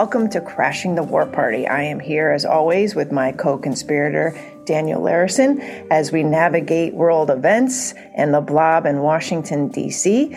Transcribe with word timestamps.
welcome 0.00 0.30
to 0.30 0.40
Crashing 0.40 0.94
the 0.94 1.02
War 1.02 1.26
Party. 1.26 1.66
I 1.66 1.82
am 1.82 2.00
here, 2.00 2.30
as 2.30 2.46
always, 2.46 2.94
with 2.94 3.12
my 3.12 3.32
co 3.32 3.58
conspirator, 3.58 4.34
Daniel 4.64 5.02
Larison, 5.02 5.60
as 5.90 6.10
we 6.10 6.22
navigate 6.22 6.94
world 6.94 7.28
events 7.28 7.92
and 8.16 8.32
the 8.32 8.40
blob 8.40 8.86
in 8.86 9.00
Washington, 9.00 9.68
D.C. 9.68 10.34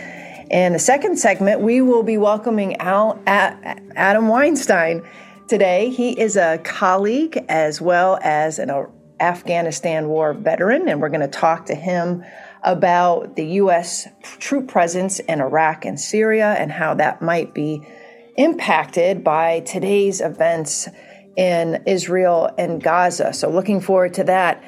In 0.52 0.74
the 0.74 0.80
second 0.80 1.18
segment, 1.18 1.62
we 1.62 1.80
will 1.80 2.04
be 2.04 2.18
welcoming 2.18 2.76
Al, 2.82 3.18
Adam 3.26 4.28
Weinstein 4.28 5.02
today. 5.48 5.90
He 5.90 6.20
is 6.20 6.36
a 6.36 6.60
colleague 6.66 7.46
as 7.48 7.80
well 7.80 8.20
as 8.22 8.60
an 8.60 8.70
Afghanistan 9.22 10.10
war 10.10 10.34
veteran, 10.34 10.90
and 10.90 11.00
we're 11.00 11.08
going 11.08 11.22
to 11.22 11.28
talk 11.30 11.68
to 11.68 11.76
him 11.76 12.22
about 12.64 13.38
the 13.38 13.46
U.S. 13.46 14.10
troop 14.24 14.68
presence 14.68 15.22
in 15.22 15.40
Iraq 15.40 15.86
and 15.86 15.98
Syria 15.98 16.54
and 16.60 16.70
how 16.70 16.96
that 16.96 17.22
might 17.22 17.54
be 17.54 17.88
impacted 18.36 19.24
by 19.24 19.62
today's 19.62 20.22
events 20.22 20.88
in 21.36 21.84
Israel 21.86 22.50
and 22.58 22.82
Gaza. 22.82 23.34
So, 23.34 23.50
looking 23.50 23.82
forward 23.82 24.14
to 24.16 24.24
that. 24.26 24.64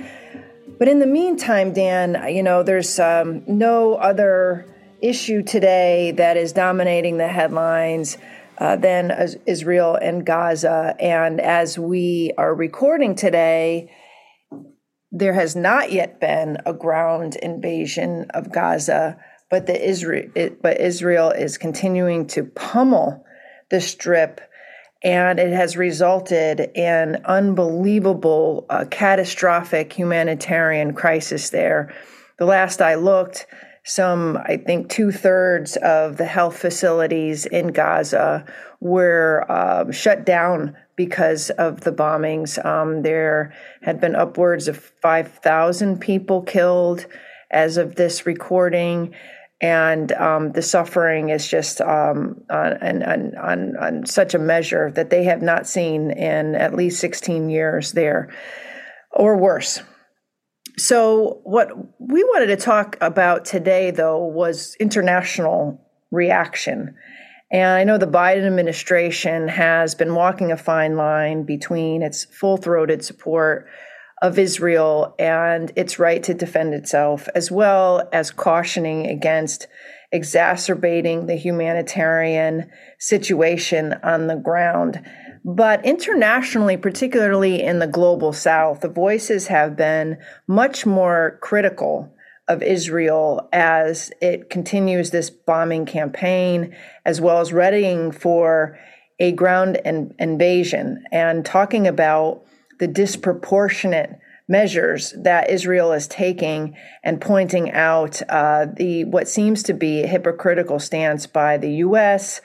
But 0.78 0.88
in 0.88 1.00
the 1.00 1.08
meantime, 1.08 1.74
Dan, 1.74 2.34
you 2.34 2.44
know, 2.44 2.64
there's 2.64 3.00
um, 3.00 3.44
no 3.48 3.96
other 3.96 4.66
issue 5.02 5.44
today 5.44 6.12
that 6.18 6.38
is 6.38 6.52
dominating 6.52 7.18
the 7.18 7.28
headlines 7.28 8.18
uh, 8.58 8.76
than 8.76 9.12
Israel 9.46 9.96
and 9.96 10.26
Gaza. 10.26 10.96
And 11.00 11.40
as 11.40 11.78
we 11.78 12.32
are 12.38 12.54
recording 12.54 13.16
today, 13.16 13.92
there 15.12 15.34
has 15.34 15.56
not 15.56 15.92
yet 15.92 16.20
been 16.20 16.58
a 16.66 16.74
ground 16.74 17.36
invasion 17.38 18.28
of 18.32 18.52
Gaza, 18.52 19.18
but 19.50 19.66
the 19.66 19.90
Israel, 19.90 20.30
it, 20.36 20.62
but 20.62 20.80
Israel 20.82 21.30
is 21.32 21.58
continuing 21.58 22.28
to 22.28 22.44
pummel 22.44 23.26
the 23.70 23.82
strip, 23.82 24.42
and 25.04 25.40
it 25.40 25.54
has 25.54 25.78
resulted 25.78 26.60
in 26.76 27.18
unbelievable, 27.26 28.66
uh, 28.70 28.86
catastrophic 28.90 29.94
humanitarian 29.94 30.94
crisis 30.94 31.50
there. 31.50 31.94
The 32.38 32.46
last 32.46 32.82
I 32.82 32.96
looked, 32.96 33.48
some 33.84 34.38
I 34.38 34.58
think 34.58 34.90
two 34.90 35.12
thirds 35.12 35.78
of 35.78 36.18
the 36.18 36.26
health 36.26 36.58
facilities 36.58 37.46
in 37.46 37.68
Gaza 37.68 38.46
were 38.80 39.46
uh, 39.48 39.92
shut 39.92 40.26
down 40.26 40.76
because 40.96 41.50
of 41.52 41.82
the 41.82 41.92
bombings. 41.92 42.64
Um, 42.66 43.04
there 43.04 43.54
had 43.84 44.02
been 44.02 44.16
upwards 44.16 44.68
of 44.68 44.78
5,000 44.78 46.00
people 46.00 46.42
killed 46.42 47.06
as 47.52 47.78
of 47.78 47.96
this 47.96 48.26
recording. 48.26 49.14
And 49.62 50.12
um, 50.14 50.52
the 50.52 50.62
suffering 50.62 51.30
is 51.30 51.48
just 51.48 51.80
um, 51.80 52.44
on, 52.50 53.04
on, 53.04 53.38
on, 53.38 53.78
on 53.78 54.06
such 54.06 54.34
a 54.34 54.40
measure 54.40 54.92
that 54.92 55.10
they 55.10 55.24
have 55.24 55.42
not 55.42 55.66
seen 55.66 56.12
in 56.12 56.56
at 56.56 56.76
least 56.76 57.00
16 57.00 57.50
years 57.50 57.94
there 57.94 58.34
or 59.12 59.38
worse. 59.38 59.82
So, 60.78 61.40
what 61.46 61.70
we 62.00 62.22
wanted 62.26 62.48
to 62.48 62.58
talk 62.58 62.98
about 63.00 63.46
today, 63.46 63.92
though, 63.92 64.26
was 64.26 64.76
international 64.78 65.82
reaction. 66.12 66.96
And 67.52 67.68
I 67.70 67.86
know 67.86 67.98
the 67.98 68.08
Biden 68.08 68.46
administration 68.46 69.48
has 69.48 69.96
been 69.96 70.16
walking 70.16 70.52
a 70.52 70.58
fine 70.58 70.98
line 70.98 71.44
between 71.44 72.02
its 72.02 72.26
full 72.26 72.58
throated 72.58 73.06
support 73.06 73.68
of 74.26 74.40
Israel 74.40 75.14
and 75.20 75.72
its 75.76 76.00
right 76.00 76.24
to 76.24 76.34
defend 76.34 76.74
itself, 76.74 77.30
as 77.36 77.52
well 77.52 78.10
as 78.12 78.32
cautioning 78.32 79.06
against 79.06 79.68
exacerbating 80.12 81.28
the 81.28 81.36
humanitarian 81.36 82.68
situation 82.98 83.94
on 84.02 84.26
the 84.26 84.36
ground. 84.36 85.00
But 85.44 85.86
internationally, 85.86 86.76
particularly 86.76 87.62
in 87.62 87.78
the 87.78 87.86
global 87.86 88.34
south, 88.34 88.82
the 88.82 88.90
voices 88.90 89.46
have 89.46 89.76
been 89.76 90.18
much 90.48 90.88
more 90.88 91.38
critical 91.44 92.12
of 92.48 92.64
Israel 92.64 93.48
as 93.54 94.12
it 94.22 94.50
continues 94.50 95.12
this 95.12 95.30
bombing 95.30 95.86
campaign, 95.86 96.76
as 97.06 97.22
well 97.22 97.42
as 97.42 97.54
readying 97.54 98.12
for 98.12 98.76
a 99.20 99.34
ground 99.34 99.80
in- 99.86 100.16
invasion 100.18 101.04
and 101.12 101.46
talking 101.46 101.86
about 101.86 102.45
the 102.80 102.88
disproportionate 102.88 104.20
measures 104.48 105.14
that 105.24 105.50
Israel 105.50 105.92
is 105.92 106.08
taking 106.08 106.76
and 107.04 107.20
pointing 107.20 107.72
out 107.72 108.22
uh, 108.30 108.68
the 108.76 109.06
what 109.06 109.28
seems 109.28 109.64
to 109.64 109.74
be 109.74 110.04
a 110.04 110.08
hypocritical 110.08 110.80
stance 110.80 111.26
by 111.26 111.58
the 111.58 111.72
U.S. 111.78 112.42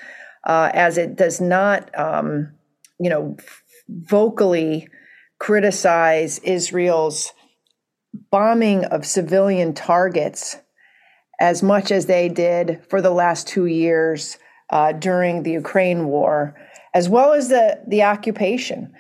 Uh, 0.47 0.71
as 0.73 0.97
it 0.97 1.17
does 1.17 1.41
not, 1.41 1.91
um, 1.99 2.53
you 2.99 3.11
know, 3.11 3.37
vocally 3.89 4.89
criticize 5.39 6.39
Israel's 6.39 7.33
bombing 8.31 8.85
of 8.87 9.07
civilian 9.07 9.75
targets 9.75 10.57
as 11.41 11.63
much 11.63 11.91
as 11.91 12.07
they 12.07 12.29
did 12.29 12.81
for 12.89 13.01
the 13.01 13.11
last 13.11 13.49
two 13.49 13.67
years 13.67 14.37
uh, 14.71 14.93
during 14.93 15.43
the 15.43 15.53
Ukraine 15.53 16.07
war, 16.07 16.55
as 16.95 17.09
well 17.09 17.33
as 17.33 17.49
the, 17.49 17.81
the 17.89 18.03
occupation. 18.03 18.93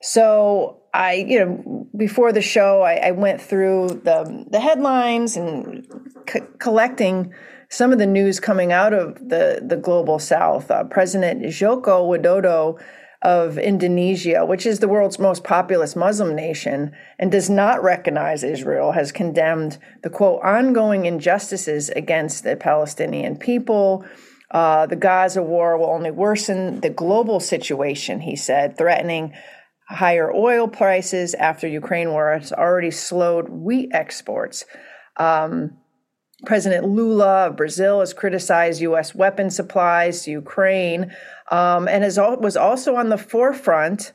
So 0.00 0.82
I, 0.94 1.14
you 1.14 1.38
know, 1.40 1.88
before 1.96 2.32
the 2.32 2.42
show, 2.42 2.82
I, 2.82 2.94
I 2.94 3.10
went 3.10 3.40
through 3.40 4.00
the 4.04 4.46
the 4.50 4.60
headlines 4.60 5.36
and 5.36 5.86
collecting 6.58 7.32
some 7.68 7.92
of 7.92 7.98
the 7.98 8.06
news 8.06 8.40
coming 8.40 8.72
out 8.72 8.94
of 8.94 9.16
the 9.28 9.60
the 9.66 9.76
global 9.76 10.18
South. 10.18 10.70
Uh, 10.70 10.84
President 10.84 11.50
Joko 11.50 12.06
Widodo 12.06 12.78
of 13.22 13.58
Indonesia, 13.58 14.46
which 14.46 14.64
is 14.64 14.78
the 14.78 14.86
world's 14.86 15.18
most 15.18 15.42
populous 15.42 15.96
Muslim 15.96 16.36
nation 16.36 16.92
and 17.18 17.32
does 17.32 17.50
not 17.50 17.82
recognize 17.82 18.44
Israel, 18.44 18.92
has 18.92 19.10
condemned 19.10 19.78
the 20.04 20.10
quote, 20.10 20.40
ongoing 20.42 21.04
injustices 21.04 21.88
against 21.90 22.44
the 22.44 22.54
Palestinian 22.54 23.36
people. 23.36 24.04
Uh, 24.52 24.86
the 24.86 24.96
Gaza 24.96 25.42
war 25.42 25.76
will 25.76 25.90
only 25.90 26.12
worsen 26.12 26.80
the 26.80 26.88
global 26.88 27.40
situation, 27.40 28.20
he 28.20 28.36
said, 28.36 28.78
threatening 28.78 29.34
higher 29.88 30.32
oil 30.32 30.68
prices 30.68 31.34
after 31.34 31.66
Ukraine 31.66 32.10
war 32.10 32.38
has 32.38 32.52
already 32.52 32.90
slowed 32.90 33.48
wheat 33.48 33.90
exports. 33.92 34.64
Um, 35.16 35.78
President 36.46 36.86
Lula 36.86 37.48
of 37.48 37.56
Brazil 37.56 38.00
has 38.00 38.12
criticized 38.12 38.80
U.S. 38.82 39.14
weapon 39.14 39.50
supplies 39.50 40.22
to 40.22 40.30
Ukraine 40.30 41.10
um, 41.50 41.88
and 41.88 42.04
has, 42.04 42.18
was 42.18 42.56
also 42.56 42.94
on 42.94 43.08
the 43.08 43.18
forefront 43.18 44.12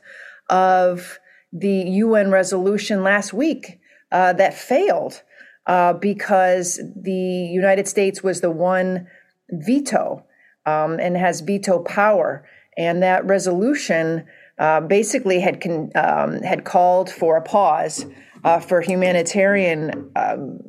of 0.48 1.18
the 1.52 1.82
UN 1.90 2.30
resolution 2.30 3.02
last 3.02 3.32
week 3.32 3.78
uh, 4.10 4.32
that 4.34 4.54
failed 4.54 5.22
uh, 5.66 5.92
because 5.92 6.80
the 6.96 7.12
United 7.12 7.88
States 7.88 8.22
was 8.22 8.40
the 8.40 8.50
one 8.50 9.06
veto 9.50 10.24
um, 10.66 10.98
and 10.98 11.16
has 11.16 11.40
veto 11.40 11.80
power. 11.80 12.46
And 12.76 13.02
that 13.02 13.24
resolution 13.26 14.26
uh, 14.58 14.80
basically 14.80 15.40
had 15.40 15.60
con- 15.60 15.90
um, 15.94 16.40
had 16.42 16.64
called 16.64 17.10
for 17.10 17.36
a 17.36 17.42
pause 17.42 18.06
uh, 18.44 18.60
for 18.60 18.80
humanitarian 18.80 20.10
um, 20.16 20.60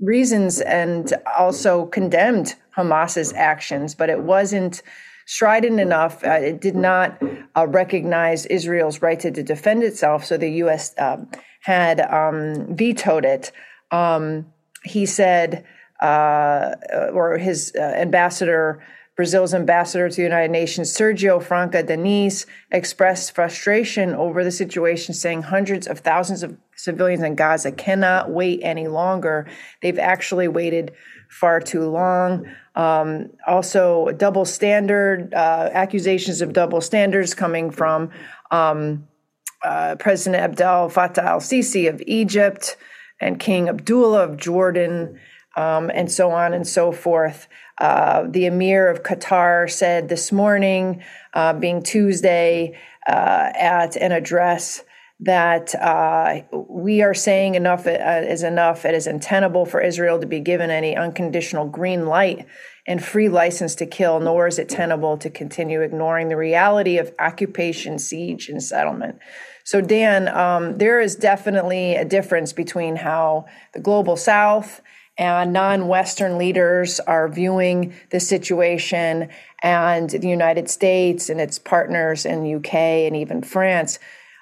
reasons 0.00 0.60
and 0.60 1.12
also 1.36 1.86
condemned 1.86 2.54
Hamas's 2.76 3.32
actions, 3.32 3.94
but 3.94 4.10
it 4.10 4.20
wasn't 4.20 4.82
strident 5.26 5.80
enough. 5.80 6.22
Uh, 6.24 6.32
it 6.32 6.60
did 6.60 6.76
not 6.76 7.20
uh, 7.56 7.66
recognize 7.66 8.46
Israel's 8.46 9.00
right 9.00 9.18
to, 9.20 9.30
to, 9.30 9.42
defend 9.42 9.82
itself, 9.82 10.24
so 10.24 10.36
the 10.36 10.50
U.S. 10.50 10.94
Um, 10.98 11.28
had 11.62 12.00
um, 12.00 12.76
vetoed 12.76 13.24
it. 13.24 13.50
Um, 13.90 14.46
he 14.82 15.06
said, 15.06 15.64
uh, 16.00 16.74
or 17.12 17.38
his 17.38 17.74
ambassador 17.74 18.82
Brazil's 19.16 19.54
ambassador 19.54 20.08
to 20.08 20.16
the 20.16 20.22
United 20.22 20.50
Nations, 20.50 20.92
Sergio 20.92 21.40
Franca 21.40 21.82
Danese, 21.82 22.46
expressed 22.72 23.34
frustration 23.34 24.12
over 24.14 24.42
the 24.42 24.50
situation, 24.50 25.14
saying 25.14 25.42
hundreds 25.42 25.86
of 25.86 26.00
thousands 26.00 26.42
of 26.42 26.56
civilians 26.74 27.22
in 27.22 27.36
Gaza 27.36 27.70
cannot 27.70 28.30
wait 28.30 28.60
any 28.62 28.88
longer. 28.88 29.46
They've 29.82 29.98
actually 29.98 30.48
waited 30.48 30.92
far 31.28 31.60
too 31.60 31.88
long. 31.88 32.46
Um, 32.74 33.30
also, 33.46 34.10
double 34.16 34.44
standard 34.44 35.32
uh, 35.32 35.70
accusations 35.72 36.40
of 36.40 36.52
double 36.52 36.80
standards 36.80 37.34
coming 37.34 37.70
from 37.70 38.10
um, 38.50 39.06
uh, 39.62 39.96
President 39.96 40.42
Abdel 40.42 40.90
Fattah 40.90 41.24
al 41.24 41.40
Sisi 41.40 41.88
of 41.88 42.02
Egypt 42.06 42.76
and 43.20 43.38
King 43.38 43.68
Abdullah 43.68 44.24
of 44.24 44.36
Jordan, 44.36 45.18
um, 45.56 45.90
and 45.94 46.10
so 46.10 46.30
on 46.30 46.52
and 46.52 46.66
so 46.66 46.92
forth. 46.92 47.48
Uh, 47.78 48.24
the 48.28 48.46
Emir 48.46 48.88
of 48.88 49.02
Qatar 49.02 49.70
said 49.70 50.08
this 50.08 50.30
morning, 50.30 51.02
uh, 51.32 51.52
being 51.52 51.82
Tuesday, 51.82 52.78
uh, 53.06 53.50
at 53.54 53.96
an 53.96 54.12
address 54.12 54.82
that 55.20 55.74
uh, 55.76 56.42
we 56.52 57.02
are 57.02 57.14
saying 57.14 57.54
enough 57.54 57.86
uh, 57.86 57.90
is 57.90 58.42
enough. 58.42 58.84
It 58.84 58.94
is 58.94 59.06
untenable 59.06 59.64
for 59.64 59.80
Israel 59.80 60.20
to 60.20 60.26
be 60.26 60.40
given 60.40 60.70
any 60.70 60.96
unconditional 60.96 61.66
green 61.66 62.06
light 62.06 62.46
and 62.86 63.02
free 63.02 63.28
license 63.28 63.74
to 63.76 63.86
kill, 63.86 64.20
nor 64.20 64.46
is 64.46 64.58
it 64.58 64.68
tenable 64.68 65.16
to 65.18 65.30
continue 65.30 65.80
ignoring 65.80 66.28
the 66.28 66.36
reality 66.36 66.98
of 66.98 67.12
occupation, 67.18 67.98
siege, 67.98 68.48
and 68.48 68.62
settlement. 68.62 69.18
So, 69.64 69.80
Dan, 69.80 70.28
um, 70.28 70.76
there 70.76 71.00
is 71.00 71.16
definitely 71.16 71.94
a 71.94 72.04
difference 72.04 72.52
between 72.52 72.96
how 72.96 73.46
the 73.72 73.80
global 73.80 74.16
south 74.16 74.82
and 75.16 75.52
non 75.52 75.86
Western 75.88 76.38
leaders 76.38 77.00
are 77.00 77.28
viewing 77.28 77.94
the 78.10 78.20
situation 78.20 79.28
and 79.62 80.10
the 80.10 80.28
United 80.28 80.68
States 80.68 81.28
and 81.28 81.40
its 81.40 81.58
partners 81.58 82.26
in 82.26 82.56
UK 82.56 82.74
and 82.74 83.16
even 83.16 83.42
France. 83.42 83.98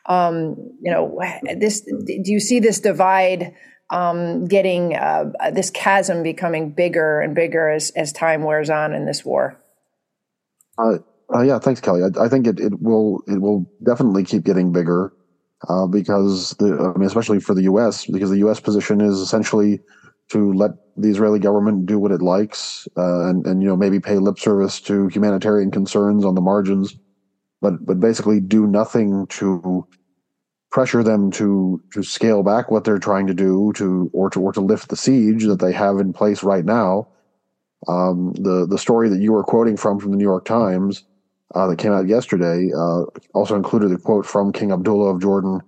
Um, 0.07 0.57
you 0.83 0.91
know, 0.91 1.21
this 1.57 1.83
do 1.83 2.23
you 2.25 2.41
see 2.41 2.59
this 2.59 2.81
divide 2.81 3.55
um, 3.91 4.47
getting 4.47 4.97
uh, 4.97 5.33
this 5.53 5.71
chasm 5.71 6.23
becoming 6.23 6.71
bigger 6.71 7.21
and 7.21 7.35
bigger 7.35 7.69
as, 7.69 7.91
as 7.91 8.13
time 8.13 8.43
wears 8.43 8.71
on 8.71 8.95
in 8.95 9.05
this 9.05 9.25
war? 9.25 9.61
Uh, 10.79 10.99
uh, 11.33 11.43
yeah, 11.43 11.59
thanks, 11.59 11.81
Kelley. 11.81 12.03
I, 12.03 12.25
I, 12.25 12.29
think 12.29 12.47
it, 12.47 12.59
it 12.59 12.81
will 12.81 13.23
it 13.27 13.41
will 13.41 13.71
definitely 13.85 14.25
keep 14.25 14.45
getting 14.45 14.73
bigger 14.73 15.13
uh, 15.69 15.87
because 15.87 16.51
the 16.59 16.93
I 16.95 16.99
mean, 16.99 17.07
especially 17.07 17.41
for 17.41 17.55
the 17.55 17.63
U.S. 17.65 18.07
because 18.07 18.31
the 18.31 18.39
U.S. 18.39 18.61
position 18.61 19.01
is 19.01 19.19
essentially 19.19 19.81
to 20.31 20.53
let 20.53 20.73
the 20.97 21.09
Israeli 21.09 21.39
government 21.39 21.87
do 21.87 21.99
what 21.99 22.13
it 22.13 22.23
likes 22.23 22.87
uh, 22.97 23.29
and 23.29 23.47
and 23.47 23.63
you 23.63 23.69
know 23.69 23.77
maybe 23.77 24.01
pay 24.01 24.17
lip 24.17 24.39
service 24.39 24.81
to 24.83 25.09
humanitarian 25.09 25.71
concerns 25.71 26.25
on 26.25 26.35
the 26.35 26.41
margins, 26.41 26.95
but 27.61 27.85
but 27.85 28.01
basically 28.01 28.41
do 28.41 28.67
nothing 28.67 29.27
to 29.29 29.87
pressure 30.71 31.03
them 31.03 31.31
to 31.31 31.81
to 31.93 32.03
scale 32.03 32.43
back 32.43 32.71
what 32.71 32.85
they're 32.85 32.99
trying 32.99 33.27
to 33.27 33.35
do 33.35 33.73
to 33.77 34.11
or 34.13 34.31
to 34.31 34.41
or 34.41 34.53
to 34.53 34.61
lift 34.61 34.89
the 34.89 34.97
siege 34.97 35.45
that 35.45 35.61
they 35.61 35.73
have 35.73 35.99
in 35.99 36.13
place 36.13 36.43
right 36.43 36.65
now. 36.65 37.09
Um, 37.89 38.33
the 38.35 38.67
the 38.69 38.79
story 38.79 39.09
that 39.09 39.21
you 39.21 39.33
were 39.33 39.45
quoting 39.45 39.77
from 39.77 39.99
from 39.99 40.13
the 40.13 40.17
New 40.17 40.25
York 40.25 40.45
Times 40.45 41.05
uh, 41.55 41.67
that 41.67 41.79
came 41.79 41.93
out 41.93 42.09
yesterday 42.09 42.71
uh, 42.77 43.05
also 43.35 43.55
included 43.55 43.93
a 43.93 43.99
quote 43.99 44.27
from 44.27 44.53
King 44.53 44.73
Abdullah 44.73 45.15
of 45.15 45.21
Jordan, 45.21 45.61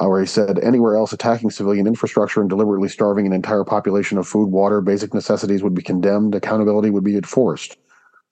uh, 0.00 0.08
where 0.08 0.20
he 0.20 0.26
said, 0.26 0.58
"Anywhere 0.58 0.96
else 0.96 1.12
attacking 1.12 1.50
civilian 1.50 1.86
infrastructure 1.86 2.40
and 2.40 2.48
deliberately 2.48 2.88
starving 2.88 3.26
an 3.26 3.32
entire 3.32 3.64
population 3.64 4.16
of 4.18 4.26
food, 4.26 4.50
water, 4.50 4.80
basic 4.80 5.12
necessities 5.12 5.62
would 5.62 5.74
be 5.74 5.82
condemned. 5.82 6.34
Accountability 6.34 6.90
would 6.90 7.04
be 7.04 7.16
enforced. 7.16 7.76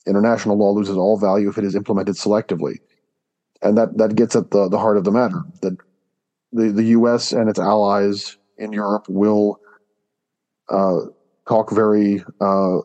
International 0.06 0.56
law 0.56 0.70
loses 0.70 0.97
all 0.97 1.19
value 1.19 1.49
if 1.49 1.59
it 1.59 1.65
is 1.65 1.75
implemented 1.75 2.17
selectively." 2.17 2.76
And 3.61 3.76
that 3.76 3.99
that 3.99 4.17
gets 4.17 4.35
at 4.35 4.50
the 4.50 4.69
the 4.69 4.79
heart 4.79 4.97
of 4.97 5.05
the 5.05 5.12
matter 5.12 5.43
that 5.61 5.76
the, 6.53 6.70
the 6.70 6.85
U.S. 6.85 7.32
and 7.32 7.50
its 7.50 7.59
allies 7.59 8.38
in 8.56 8.73
Europe 8.73 9.05
will 9.09 9.61
uh, 10.70 11.00
talk 11.47 11.70
very 11.70 12.25
uh, 12.41 12.79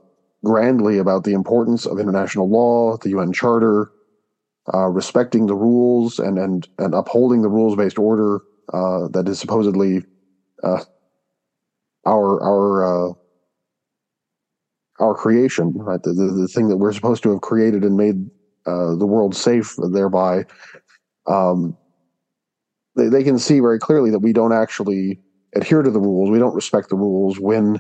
grandly 0.44 0.98
about 0.98 1.24
the 1.24 1.34
importance 1.34 1.86
of 1.86 2.00
international 2.00 2.50
law, 2.50 2.98
the 2.98 3.10
UN 3.12 3.32
Charter, 3.32 3.92
uh, 4.74 4.88
respecting 4.88 5.46
the 5.46 5.56
rules, 5.56 6.20
and 6.20 6.38
and 6.38 6.68
and 6.80 6.94
upholding 6.94 7.44
the 7.44 7.50
rules 7.50 7.78
based 7.78 7.98
order 7.98 8.42
uh, 8.72 9.08
that 9.10 9.28
is 9.28 9.40
supposedly 9.40 10.04
uh, 10.64 10.84
our 12.06 12.42
our 12.42 13.10
uh, 13.10 13.14
our 15.00 15.16
creation, 15.16 15.74
right? 15.76 16.02
The, 16.04 16.14
the, 16.14 16.26
the 16.42 16.48
thing 16.48 16.70
that 16.70 16.78
we're 16.78 16.94
supposed 16.94 17.24
to 17.24 17.32
have 17.32 17.42
created 17.42 17.84
and 17.84 17.98
made 17.98 18.30
the 18.66 19.06
world 19.06 19.36
safe 19.36 19.76
thereby. 19.92 20.46
Um, 21.28 21.78
they, 22.96 23.08
they 23.08 23.24
can 23.24 23.40
see 23.40 23.60
very 23.60 23.80
clearly 23.80 24.12
that 24.12 24.20
we 24.20 24.34
don't 24.34 24.54
actually 24.54 25.20
adhere 25.56 25.82
to 25.82 25.92
the 25.92 26.00
rules. 26.00 26.30
We 26.30 26.40
don't 26.40 26.56
respect 26.56 26.90
the 26.90 26.96
rules 26.96 27.40
when 27.40 27.80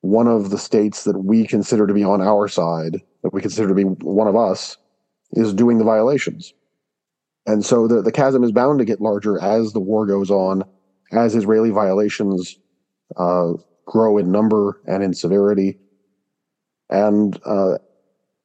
one 0.00 0.26
of 0.26 0.50
the 0.50 0.58
states 0.58 1.04
that 1.04 1.18
we 1.20 1.46
consider 1.46 1.86
to 1.86 1.94
be 1.94 2.04
on 2.04 2.20
our 2.20 2.48
side, 2.48 3.00
that 3.22 3.32
we 3.32 3.40
consider 3.40 3.68
to 3.68 3.74
be 3.74 3.84
one 3.84 4.28
of 4.28 4.36
us, 4.36 4.76
is 5.32 5.54
doing 5.54 5.78
the 5.78 5.84
violations. 5.84 6.52
And 7.46 7.64
so 7.64 7.86
the, 7.86 8.02
the 8.02 8.12
chasm 8.12 8.42
is 8.42 8.52
bound 8.52 8.78
to 8.78 8.84
get 8.84 9.00
larger 9.00 9.40
as 9.42 9.72
the 9.72 9.80
war 9.80 10.06
goes 10.06 10.30
on, 10.30 10.64
as 11.12 11.34
Israeli 11.34 11.70
violations 11.70 12.56
uh, 13.16 13.52
grow 13.86 14.18
in 14.18 14.32
number 14.32 14.80
and 14.86 15.02
in 15.02 15.12
severity. 15.14 15.78
And 16.90 17.38
uh, 17.44 17.78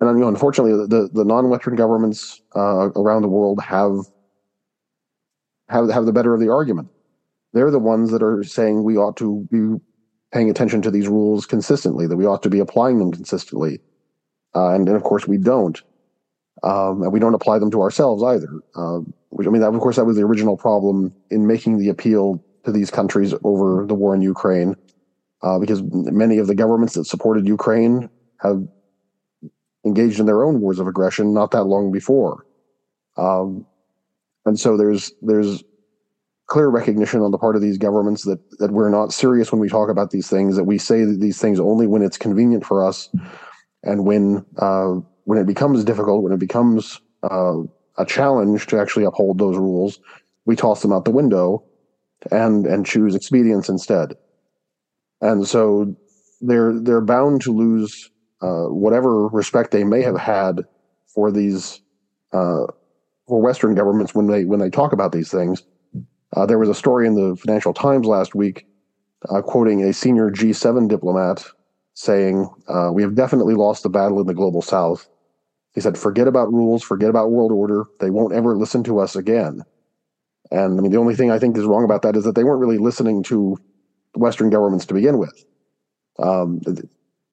and 0.01 0.18
you 0.18 0.22
know, 0.22 0.28
unfortunately, 0.30 0.88
the, 0.88 1.10
the 1.12 1.25
non-Western 1.25 1.75
governments 1.75 2.42
uh, 2.56 2.90
around 2.96 3.22
the 3.22 3.28
world 3.28 3.62
have 3.62 3.98
have 5.68 5.90
have 5.92 6.06
the 6.06 6.13
better 6.13 6.34
of 6.34 6.40
the 6.40 6.50
argument. 6.50 6.90
They're 7.54 7.72
the 7.72 7.80
ones 7.80 8.12
that 8.12 8.24
are 8.24 8.44
saying 8.44 8.84
we 8.84 8.98
ought 8.98 9.18
to 9.18 9.48
be 9.52 9.84
paying 10.31 10.50
attention 10.50 10.81
to 10.84 10.92
these 10.92 11.07
rules 11.07 11.45
consistently, 11.45 12.06
that 12.07 12.16
we 12.16 12.25
ought 12.25 12.44
to 12.44 12.50
be 12.50 12.60
applying 12.60 13.00
them 13.00 13.12
consistently, 13.12 13.80
uh, 14.56 14.69
and, 14.69 14.88
and 14.88 14.95
of 14.95 15.04
course 15.04 15.28
we 15.28 15.38
don't, 15.38 15.81
um, 16.64 17.04
and 17.04 17.12
we 17.12 17.20
don't 17.20 17.34
apply 17.34 17.60
them 17.60 17.72
to 17.72 17.82
ourselves 17.82 18.24
either. 18.24 18.50
Uh, 18.76 19.00
which 19.30 19.48
I 19.48 19.50
mean, 19.52 19.62
that, 19.62 19.74
of 19.74 19.80
course, 19.80 19.96
that 19.96 20.06
was 20.06 20.18
the 20.18 20.24
original 20.24 20.58
problem 20.58 21.14
in 21.30 21.48
making 21.48 21.78
the 21.78 21.90
appeal 21.90 22.44
to 22.66 22.72
these 22.72 22.92
countries 22.92 23.34
over 23.44 23.86
the 23.86 23.94
war 23.94 24.14
in 24.16 24.22
Ukraine, 24.22 24.76
uh, 25.44 25.60
because 25.60 25.82
many 25.84 26.38
of 26.38 26.48
the 26.48 26.56
governments 26.56 26.96
that 26.96 27.06
supported 27.06 27.48
Ukraine 27.48 28.10
have 28.42 28.68
engaged 29.86 30.20
in 30.20 30.26
their 30.26 30.44
own 30.44 30.60
wars 30.60 30.80
of 30.80 30.88
aggression 30.88 31.34
not 31.34 31.52
that 31.52 31.64
long 31.64 31.92
before. 31.92 32.46
Um, 33.18 33.66
and 34.46 34.60
so 34.60 34.78
there's 34.78 35.12
there's 35.22 35.64
clear 36.48 36.68
recognition 36.68 37.22
on 37.22 37.32
the 37.32 37.38
part 37.38 37.56
of 37.56 37.62
these 37.62 37.78
governments 37.78 38.24
that 38.24 38.40
that 38.60 38.72
we're 38.72 38.90
not 38.90 39.14
serious 39.14 39.52
when 39.52 39.62
we 39.62 39.70
talk 39.70 39.90
about 39.90 40.12
these 40.12 40.28
things. 40.28 40.56
That 40.56 40.64
we 40.64 40.78
say 40.78 41.06
these 41.06 41.40
things 41.40 41.60
only 41.60 41.88
when 41.88 42.02
it's 42.02 42.18
convenient 42.18 42.66
for 42.66 42.86
us, 42.86 43.10
and 43.84 44.06
when 44.06 44.46
uh, 44.58 44.96
when 45.30 45.38
it 45.38 45.46
becomes 45.46 45.84
difficult, 45.84 46.24
when 46.24 46.34
it 46.34 46.40
becomes 46.40 47.00
uh, 47.22 47.58
a 48.00 48.06
challenge 48.08 48.66
to 48.66 48.80
actually 48.80 49.06
uphold 49.06 49.38
those 49.38 49.58
rules, 49.58 50.00
we 50.48 50.56
toss 50.56 50.81
them 50.81 50.92
out 50.92 51.06
the 51.06 51.12
window 51.12 51.64
and 52.31 52.66
and 52.66 52.84
choose 52.84 53.14
expedience 53.14 53.70
instead. 53.70 54.16
And 55.22 55.48
so 55.48 55.96
they're 56.42 56.74
they're 56.80 57.00
bound 57.16 57.44
to 57.44 57.52
lose 57.52 58.10
uh, 58.42 58.70
whatever 58.74 59.28
respect 59.28 59.70
they 59.70 59.84
may 59.84 60.02
have 60.02 60.18
had 60.18 60.62
for 61.14 61.31
these 61.31 61.80
uh, 62.34 62.66
for 63.28 63.40
Western 63.40 63.76
governments 63.76 64.16
when 64.16 64.26
they 64.26 64.46
when 64.46 64.60
they 64.60 64.72
talk 64.72 64.94
about 64.94 65.12
these 65.12 65.30
things. 65.30 65.62
Uh, 66.36 66.48
there 66.48 66.57
was 66.57 66.69
a 66.69 66.74
story 66.74 67.06
in 67.06 67.14
the 67.14 67.36
Financial 67.36 67.76
Times 67.76 68.07
last 68.07 68.33
week 68.33 68.66
uh, 69.30 69.44
quoting 69.44 69.83
a 69.83 69.94
senior 69.94 70.31
G7 70.31 70.88
diplomat 70.88 71.45
saying, 71.94 72.50
uh, 72.68 72.90
"We 72.92 73.04
have 73.04 73.14
definitely 73.14 73.54
lost 73.54 73.83
the 73.83 73.90
battle 73.90 74.19
in 74.21 74.26
the 74.26 74.33
global 74.33 74.64
South." 74.64 75.07
He 75.73 75.81
said, 75.81 75.97
"Forget 75.97 76.28
about 76.28 76.52
rules, 76.52 76.83
forget 76.83 77.09
about 77.09 77.31
world 77.31 77.52
order. 77.52 77.85
They 77.99 78.09
won't 78.09 78.33
ever 78.33 78.57
listen 78.57 78.83
to 78.85 78.99
us 78.99 79.16
again." 79.16 79.64
And 80.52 80.80
I 80.80 80.81
mean, 80.81 80.92
the 80.92 80.97
only 80.97 81.16
thing 81.16 81.31
I 81.31 81.40
think 81.40 81.57
is 81.57 81.66
wrong 81.66 81.83
about 81.83 82.02
that 82.02 82.16
is 82.16 82.23
that 82.23 82.35
they 82.35 82.44
weren't 82.44 82.61
really 82.61 82.80
listening 82.80 83.23
to 83.23 83.57
Western 84.16 84.49
governments 84.49 84.85
to 84.88 84.94
begin 84.94 85.18
with. 85.18 85.45
Um, 86.18 86.59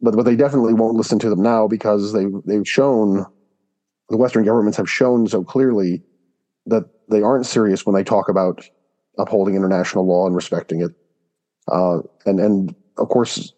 but 0.00 0.14
but 0.14 0.24
they 0.24 0.36
definitely 0.36 0.74
won't 0.74 0.96
listen 0.96 1.18
to 1.20 1.30
them 1.30 1.42
now 1.42 1.66
because 1.66 2.12
they 2.12 2.26
they've 2.44 2.68
shown 2.68 3.24
the 4.08 4.16
Western 4.16 4.44
governments 4.44 4.76
have 4.76 4.88
shown 4.88 5.26
so 5.26 5.42
clearly 5.42 6.02
that 6.66 6.84
they 7.08 7.22
aren't 7.22 7.46
serious 7.46 7.86
when 7.86 7.94
they 7.94 8.04
talk 8.04 8.28
about 8.28 8.68
upholding 9.18 9.54
international 9.54 10.06
law 10.06 10.26
and 10.26 10.36
respecting 10.36 10.80
it. 10.82 10.92
Uh, 11.68 12.00
and 12.26 12.38
and 12.38 12.74
of 12.98 13.08
course, 13.08 13.52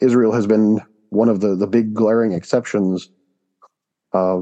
Israel 0.00 0.32
has 0.32 0.46
been 0.46 0.80
one 1.10 1.28
of 1.28 1.40
the 1.40 1.56
the 1.56 1.66
big 1.66 1.92
glaring 1.92 2.32
exceptions 2.32 3.10
uh, 4.16 4.40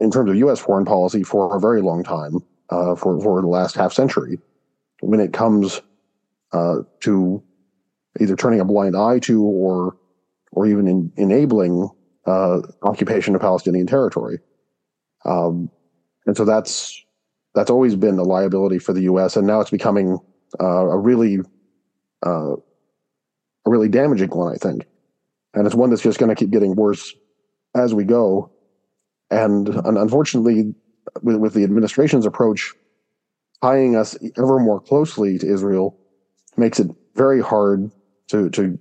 in 0.00 0.10
terms 0.10 0.30
of 0.30 0.36
U.S. 0.36 0.58
foreign 0.58 0.84
policy 0.84 1.22
for 1.22 1.54
a 1.54 1.60
very 1.60 1.82
long 1.82 2.02
time, 2.02 2.38
uh, 2.70 2.94
for 2.94 3.20
for 3.20 3.40
the 3.40 3.48
last 3.48 3.76
half 3.76 3.92
century, 3.92 4.38
when 5.00 5.20
it 5.20 5.32
comes 5.32 5.80
uh, 6.52 6.78
to 7.00 7.42
either 8.20 8.36
turning 8.36 8.60
a 8.60 8.64
blind 8.64 8.96
eye 8.96 9.18
to 9.20 9.42
or 9.42 9.96
or 10.52 10.66
even 10.66 10.88
in, 10.88 11.12
enabling 11.16 11.88
uh, 12.26 12.60
occupation 12.82 13.34
of 13.34 13.40
Palestinian 13.40 13.86
territory. 13.86 14.38
Um, 15.24 15.70
and 16.26 16.36
so 16.36 16.44
that's 16.44 17.04
that's 17.54 17.70
always 17.70 17.94
been 17.96 18.18
a 18.18 18.22
liability 18.22 18.78
for 18.78 18.92
the 18.92 19.02
U.S. 19.02 19.36
and 19.36 19.46
now 19.46 19.60
it's 19.60 19.70
becoming 19.70 20.18
uh, 20.60 20.88
a 20.88 20.98
really 20.98 21.38
a 22.24 22.56
really 23.66 23.88
damaging 23.88 24.30
one, 24.30 24.52
I 24.52 24.56
think. 24.56 24.86
And 25.54 25.66
it's 25.66 25.74
one 25.74 25.90
that's 25.90 26.02
just 26.02 26.18
going 26.18 26.28
to 26.28 26.34
keep 26.34 26.50
getting 26.50 26.74
worse 26.74 27.14
as 27.74 27.94
we 27.94 28.04
go. 28.04 28.50
And, 29.30 29.68
unfortunately, 29.68 30.74
with, 31.22 31.36
with 31.36 31.54
the 31.54 31.64
administration's 31.64 32.26
approach, 32.26 32.72
tying 33.62 33.94
us 33.94 34.16
ever 34.36 34.58
more 34.58 34.80
closely 34.80 35.38
to 35.38 35.46
Israel 35.46 35.96
makes 36.56 36.80
it 36.80 36.88
very 37.14 37.40
hard 37.40 37.90
to 38.28 38.50
to 38.50 38.78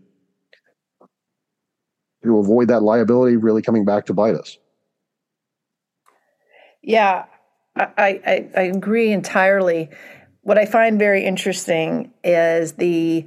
to 2.23 2.37
avoid 2.37 2.67
that 2.67 2.81
liability 2.81 3.35
really 3.35 3.61
coming 3.61 3.85
back 3.85 4.05
to 4.05 4.13
bite 4.13 4.35
us. 4.35 4.57
Yeah, 6.81 7.25
I, 7.75 7.87
I, 7.97 8.49
I 8.55 8.61
agree 8.61 9.11
entirely. 9.11 9.89
what 10.41 10.57
I 10.57 10.65
find 10.65 10.97
very 10.97 11.25
interesting 11.25 12.11
is 12.23 12.73
the 12.73 13.25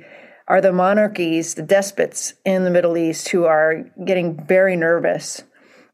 are 0.49 0.61
the 0.61 0.73
monarchies, 0.73 1.55
the 1.55 1.63
despots 1.63 2.35
in 2.45 2.65
the 2.65 2.71
Middle 2.71 2.97
East 2.97 3.29
who 3.29 3.45
are 3.45 3.85
getting 4.05 4.45
very 4.45 4.77
nervous 4.77 5.45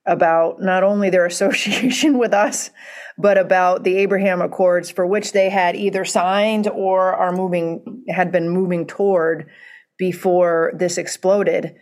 about 0.08 0.60
not 0.60 0.82
only 0.82 1.10
their 1.10 1.26
association 1.34 2.18
with 2.18 2.32
us, 2.32 2.70
but 3.16 3.38
about 3.38 3.84
the 3.84 3.96
Abraham 3.98 4.40
Accords 4.40 4.90
for 4.90 5.06
which 5.06 5.32
they 5.32 5.50
had 5.50 5.76
either 5.76 6.04
signed 6.04 6.68
or 6.68 7.14
are 7.14 7.32
moving 7.32 8.04
had 8.08 8.32
been 8.32 8.48
moving 8.48 8.86
toward 8.86 9.48
before 9.98 10.72
this 10.74 10.96
exploded 10.98 11.74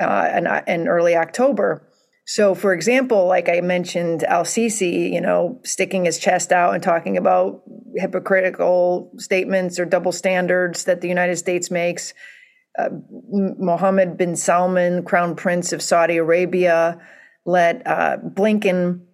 uh, 0.00 0.30
in, 0.36 0.46
in 0.66 0.88
early 0.88 1.16
October. 1.16 1.86
So, 2.28 2.54
for 2.56 2.72
example, 2.72 3.26
like 3.26 3.48
I 3.48 3.60
mentioned, 3.60 4.24
Al 4.24 4.42
Sisi, 4.42 5.12
you 5.12 5.20
know, 5.20 5.60
sticking 5.64 6.04
his 6.04 6.18
chest 6.18 6.50
out 6.50 6.74
and 6.74 6.82
talking 6.82 7.16
about 7.16 7.62
hypocritical 7.94 9.12
statements 9.16 9.78
or 9.78 9.84
double 9.84 10.12
standards 10.12 10.84
that 10.84 11.00
the 11.00 11.08
United 11.08 11.36
States 11.36 11.70
makes. 11.70 12.14
Uh, 12.76 12.88
Mohammed 13.30 14.16
bin 14.16 14.34
Salman, 14.34 15.04
Crown 15.04 15.36
Prince 15.36 15.72
of 15.72 15.80
Saudi 15.80 16.16
Arabia, 16.16 17.00
let 17.46 17.86
uh, 17.86 18.18
Blinken 18.22 19.06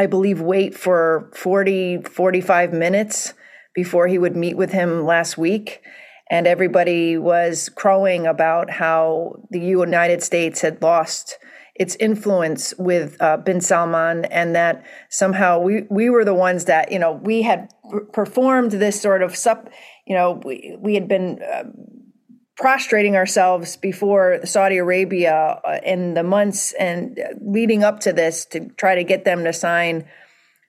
I 0.00 0.06
believe, 0.06 0.40
wait 0.40 0.74
for 0.74 1.30
40, 1.34 2.04
45 2.04 2.72
minutes 2.72 3.34
before 3.74 4.08
he 4.08 4.16
would 4.16 4.34
meet 4.34 4.56
with 4.56 4.72
him 4.72 5.04
last 5.04 5.36
week. 5.36 5.82
And 6.30 6.46
everybody 6.46 7.18
was 7.18 7.68
crowing 7.68 8.26
about 8.26 8.70
how 8.70 9.42
the 9.50 9.60
United 9.60 10.22
States 10.22 10.62
had 10.62 10.80
lost 10.80 11.36
its 11.74 11.96
influence 11.96 12.72
with 12.78 13.20
uh, 13.20 13.36
bin 13.36 13.60
Salman, 13.60 14.24
and 14.26 14.54
that 14.54 14.84
somehow 15.10 15.58
we, 15.58 15.82
we 15.90 16.08
were 16.08 16.24
the 16.24 16.34
ones 16.34 16.64
that, 16.64 16.90
you 16.90 16.98
know, 16.98 17.12
we 17.12 17.42
had 17.42 17.68
performed 18.14 18.72
this 18.72 19.00
sort 19.00 19.22
of, 19.22 19.36
sup, 19.36 19.68
you 20.06 20.14
know, 20.14 20.40
we, 20.44 20.76
we 20.80 20.94
had 20.94 21.08
been 21.08 21.40
uh, 21.42 21.64
prostrating 22.60 23.16
ourselves 23.16 23.78
before 23.78 24.44
Saudi 24.44 24.76
Arabia 24.76 25.58
uh, 25.64 25.78
in 25.82 26.12
the 26.12 26.22
months 26.22 26.72
and 26.72 27.18
leading 27.40 27.82
up 27.82 28.00
to 28.00 28.12
this 28.12 28.44
to 28.44 28.68
try 28.76 28.94
to 28.94 29.02
get 29.02 29.24
them 29.24 29.44
to 29.44 29.52
sign 29.52 30.04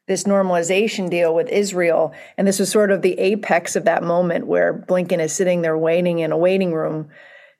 this 0.08 0.24
normalization 0.24 1.10
deal 1.10 1.36
with 1.36 1.50
Israel. 1.50 2.14
And 2.38 2.48
this 2.48 2.60
was 2.60 2.72
sort 2.72 2.92
of 2.92 3.02
the 3.02 3.20
apex 3.20 3.76
of 3.76 3.84
that 3.86 4.04
moment 4.04 4.48
where 4.48 4.74
Blinken 4.74 5.20
is 5.20 5.34
sitting 5.34 5.62
there 5.62 5.78
waiting 5.78 6.20
in 6.20 6.32
a 6.32 6.38
waiting 6.38 6.74
room 6.74 7.10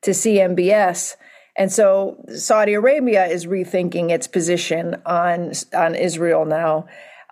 to 0.04 0.14
see 0.14 0.38
MBS. 0.38 1.18
And 1.58 1.70
so 1.70 2.24
Saudi 2.34 2.74
Arabia 2.74 3.26
is 3.26 3.46
rethinking 3.46 4.12
its 4.12 4.28
position 4.28 5.02
on 5.06 5.52
on 5.76 5.94
Israel 5.94 6.46
now 6.46 6.88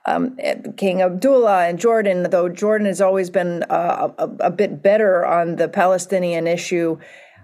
um, 0.05 0.37
King 0.77 1.01
Abdullah 1.01 1.67
and 1.67 1.79
Jordan, 1.79 2.23
though 2.29 2.49
Jordan 2.49 2.87
has 2.87 3.01
always 3.01 3.29
been 3.29 3.63
uh, 3.63 4.09
a, 4.17 4.29
a, 4.39 4.51
bit 4.51 4.81
better 4.81 5.25
on 5.25 5.57
the 5.57 5.67
Palestinian 5.67 6.47
issue 6.47 6.97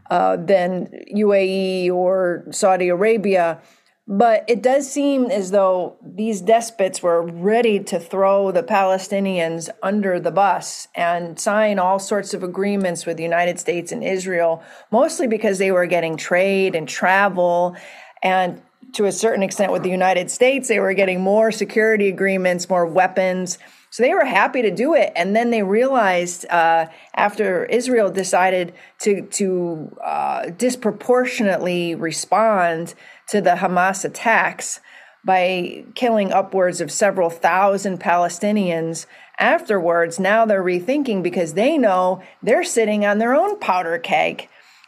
uh, 0.10 0.38
than 0.38 0.88
UAE 1.14 1.92
or 1.92 2.46
Saudi 2.52 2.90
Arabia. 2.90 3.62
But 4.08 4.46
it 4.48 4.62
does 4.62 4.90
seem 4.90 5.32
as 5.32 5.50
though 5.50 5.98
these 6.06 6.40
despots 6.40 7.02
were 7.02 7.24
ready 7.24 7.80
to 7.86 8.00
throw 8.00 8.52
the 8.52 8.62
Palestinians 8.62 9.70
under 9.82 10.20
the 10.20 10.30
bus 10.30 10.88
and 10.94 11.40
sign 11.40 11.80
all 11.80 11.98
sorts 11.98 12.36
of 12.36 12.44
agreements 12.44 13.08
with 13.08 13.18
the 13.18 13.24
United 13.24 13.60
States 13.60 13.92
and 13.92 14.04
Israel, 14.04 14.62
mostly 14.92 15.26
because 15.26 15.58
they 15.58 15.72
were 15.72 15.88
getting 15.88 16.18
trade 16.18 16.76
and 16.76 16.88
travel. 16.88 17.76
And 18.22 18.62
to 18.96 19.06
a 19.06 19.12
certain 19.12 19.44
extent 19.44 19.72
with 19.72 19.84
the 19.84 19.90
United 19.90 20.32
States. 20.32 20.68
They 20.68 20.80
were 20.80 20.94
getting 20.94 21.22
more 21.22 21.52
security 21.52 22.08
agreements, 22.08 22.70
more 22.70 22.86
weapons. 22.86 23.58
So 23.90 24.04
they 24.04 24.14
were 24.14 24.26
happy 24.26 24.62
to 24.62 24.72
do 24.72 24.94
it. 24.94 25.12
And 25.16 25.36
then 25.36 25.52
they 25.52 25.64
realized 25.64 26.46
uh, 26.50 26.88
after 27.14 27.66
Israel 27.66 28.10
decided 28.10 28.74
to, 29.00 29.22
to 29.22 29.98
uh, 30.04 30.50
disproportionately 30.50 31.96
respond 31.96 32.94
to 33.30 33.42
the 33.42 33.56
Hamas 33.56 34.06
attacks 34.06 34.80
by 35.24 35.84
killing 35.96 36.32
upwards 36.32 36.82
of 36.82 36.92
several 36.92 37.30
thousand 37.30 38.00
Palestinians 38.00 39.08
afterwards, 39.40 40.20
now 40.20 40.46
they're 40.46 40.64
rethinking 40.64 41.24
because 41.24 41.54
they 41.54 41.78
know 41.78 42.22
they're 42.42 42.64
sitting 42.64 43.06
on 43.06 43.18
their 43.18 43.34
own 43.34 43.60
powder 43.60 43.98
keg 43.98 44.48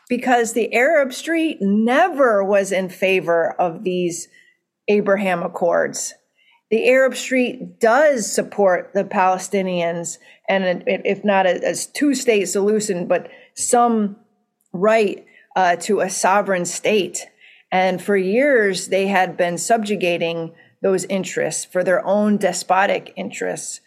because 0.10 0.54
the 0.54 0.74
Arab 0.74 1.14
street 1.14 1.58
never 1.62 2.44
was 2.44 2.72
in 2.72 2.90
favor 2.90 3.52
of 3.60 3.84
these 3.84 4.28
Abraham 4.88 5.44
Accords. 5.44 6.14
The 6.70 6.88
Arab 6.90 7.16
street 7.16 7.80
does 7.80 8.32
support 8.32 8.92
the 8.94 9.04
Palestinians, 9.04 10.18
and 10.50 10.84
if 10.88 11.24
not 11.24 11.46
a, 11.46 11.72
a 11.72 11.76
two 11.76 12.14
state 12.14 12.46
solution, 12.46 13.08
but 13.08 13.30
some 13.56 14.18
right 14.74 15.26
uh, 15.56 15.78
to 15.78 16.02
a 16.02 16.10
sovereign 16.10 16.66
state. 16.66 17.26
And 17.72 18.02
for 18.02 18.16
years, 18.16 18.88
they 18.88 19.08
had 19.08 19.38
been 19.38 19.58
subjugating 19.58 20.54
those 20.82 21.06
interests 21.06 21.66
for 21.66 21.84
their 21.84 22.06
own 22.06 22.38
despotic 22.38 23.14
interess. 23.18 23.80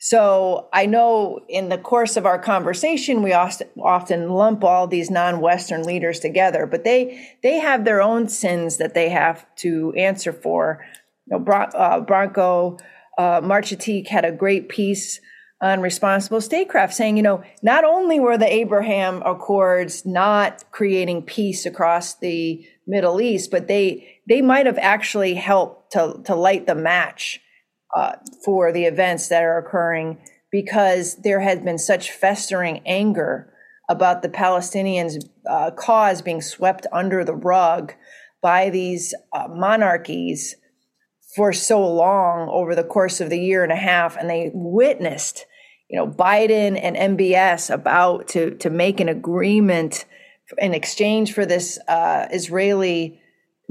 So 0.00 0.68
I 0.72 0.86
know 0.86 1.40
in 1.48 1.70
the 1.70 1.78
course 1.78 2.16
of 2.16 2.24
our 2.24 2.38
conversation, 2.38 3.22
we 3.22 3.32
often 3.32 4.28
lump 4.30 4.62
all 4.62 4.86
these 4.86 5.10
non-Western 5.10 5.82
leaders 5.82 6.20
together, 6.20 6.66
but 6.66 6.84
they 6.84 7.36
they 7.42 7.58
have 7.58 7.84
their 7.84 8.00
own 8.00 8.28
sins 8.28 8.76
that 8.76 8.94
they 8.94 9.08
have 9.08 9.44
to 9.56 9.92
answer 9.96 10.32
for. 10.32 10.84
You 11.26 11.38
know, 11.38 11.52
uh, 11.52 12.00
Branko 12.04 12.78
uh, 13.18 14.08
had 14.08 14.24
a 14.24 14.32
great 14.32 14.68
piece 14.68 15.20
on 15.60 15.80
responsible 15.80 16.40
statecraft, 16.40 16.94
saying, 16.94 17.16
you 17.16 17.22
know, 17.24 17.42
not 17.64 17.82
only 17.82 18.20
were 18.20 18.38
the 18.38 18.52
Abraham 18.52 19.20
Accords 19.22 20.06
not 20.06 20.62
creating 20.70 21.22
peace 21.22 21.66
across 21.66 22.14
the 22.14 22.64
Middle 22.86 23.20
East, 23.20 23.50
but 23.50 23.66
they 23.66 24.20
they 24.28 24.42
might 24.42 24.66
have 24.66 24.78
actually 24.78 25.34
helped 25.34 25.92
to 25.92 26.20
to 26.24 26.36
light 26.36 26.68
the 26.68 26.76
match 26.76 27.40
uh, 27.96 28.12
for 28.44 28.72
the 28.72 28.84
events 28.84 29.28
that 29.28 29.42
are 29.42 29.58
occurring 29.58 30.18
because 30.50 31.16
there 31.16 31.40
has 31.40 31.60
been 31.60 31.78
such 31.78 32.10
festering 32.10 32.80
anger 32.86 33.52
about 33.88 34.22
the 34.22 34.28
Palestinians' 34.28 35.24
uh, 35.48 35.70
cause 35.70 36.22
being 36.22 36.42
swept 36.42 36.86
under 36.92 37.24
the 37.24 37.34
rug 37.34 37.94
by 38.42 38.70
these 38.70 39.14
uh, 39.32 39.48
monarchies 39.48 40.54
for 41.34 41.52
so 41.52 41.86
long 41.86 42.48
over 42.48 42.74
the 42.74 42.84
course 42.84 43.20
of 43.20 43.30
the 43.30 43.38
year 43.38 43.62
and 43.62 43.72
a 43.72 43.76
half, 43.76 44.16
and 44.16 44.28
they 44.28 44.50
witnessed, 44.54 45.46
you 45.88 45.98
know, 45.98 46.06
Biden 46.06 46.78
and 46.80 47.18
MBS 47.18 47.72
about 47.72 48.28
to 48.28 48.54
to 48.56 48.70
make 48.70 49.00
an 49.00 49.08
agreement 49.08 50.04
in 50.56 50.72
exchange 50.72 51.34
for 51.34 51.44
this 51.44 51.78
uh, 51.88 52.26
Israeli 52.30 53.20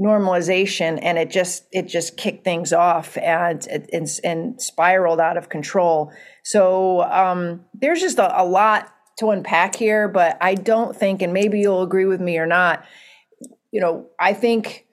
normalization 0.00 0.98
and 1.02 1.18
it 1.18 1.30
just 1.30 1.64
it 1.72 1.86
just 1.88 2.16
kicked 2.16 2.44
things 2.44 2.72
off 2.72 3.16
and 3.18 3.66
and, 3.66 4.08
and 4.22 4.62
spiraled 4.62 5.20
out 5.20 5.36
of 5.36 5.48
control. 5.48 6.12
So 6.44 7.02
um, 7.02 7.64
there's 7.74 8.00
just 8.00 8.18
a, 8.18 8.40
a, 8.40 8.44
lot 8.44 8.92
to 9.18 9.30
unpack 9.30 9.74
here 9.74 10.08
but 10.08 10.38
i 10.40 10.54
don't 10.54 10.96
think 10.96 11.22
and 11.22 11.32
maybe 11.32 11.58
you'll 11.58 11.82
agree 11.82 12.04
with 12.04 12.20
me 12.20 12.38
or 12.38 12.46
not 12.46 12.84
you 13.72 13.80
know 13.80 14.06
i 14.18 14.32
think 14.32 14.86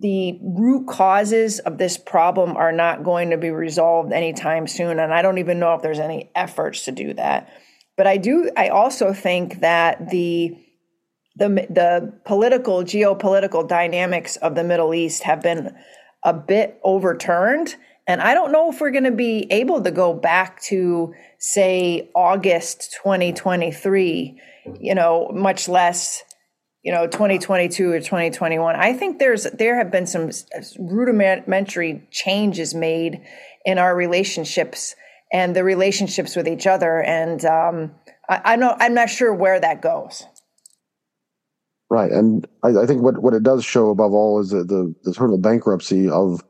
the 0.00 0.38
root 0.42 0.88
causes 0.88 1.60
of 1.60 1.78
this 1.78 1.96
problem 1.96 2.56
are 2.56 2.72
not 2.72 3.04
going 3.04 3.30
to 3.30 3.36
be 3.36 3.50
resolved 3.50 4.12
anytime 4.12 4.66
soon 4.66 4.98
and 4.98 5.14
i 5.14 5.22
don't 5.22 5.38
even 5.38 5.60
know 5.60 5.74
if 5.74 5.82
there's 5.82 6.00
any 6.00 6.30
efforts 6.34 6.84
to 6.84 6.92
do 6.92 7.14
that. 7.14 7.48
But 7.96 8.06
i 8.06 8.16
do 8.16 8.50
i 8.56 8.68
also 8.68 9.12
think 9.12 9.60
that 9.60 10.10
the 10.10 10.58
the 11.36 11.48
the 11.70 12.12
political 12.24 12.82
geopolitical 12.82 13.66
dynamics 13.66 14.36
of 14.36 14.54
the 14.54 14.64
Middle 14.64 14.94
East 14.94 15.22
have 15.22 15.42
been 15.42 15.76
a 16.24 16.32
bit 16.32 16.80
overturned. 16.82 17.76
And 18.08 18.22
I 18.22 18.34
don't 18.34 18.52
know 18.52 18.70
if 18.70 18.80
we're 18.80 18.92
going 18.92 19.04
to 19.04 19.10
be 19.10 19.46
able 19.50 19.82
to 19.82 19.90
go 19.90 20.14
back 20.14 20.60
to 20.62 21.12
say 21.38 22.08
August 22.14 22.96
2023 23.02 24.40
you 24.80 24.94
know 24.94 25.30
much 25.32 25.68
less 25.68 26.24
you 26.82 26.90
know 26.90 27.06
2022 27.06 27.92
or 27.92 28.00
2021 28.00 28.74
I 28.74 28.94
think 28.94 29.18
there's 29.18 29.44
there 29.44 29.76
have 29.76 29.92
been 29.92 30.06
some 30.06 30.30
rudimentary 30.78 32.08
changes 32.10 32.74
made 32.74 33.20
in 33.64 33.78
our 33.78 33.94
relationships 33.94 34.96
and 35.32 35.54
the 35.54 35.64
relationships 35.64 36.36
with 36.36 36.48
each 36.48 36.66
other. 36.66 37.02
And 37.02 37.44
um, 37.44 37.94
I, 38.28 38.52
I 38.52 38.56
know 38.56 38.74
I'm 38.78 38.94
not 38.94 39.10
sure 39.10 39.34
where 39.34 39.60
that 39.60 39.82
goes. 39.82 40.24
Right, 41.88 42.10
and 42.10 42.46
I, 42.64 42.70
I, 42.82 42.86
think 42.86 43.02
what, 43.02 43.22
what 43.22 43.32
it 43.32 43.44
does 43.44 43.64
show 43.64 43.90
above 43.90 44.12
all 44.12 44.40
is 44.40 44.50
the, 44.50 44.64
the, 44.64 44.92
the 45.04 45.14
sort 45.14 45.32
of 45.32 45.40
bankruptcy 45.40 46.10
of 46.10 46.42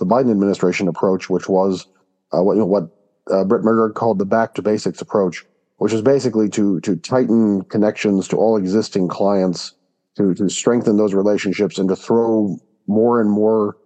the 0.00 0.06
Biden 0.06 0.32
administration 0.32 0.88
approach, 0.88 1.30
which 1.30 1.48
was 1.48 1.86
uh, 2.32 2.42
what 2.42 2.54
you 2.54 2.60
know, 2.60 2.66
what 2.66 2.88
uh, 3.30 3.44
Brett 3.44 3.62
McGurk 3.62 3.94
called 3.94 4.18
the 4.18 4.26
back 4.26 4.54
to 4.54 4.62
basics 4.62 5.00
approach, 5.00 5.44
which 5.76 5.92
is 5.92 6.02
basically 6.02 6.48
to 6.50 6.80
to 6.80 6.96
tighten 6.96 7.62
connections 7.64 8.26
to 8.28 8.36
all 8.36 8.56
existing 8.56 9.06
clients, 9.06 9.74
to 10.16 10.34
to 10.34 10.48
strengthen 10.48 10.96
those 10.96 11.14
relationships, 11.14 11.78
and 11.78 11.88
to 11.88 11.96
throw 11.96 12.58
more 12.86 13.20
and 13.20 13.30
more 13.30 13.76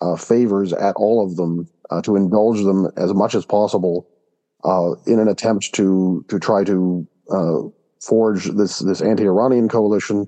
uh, 0.00 0.16
favors 0.16 0.72
at 0.72 0.94
all 0.96 1.24
of 1.24 1.36
them, 1.36 1.68
uh, 1.90 2.02
to 2.02 2.16
indulge 2.16 2.62
them 2.62 2.90
as 2.96 3.14
much 3.14 3.34
as 3.34 3.46
possible, 3.46 4.06
uh, 4.64 4.92
in 5.06 5.18
an 5.18 5.28
attempt 5.28 5.72
to 5.74 6.24
to 6.28 6.38
try 6.38 6.64
to 6.64 7.06
uh, 7.30 7.60
forge 8.06 8.44
this 8.50 8.78
this 8.80 9.00
anti-Iranian 9.00 9.68
coalition 9.68 10.26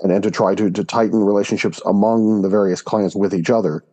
and, 0.00 0.12
and 0.12 0.22
to 0.22 0.30
try 0.30 0.54
to, 0.54 0.70
to 0.70 0.84
tighten 0.84 1.20
relationships 1.24 1.80
among 1.86 2.42
the 2.42 2.48
various 2.48 2.82
clans 2.82 3.14
with 3.14 3.34
each 3.34 3.50
other. 3.50 3.84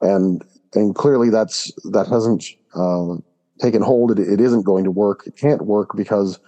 And 0.00 0.42
and 0.74 0.94
clearly 0.94 1.30
that's 1.30 1.72
that 1.90 2.06
hasn't 2.06 2.44
uh, 2.74 3.16
taken 3.60 3.82
hold. 3.82 4.18
It, 4.18 4.20
it 4.20 4.40
isn't 4.40 4.64
going 4.64 4.84
to 4.84 4.90
work. 4.90 5.24
It 5.26 5.36
can't 5.36 5.62
work 5.62 5.90
because 5.96 6.38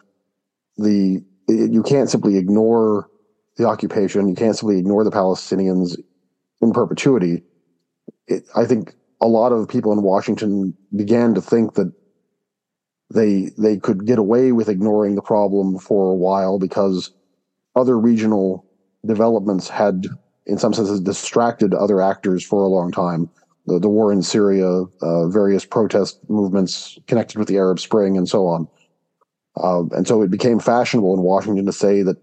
the 0.76 1.22
it, 1.48 1.70
you 1.70 1.82
can't 1.82 2.10
simply 2.10 2.36
ignore 2.36 3.08
the 3.56 3.66
occupation. 3.66 4.28
You 4.28 4.34
can't 4.34 4.56
simply 4.56 4.78
ignore 4.78 5.04
the 5.04 5.10
Palestinians 5.10 5.98
in 6.60 6.72
perpetuity. 6.72 7.42
It, 8.26 8.44
I 8.56 8.64
think 8.64 8.94
a 9.20 9.26
lot 9.28 9.52
of 9.52 9.68
people 9.68 9.92
in 9.92 10.02
Washington 10.02 10.74
began 10.94 11.34
to 11.34 11.40
think 11.40 11.74
that 11.74 11.92
they 13.12 13.50
they 13.58 13.76
could 13.76 14.06
get 14.06 14.18
away 14.18 14.52
with 14.52 14.68
ignoring 14.68 15.14
the 15.14 15.22
problem 15.22 15.78
for 15.78 16.10
a 16.10 16.14
while 16.14 16.58
because 16.58 17.12
other 17.74 17.98
regional 17.98 18.64
developments 19.06 19.68
had, 19.68 20.06
in 20.46 20.58
some 20.58 20.74
senses, 20.74 21.00
distracted 21.00 21.74
other 21.74 22.00
actors 22.00 22.44
for 22.44 22.62
a 22.62 22.68
long 22.68 22.92
time. 22.92 23.28
The, 23.66 23.78
the 23.78 23.88
war 23.88 24.12
in 24.12 24.22
Syria, 24.22 24.84
uh, 25.00 25.28
various 25.28 25.64
protest 25.64 26.18
movements 26.28 26.98
connected 27.06 27.38
with 27.38 27.48
the 27.48 27.56
Arab 27.56 27.78
Spring, 27.78 28.16
and 28.16 28.28
so 28.28 28.46
on. 28.46 28.68
Uh, 29.56 29.84
and 29.96 30.06
so 30.06 30.22
it 30.22 30.30
became 30.30 30.58
fashionable 30.58 31.14
in 31.14 31.20
Washington 31.20 31.66
to 31.66 31.72
say 31.72 32.02
that 32.02 32.16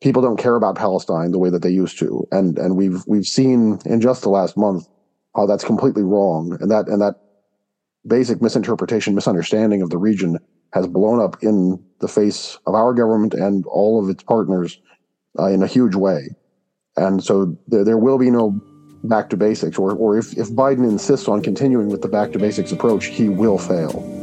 people 0.00 0.22
don't 0.22 0.38
care 0.38 0.54
about 0.54 0.76
Palestine 0.76 1.32
the 1.32 1.38
way 1.38 1.50
that 1.50 1.62
they 1.62 1.70
used 1.70 1.98
to, 1.98 2.26
and 2.30 2.58
and 2.58 2.76
we've 2.76 3.02
we've 3.06 3.26
seen 3.26 3.78
in 3.84 4.00
just 4.00 4.22
the 4.22 4.28
last 4.28 4.56
month 4.56 4.86
how 5.34 5.46
that's 5.46 5.64
completely 5.64 6.02
wrong, 6.02 6.56
and 6.60 6.70
that 6.70 6.88
and 6.88 7.00
that 7.00 7.16
basic 8.06 8.40
misinterpretation, 8.40 9.14
misunderstanding 9.14 9.82
of 9.82 9.90
the 9.90 9.98
region 9.98 10.38
has 10.72 10.86
blown 10.86 11.20
up 11.20 11.42
in 11.42 11.82
the 12.00 12.08
face 12.08 12.58
of 12.66 12.74
our 12.74 12.92
government 12.92 13.34
and 13.34 13.64
all 13.66 14.02
of 14.02 14.10
its 14.10 14.22
partners 14.22 14.80
uh, 15.38 15.46
in 15.46 15.62
a 15.62 15.66
huge 15.66 15.94
way. 15.94 16.28
And 16.96 17.22
so 17.22 17.56
there, 17.68 17.84
there 17.84 17.98
will 17.98 18.18
be 18.18 18.30
no 18.30 18.60
back 19.04 19.30
to 19.30 19.36
basics, 19.36 19.78
or, 19.78 19.92
or 19.92 20.18
if, 20.18 20.36
if 20.36 20.48
Biden 20.50 20.88
insists 20.88 21.28
on 21.28 21.42
continuing 21.42 21.88
with 21.88 22.02
the 22.02 22.08
back 22.08 22.32
to 22.32 22.38
basics 22.38 22.72
approach, 22.72 23.06
he 23.06 23.28
will 23.28 23.58
fail. 23.58 24.17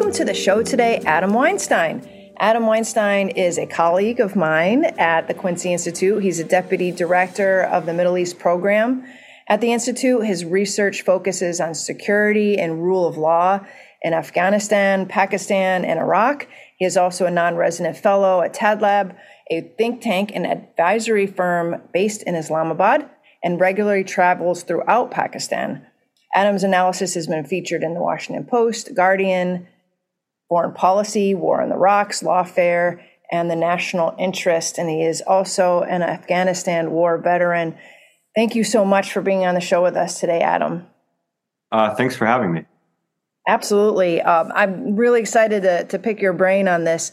Welcome 0.00 0.16
to 0.16 0.24
the 0.24 0.32
show 0.32 0.62
today, 0.62 1.02
Adam 1.04 1.34
Weinstein. 1.34 2.32
Adam 2.38 2.64
Weinstein 2.64 3.28
is 3.28 3.58
a 3.58 3.66
colleague 3.66 4.18
of 4.18 4.34
mine 4.34 4.86
at 4.96 5.28
the 5.28 5.34
Quincy 5.34 5.74
Institute. 5.74 6.22
He's 6.22 6.38
a 6.38 6.44
deputy 6.44 6.90
director 6.90 7.64
of 7.64 7.84
the 7.84 7.92
Middle 7.92 8.16
East 8.16 8.38
program 8.38 9.04
at 9.46 9.60
the 9.60 9.74
Institute. 9.74 10.24
His 10.24 10.46
research 10.46 11.02
focuses 11.02 11.60
on 11.60 11.74
security 11.74 12.58
and 12.58 12.82
rule 12.82 13.06
of 13.06 13.18
law 13.18 13.60
in 14.00 14.14
Afghanistan, 14.14 15.04
Pakistan, 15.04 15.84
and 15.84 15.98
Iraq. 15.98 16.48
He 16.78 16.86
is 16.86 16.96
also 16.96 17.26
a 17.26 17.30
non 17.30 17.56
resident 17.56 17.98
fellow 17.98 18.40
at 18.40 18.54
Tabadlab, 18.54 19.14
a 19.50 19.60
think 19.76 20.00
tank 20.00 20.32
and 20.34 20.46
advisory 20.46 21.26
firm 21.26 21.82
based 21.92 22.22
in 22.22 22.36
Islamabad, 22.36 23.06
and 23.44 23.60
regularly 23.60 24.04
travels 24.04 24.62
throughout 24.62 25.10
Pakistan. 25.10 25.84
Adam's 26.34 26.64
analysis 26.64 27.12
has 27.12 27.26
been 27.26 27.44
featured 27.44 27.82
in 27.82 27.92
the 27.92 28.00
Washington 28.00 28.46
Post, 28.46 28.94
Guardian, 28.94 29.66
Foreign 30.50 30.74
Policy, 30.74 31.34
War 31.34 31.62
on 31.62 31.70
the 31.70 31.76
Rocks, 31.76 32.22
Lawfare, 32.22 33.00
and 33.32 33.50
the 33.50 33.56
National 33.56 34.14
Interest. 34.18 34.76
And 34.76 34.90
he 34.90 35.02
is 35.02 35.22
also 35.22 35.82
an 35.82 36.02
Afghanistan 36.02 36.90
war 36.90 37.16
veteran. 37.16 37.78
Thank 38.34 38.54
you 38.54 38.64
so 38.64 38.84
much 38.84 39.12
for 39.12 39.22
being 39.22 39.46
on 39.46 39.54
the 39.54 39.60
show 39.60 39.82
with 39.82 39.96
us 39.96 40.20
today, 40.20 40.40
Adam. 40.40 40.86
Uh, 41.72 41.94
thanks 41.94 42.16
for 42.16 42.26
having 42.26 42.52
me. 42.52 42.66
Absolutely. 43.46 44.20
Um, 44.20 44.52
I'm 44.54 44.96
really 44.96 45.20
excited 45.20 45.62
to, 45.62 45.84
to 45.84 45.98
pick 45.98 46.20
your 46.20 46.32
brain 46.32 46.68
on 46.68 46.84
this. 46.84 47.12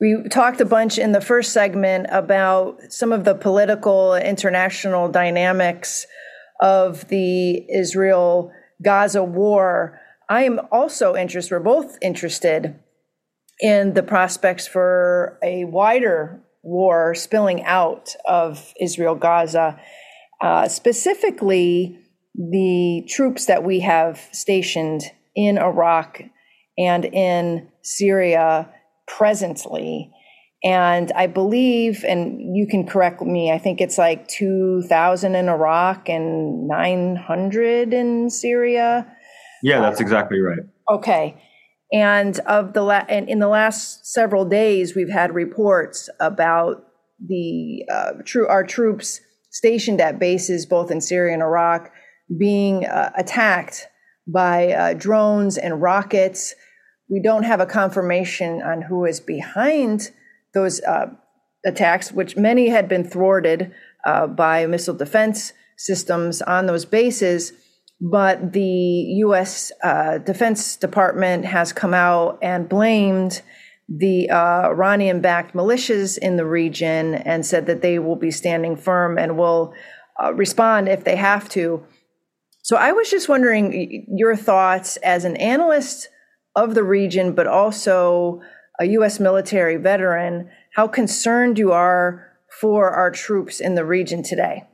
We 0.00 0.22
talked 0.30 0.60
a 0.60 0.64
bunch 0.64 0.98
in 0.98 1.12
the 1.12 1.20
first 1.20 1.52
segment 1.52 2.06
about 2.10 2.92
some 2.92 3.12
of 3.12 3.24
the 3.24 3.34
political 3.34 4.14
international 4.14 5.08
dynamics 5.08 6.06
of 6.60 7.08
the 7.08 7.66
Israel 7.70 8.52
Gaza 8.82 9.24
war, 9.24 9.97
I 10.28 10.42
am 10.42 10.60
also 10.70 11.16
interested, 11.16 11.54
we're 11.54 11.60
both 11.60 11.96
interested 12.02 12.78
in 13.60 13.94
the 13.94 14.02
prospects 14.02 14.66
for 14.66 15.38
a 15.42 15.64
wider 15.64 16.40
war 16.62 17.14
spilling 17.14 17.64
out 17.64 18.14
of 18.26 18.74
Israel 18.80 19.14
Gaza, 19.14 19.80
uh, 20.42 20.68
specifically 20.68 21.98
the 22.34 23.06
troops 23.08 23.46
that 23.46 23.64
we 23.64 23.80
have 23.80 24.20
stationed 24.32 25.02
in 25.34 25.56
Iraq 25.58 26.22
and 26.76 27.04
in 27.06 27.68
Syria 27.82 28.68
presently. 29.06 30.12
And 30.62 31.10
I 31.12 31.26
believe, 31.26 32.04
and 32.06 32.56
you 32.56 32.66
can 32.66 32.86
correct 32.86 33.22
me, 33.22 33.50
I 33.50 33.58
think 33.58 33.80
it's 33.80 33.96
like 33.96 34.28
2,000 34.28 35.34
in 35.34 35.48
Iraq 35.48 36.08
and 36.08 36.68
900 36.68 37.94
in 37.94 38.28
Syria. 38.28 39.06
Yeah, 39.62 39.80
that's 39.80 40.00
exactly 40.00 40.40
right. 40.40 40.60
Okay. 40.90 41.42
And 41.92 42.38
of 42.40 42.74
the 42.74 42.82
la- 42.82 43.06
and 43.08 43.28
in 43.28 43.38
the 43.38 43.48
last 43.48 44.06
several 44.06 44.44
days, 44.44 44.94
we've 44.94 45.10
had 45.10 45.34
reports 45.34 46.10
about 46.20 46.84
the 47.26 47.84
uh, 47.90 48.12
true 48.24 48.46
our 48.46 48.64
troops 48.64 49.20
stationed 49.50 50.00
at 50.00 50.18
bases 50.18 50.66
both 50.66 50.90
in 50.90 51.00
Syria 51.00 51.32
and 51.32 51.42
Iraq 51.42 51.90
being 52.38 52.84
uh, 52.84 53.10
attacked 53.16 53.88
by 54.26 54.72
uh, 54.72 54.94
drones 54.94 55.56
and 55.56 55.80
rockets. 55.80 56.54
We 57.08 57.20
don't 57.22 57.44
have 57.44 57.60
a 57.60 57.66
confirmation 57.66 58.60
on 58.60 58.82
who 58.82 59.06
is 59.06 59.20
behind 59.20 60.10
those 60.52 60.80
uh, 60.82 61.06
attacks, 61.64 62.12
which 62.12 62.36
many 62.36 62.68
had 62.68 62.88
been 62.88 63.04
thwarted 63.04 63.72
uh, 64.04 64.26
by 64.26 64.66
missile 64.66 64.94
defense 64.94 65.52
systems 65.76 66.42
on 66.42 66.66
those 66.66 66.84
bases. 66.84 67.52
But 68.00 68.52
the 68.52 68.62
U.S. 68.62 69.72
Uh, 69.82 70.18
Defense 70.18 70.76
Department 70.76 71.44
has 71.44 71.72
come 71.72 71.94
out 71.94 72.38
and 72.42 72.68
blamed 72.68 73.42
the 73.88 74.30
uh, 74.30 74.68
Iranian 74.68 75.20
backed 75.20 75.54
militias 75.54 76.18
in 76.18 76.36
the 76.36 76.44
region 76.44 77.14
and 77.14 77.44
said 77.44 77.66
that 77.66 77.82
they 77.82 77.98
will 77.98 78.16
be 78.16 78.30
standing 78.30 78.76
firm 78.76 79.18
and 79.18 79.38
will 79.38 79.74
uh, 80.22 80.32
respond 80.34 80.88
if 80.88 81.04
they 81.04 81.16
have 81.16 81.48
to. 81.50 81.82
So 82.62 82.76
I 82.76 82.92
was 82.92 83.10
just 83.10 83.28
wondering 83.28 84.06
your 84.14 84.36
thoughts 84.36 84.98
as 84.98 85.24
an 85.24 85.36
analyst 85.36 86.08
of 86.54 86.74
the 86.74 86.84
region, 86.84 87.32
but 87.32 87.46
also 87.46 88.42
a 88.78 88.84
U.S. 88.86 89.18
military 89.18 89.76
veteran, 89.76 90.50
how 90.74 90.86
concerned 90.86 91.58
you 91.58 91.72
are 91.72 92.26
for 92.60 92.90
our 92.90 93.10
troops 93.10 93.60
in 93.60 93.74
the 93.74 93.84
region 93.84 94.22
today. 94.22 94.64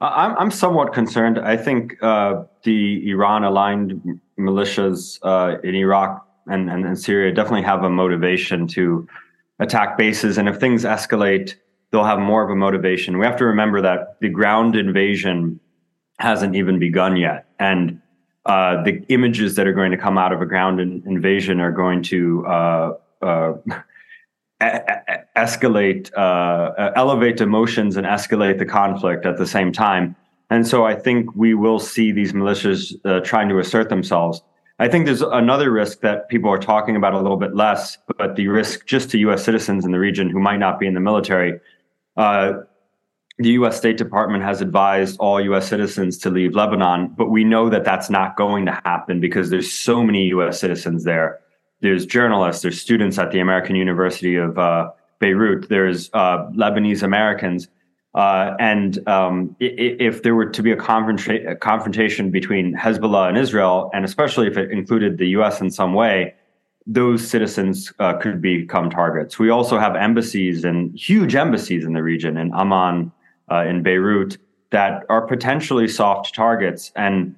I'm, 0.00 0.36
I'm 0.36 0.50
somewhat 0.50 0.92
concerned. 0.92 1.38
I 1.38 1.56
think 1.56 2.02
uh, 2.02 2.44
the 2.62 3.08
Iran 3.10 3.44
aligned 3.44 4.20
militias 4.38 5.18
uh, 5.22 5.60
in 5.62 5.74
Iraq 5.74 6.26
and, 6.46 6.70
and, 6.70 6.84
and, 6.84 6.98
Syria 6.98 7.32
definitely 7.32 7.62
have 7.62 7.84
a 7.84 7.90
motivation 7.90 8.66
to 8.68 9.08
attack 9.60 9.96
bases. 9.96 10.36
And 10.36 10.48
if 10.48 10.58
things 10.58 10.84
escalate, 10.84 11.54
they'll 11.90 12.04
have 12.04 12.18
more 12.18 12.42
of 12.42 12.50
a 12.50 12.56
motivation. 12.56 13.18
We 13.18 13.24
have 13.24 13.36
to 13.36 13.44
remember 13.46 13.80
that 13.80 14.20
the 14.20 14.28
ground 14.28 14.76
invasion 14.76 15.60
hasn't 16.18 16.54
even 16.54 16.78
begun 16.78 17.16
yet. 17.16 17.46
And 17.58 18.00
uh, 18.46 18.82
the 18.82 19.02
images 19.08 19.54
that 19.54 19.66
are 19.66 19.72
going 19.72 19.90
to 19.90 19.96
come 19.96 20.18
out 20.18 20.32
of 20.32 20.42
a 20.42 20.46
ground 20.46 20.80
in, 20.80 21.02
invasion 21.06 21.60
are 21.60 21.72
going 21.72 22.02
to 22.02 22.46
uh, 22.46 22.92
uh, 23.22 23.54
escalate, 25.36 26.12
uh, 26.16 26.92
elevate 26.96 27.40
emotions 27.40 27.96
and 27.96 28.06
escalate 28.06 28.58
the 28.58 28.66
conflict 28.66 29.26
at 29.26 29.36
the 29.36 29.46
same 29.46 29.72
time. 29.72 30.14
And 30.50 30.66
so 30.66 30.84
I 30.84 30.94
think 30.94 31.34
we 31.34 31.54
will 31.54 31.78
see 31.78 32.12
these 32.12 32.32
militias 32.32 32.94
uh, 33.04 33.20
trying 33.20 33.48
to 33.48 33.58
assert 33.58 33.88
themselves. 33.88 34.42
I 34.78 34.88
think 34.88 35.06
there's 35.06 35.22
another 35.22 35.70
risk 35.70 36.00
that 36.00 36.28
people 36.28 36.50
are 36.50 36.58
talking 36.58 36.96
about 36.96 37.14
a 37.14 37.20
little 37.20 37.36
bit 37.36 37.54
less, 37.54 37.96
but 38.18 38.36
the 38.36 38.48
risk 38.48 38.86
just 38.86 39.10
to 39.10 39.18
U.S. 39.18 39.44
citizens 39.44 39.84
in 39.84 39.92
the 39.92 40.00
region 40.00 40.28
who 40.28 40.40
might 40.40 40.58
not 40.58 40.80
be 40.80 40.86
in 40.86 40.94
the 40.94 41.00
military. 41.00 41.60
Uh, 42.16 42.54
the 43.38 43.50
U.S. 43.50 43.76
State 43.76 43.96
Department 43.96 44.44
has 44.44 44.60
advised 44.60 45.16
all 45.18 45.40
U.S. 45.40 45.68
citizens 45.68 46.18
to 46.18 46.30
leave 46.30 46.54
Lebanon, 46.54 47.12
but 47.16 47.30
we 47.30 47.44
know 47.44 47.68
that 47.68 47.84
that's 47.84 48.10
not 48.10 48.36
going 48.36 48.66
to 48.66 48.72
happen 48.84 49.20
because 49.20 49.50
there's 49.50 49.72
so 49.72 50.04
many 50.04 50.26
U.S. 50.26 50.60
citizens 50.60 51.04
there. 51.04 51.40
There's 51.80 52.06
journalists, 52.06 52.62
there's 52.62 52.80
students 52.80 53.18
at 53.18 53.30
the 53.30 53.40
American 53.40 53.76
University 53.76 54.36
of 54.36 54.58
uh, 54.58 54.90
Beirut, 55.20 55.68
there's 55.68 56.10
uh, 56.12 56.50
Lebanese 56.52 57.02
Americans, 57.02 57.68
uh, 58.14 58.54
and 58.60 59.06
um, 59.08 59.56
if 59.58 60.22
there 60.22 60.34
were 60.34 60.46
to 60.46 60.62
be 60.62 60.70
a, 60.70 60.76
confronta- 60.76 61.50
a 61.50 61.56
confrontation 61.56 62.30
between 62.30 62.74
Hezbollah 62.74 63.28
and 63.28 63.36
Israel, 63.36 63.90
and 63.92 64.04
especially 64.04 64.46
if 64.46 64.56
it 64.56 64.70
included 64.70 65.18
the 65.18 65.28
U.S. 65.30 65.60
in 65.60 65.70
some 65.70 65.94
way, 65.94 66.34
those 66.86 67.26
citizens 67.26 67.92
uh, 67.98 68.14
could 68.14 68.40
become 68.40 68.88
targets. 68.88 69.38
We 69.38 69.50
also 69.50 69.78
have 69.78 69.96
embassies 69.96 70.64
and 70.64 70.96
huge 70.96 71.34
embassies 71.34 71.84
in 71.84 71.94
the 71.94 72.02
region, 72.02 72.36
in 72.36 72.52
Amman, 72.54 73.10
uh, 73.50 73.64
in 73.66 73.82
Beirut, 73.82 74.38
that 74.70 75.04
are 75.08 75.26
potentially 75.26 75.88
soft 75.88 76.34
targets. 76.34 76.92
And 76.94 77.34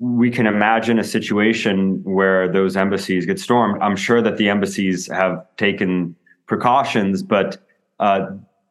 we 0.00 0.30
can 0.30 0.46
imagine 0.46 0.98
a 0.98 1.04
situation 1.04 2.02
where 2.04 2.50
those 2.50 2.76
embassies 2.76 3.26
get 3.26 3.38
stormed. 3.38 3.80
I'm 3.80 3.96
sure 3.96 4.20
that 4.22 4.38
the 4.38 4.48
embassies 4.48 5.06
have 5.08 5.46
taken 5.56 6.16
precautions, 6.50 7.22
but 7.22 7.58
uh, 8.00 8.26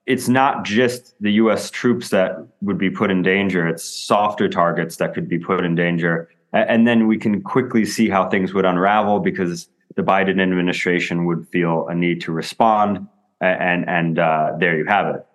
it's 0.06 0.28
not 0.28 0.66
just 0.66 1.16
the 1.22 1.32
U.S. 1.44 1.72
troops 1.72 2.10
that 2.10 2.46
would 2.62 2.78
be 2.78 2.90
put 2.90 3.10
in 3.10 3.22
danger. 3.22 3.66
It's 3.66 3.86
softer 3.86 4.50
targets 4.50 4.98
that 4.98 5.14
could 5.14 5.30
be 5.30 5.40
put 5.40 5.64
in 5.64 5.76
danger, 5.76 6.28
and 6.52 6.86
then 6.86 7.08
we 7.08 7.18
can 7.18 7.42
quickly 7.42 7.86
see 7.86 8.10
how 8.10 8.30
things 8.30 8.54
would 8.54 8.66
unravel 8.66 9.22
because 9.22 9.70
the 9.96 10.04
Biden 10.04 10.42
administration 10.42 11.24
would 11.26 11.48
feel 11.48 11.88
a 11.88 11.96
need 11.96 12.20
to 12.22 12.34
respond, 12.34 13.08
and 13.40 13.88
and 13.88 14.20
uh, 14.20 14.52
there 14.60 14.78
you 14.78 14.86
have 14.86 15.16
it. 15.16 15.26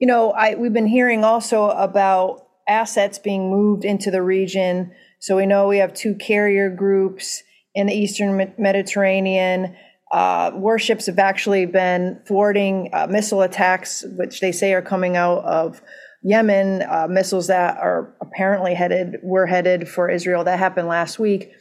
You 0.00 0.08
know, 0.08 0.32
I 0.32 0.56
we've 0.56 0.74
been 0.74 0.86
hearing 0.86 1.24
also 1.24 1.70
about 1.70 2.46
assets 2.68 3.18
being 3.18 3.50
moved 3.50 3.86
into 3.86 4.10
the 4.10 4.20
region. 4.20 4.92
So 5.20 5.36
we 5.36 5.46
know 5.46 5.68
we 5.68 5.78
have 5.78 5.94
two 5.94 6.14
carrier 6.16 6.68
groups 6.68 7.42
in 7.74 7.86
the 7.86 7.94
Eastern 7.94 8.52
Mediterranean. 8.58 9.74
Uh, 10.10 10.50
warships 10.54 11.06
have 11.06 11.18
actually 11.18 11.66
been 11.66 12.20
thwarting 12.26 12.90
uh, 12.92 13.06
missile 13.08 13.42
attacks, 13.42 14.04
which 14.16 14.40
they 14.40 14.52
say 14.52 14.72
are 14.72 14.82
coming 14.82 15.16
out 15.16 15.44
of 15.44 15.82
Yemen. 16.22 16.82
Uh, 16.82 17.06
missiles 17.08 17.48
that 17.48 17.76
are 17.78 18.14
apparently 18.20 18.74
headed 18.74 19.16
were 19.22 19.46
headed 19.46 19.88
for 19.88 20.10
Israel. 20.10 20.44
That 20.44 20.58
happened 20.58 20.88
last 20.88 21.18
week. 21.18 21.52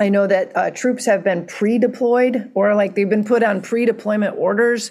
I 0.00 0.08
know 0.08 0.26
that 0.26 0.56
uh, 0.56 0.70
troops 0.70 1.04
have 1.04 1.22
been 1.22 1.46
pre-deployed, 1.46 2.50
or 2.54 2.74
like 2.74 2.94
they've 2.94 3.08
been 3.08 3.24
put 3.24 3.42
on 3.42 3.60
pre-deployment 3.60 4.36
orders. 4.38 4.90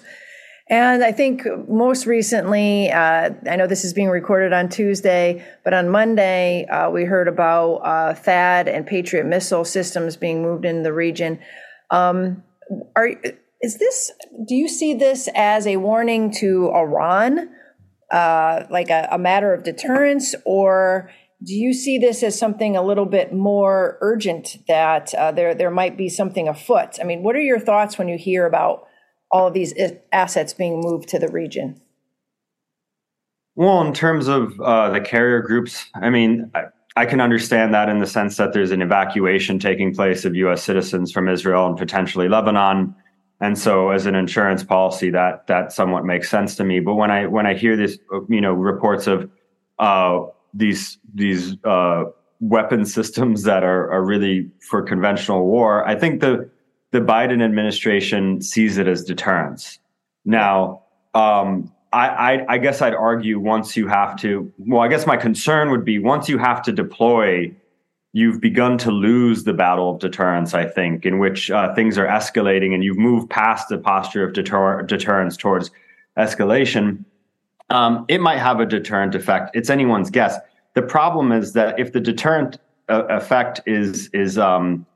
And 0.68 1.02
I 1.02 1.10
think 1.10 1.42
most 1.68 2.06
recently, 2.06 2.92
uh, 2.92 3.30
I 3.50 3.56
know 3.56 3.66
this 3.66 3.84
is 3.84 3.92
being 3.92 4.08
recorded 4.08 4.52
on 4.52 4.68
Tuesday, 4.68 5.44
but 5.64 5.74
on 5.74 5.88
Monday, 5.88 6.64
uh, 6.66 6.90
we 6.90 7.04
heard 7.04 7.26
about 7.26 7.78
uh, 7.78 8.14
THAAD 8.14 8.68
and 8.68 8.86
Patriot 8.86 9.24
missile 9.26 9.64
systems 9.64 10.16
being 10.16 10.42
moved 10.42 10.64
in 10.64 10.84
the 10.84 10.92
region. 10.92 11.40
Um, 11.90 12.44
are 12.96 13.10
is 13.60 13.78
this? 13.78 14.10
Do 14.46 14.54
you 14.54 14.68
see 14.68 14.94
this 14.94 15.28
as 15.34 15.66
a 15.66 15.76
warning 15.76 16.32
to 16.38 16.70
Iran, 16.70 17.50
uh, 18.10 18.64
like 18.70 18.90
a, 18.90 19.08
a 19.12 19.18
matter 19.18 19.52
of 19.52 19.64
deterrence, 19.64 20.34
or 20.44 21.10
do 21.42 21.54
you 21.54 21.72
see 21.72 21.98
this 21.98 22.22
as 22.22 22.38
something 22.38 22.76
a 22.76 22.82
little 22.82 23.06
bit 23.06 23.32
more 23.32 23.98
urgent 24.00 24.58
that 24.68 25.14
uh, 25.14 25.32
there 25.32 25.54
there 25.54 25.70
might 25.70 25.96
be 25.96 26.08
something 26.08 26.48
afoot? 26.48 26.98
I 27.00 27.04
mean, 27.04 27.22
what 27.22 27.36
are 27.36 27.42
your 27.42 27.60
thoughts 27.60 27.98
when 27.98 28.08
you 28.08 28.16
hear 28.16 28.46
about 28.46 28.86
all 29.30 29.46
of 29.48 29.54
these 29.54 29.74
assets 30.12 30.54
being 30.54 30.80
moved 30.80 31.08
to 31.10 31.18
the 31.18 31.28
region? 31.28 31.80
Well, 33.56 33.82
in 33.82 33.92
terms 33.92 34.26
of 34.26 34.58
uh, 34.60 34.90
the 34.90 35.00
carrier 35.00 35.42
groups, 35.42 35.86
I 35.94 36.08
mean, 36.08 36.50
I 37.00 37.06
can 37.06 37.22
understand 37.22 37.72
that 37.72 37.88
in 37.88 37.98
the 37.98 38.06
sense 38.06 38.36
that 38.36 38.52
there's 38.52 38.72
an 38.72 38.82
evacuation 38.82 39.58
taking 39.58 39.94
place 39.94 40.26
of 40.26 40.34
U.S. 40.34 40.62
citizens 40.62 41.10
from 41.10 41.30
Israel 41.30 41.66
and 41.66 41.74
potentially 41.74 42.28
Lebanon, 42.28 42.94
and 43.40 43.58
so 43.58 43.88
as 43.88 44.04
an 44.04 44.14
insurance 44.14 44.62
policy, 44.62 45.08
that 45.08 45.46
that 45.46 45.72
somewhat 45.72 46.04
makes 46.04 46.28
sense 46.28 46.56
to 46.56 46.64
me. 46.64 46.78
But 46.78 46.96
when 46.96 47.10
I 47.10 47.24
when 47.24 47.46
I 47.46 47.54
hear 47.54 47.74
this, 47.74 47.98
you 48.28 48.42
know, 48.42 48.52
reports 48.52 49.06
of 49.06 49.30
uh, 49.78 50.26
these 50.52 50.98
these 51.14 51.56
uh, 51.64 52.04
weapon 52.40 52.84
systems 52.84 53.44
that 53.44 53.64
are 53.64 53.90
are 53.90 54.04
really 54.04 54.50
for 54.68 54.82
conventional 54.82 55.46
war, 55.46 55.88
I 55.88 55.94
think 55.94 56.20
the 56.20 56.50
the 56.90 57.00
Biden 57.00 57.42
administration 57.42 58.42
sees 58.42 58.76
it 58.76 58.86
as 58.86 59.04
deterrence. 59.04 59.78
Now, 60.26 60.82
um, 61.14 61.72
I, 61.92 62.08
I, 62.08 62.54
I 62.54 62.58
guess 62.58 62.82
I'd 62.82 62.94
argue 62.94 63.38
once 63.38 63.76
you 63.76 63.88
have 63.88 64.16
to. 64.20 64.52
Well, 64.58 64.80
I 64.80 64.88
guess 64.88 65.06
my 65.06 65.16
concern 65.16 65.70
would 65.70 65.84
be 65.84 65.98
once 65.98 66.28
you 66.28 66.38
have 66.38 66.62
to 66.62 66.72
deploy, 66.72 67.52
you've 68.12 68.40
begun 68.40 68.78
to 68.78 68.90
lose 68.90 69.44
the 69.44 69.52
battle 69.52 69.90
of 69.90 69.98
deterrence. 69.98 70.54
I 70.54 70.66
think 70.66 71.04
in 71.04 71.18
which 71.18 71.50
uh, 71.50 71.74
things 71.74 71.98
are 71.98 72.06
escalating, 72.06 72.74
and 72.74 72.84
you've 72.84 72.98
moved 72.98 73.28
past 73.28 73.68
the 73.68 73.78
posture 73.78 74.24
of 74.24 74.32
deter- 74.32 74.82
deterrence 74.82 75.36
towards 75.36 75.70
escalation. 76.16 77.04
Um, 77.70 78.04
it 78.08 78.20
might 78.20 78.38
have 78.38 78.60
a 78.60 78.66
deterrent 78.66 79.14
effect. 79.14 79.50
It's 79.54 79.70
anyone's 79.70 80.10
guess. 80.10 80.36
The 80.74 80.82
problem 80.82 81.32
is 81.32 81.52
that 81.54 81.78
if 81.78 81.92
the 81.92 82.00
deterrent 82.00 82.58
uh, 82.88 83.04
effect 83.08 83.60
is 83.66 84.10
is 84.12 84.38
um, 84.38 84.86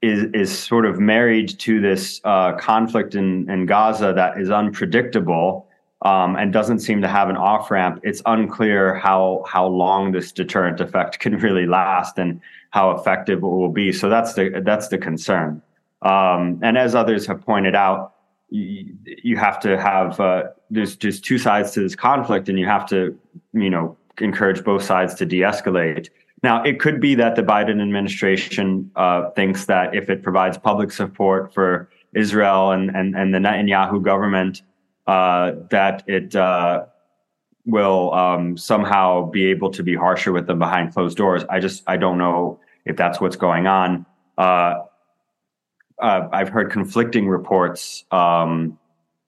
is 0.00 0.24
is 0.32 0.56
sort 0.56 0.86
of 0.86 0.98
married 0.98 1.58
to 1.60 1.80
this 1.80 2.22
uh, 2.24 2.52
conflict 2.52 3.14
in, 3.14 3.50
in 3.50 3.66
Gaza 3.66 4.14
that 4.14 4.40
is 4.40 4.50
unpredictable 4.50 5.67
um, 6.02 6.36
and 6.36 6.52
doesn't 6.52 6.78
seem 6.80 7.02
to 7.02 7.08
have 7.08 7.28
an 7.28 7.36
off 7.36 7.70
ramp, 7.70 8.00
it's 8.02 8.22
unclear 8.26 8.94
how 8.94 9.44
how 9.46 9.66
long 9.66 10.12
this 10.12 10.32
deterrent 10.32 10.80
effect 10.80 11.18
can 11.20 11.36
really 11.36 11.66
last 11.66 12.18
and 12.18 12.40
how 12.70 12.90
effective 12.90 13.38
it 13.38 13.42
will 13.42 13.70
be. 13.70 13.92
So 13.92 14.08
that's 14.08 14.34
the 14.34 14.62
that's 14.64 14.88
the 14.88 14.98
concern. 14.98 15.62
Um, 16.02 16.60
and 16.62 16.78
as 16.78 16.94
others 16.94 17.26
have 17.26 17.40
pointed 17.44 17.74
out, 17.74 18.14
you, 18.50 18.94
you 19.04 19.36
have 19.36 19.58
to 19.60 19.80
have 19.80 20.20
uh, 20.20 20.44
there's 20.70 20.96
just 20.96 21.24
two 21.24 21.38
sides 21.38 21.72
to 21.72 21.80
this 21.80 21.96
conflict, 21.96 22.48
and 22.48 22.58
you 22.58 22.66
have 22.66 22.86
to 22.86 23.18
you 23.52 23.70
know 23.70 23.96
encourage 24.20 24.64
both 24.64 24.82
sides 24.82 25.14
to 25.14 25.26
de-escalate. 25.26 26.08
Now, 26.42 26.62
it 26.62 26.78
could 26.78 27.00
be 27.00 27.14
that 27.16 27.34
the 27.34 27.42
Biden 27.42 27.82
administration 27.82 28.90
uh, 28.94 29.30
thinks 29.30 29.66
that 29.66 29.94
if 29.94 30.08
it 30.08 30.22
provides 30.22 30.56
public 30.56 30.92
support 30.92 31.52
for 31.52 31.88
Israel 32.14 32.70
and, 32.70 32.90
and, 32.94 33.16
and 33.16 33.34
the 33.34 33.38
Netanyahu 33.38 34.02
government, 34.02 34.62
uh, 35.08 35.52
that 35.70 36.04
it 36.06 36.36
uh, 36.36 36.84
will 37.64 38.12
um, 38.12 38.58
somehow 38.58 39.28
be 39.28 39.46
able 39.46 39.70
to 39.70 39.82
be 39.82 39.94
harsher 39.94 40.32
with 40.32 40.46
them 40.46 40.58
behind 40.58 40.92
closed 40.92 41.16
doors. 41.16 41.44
I 41.48 41.60
just 41.60 41.82
I 41.86 41.96
don't 41.96 42.18
know 42.18 42.60
if 42.84 42.96
that's 42.96 43.18
what's 43.18 43.36
going 43.36 43.66
on. 43.66 44.04
Uh, 44.36 44.82
uh 46.00 46.28
I've 46.30 46.50
heard 46.50 46.70
conflicting 46.70 47.26
reports 47.26 48.04
um, 48.10 48.78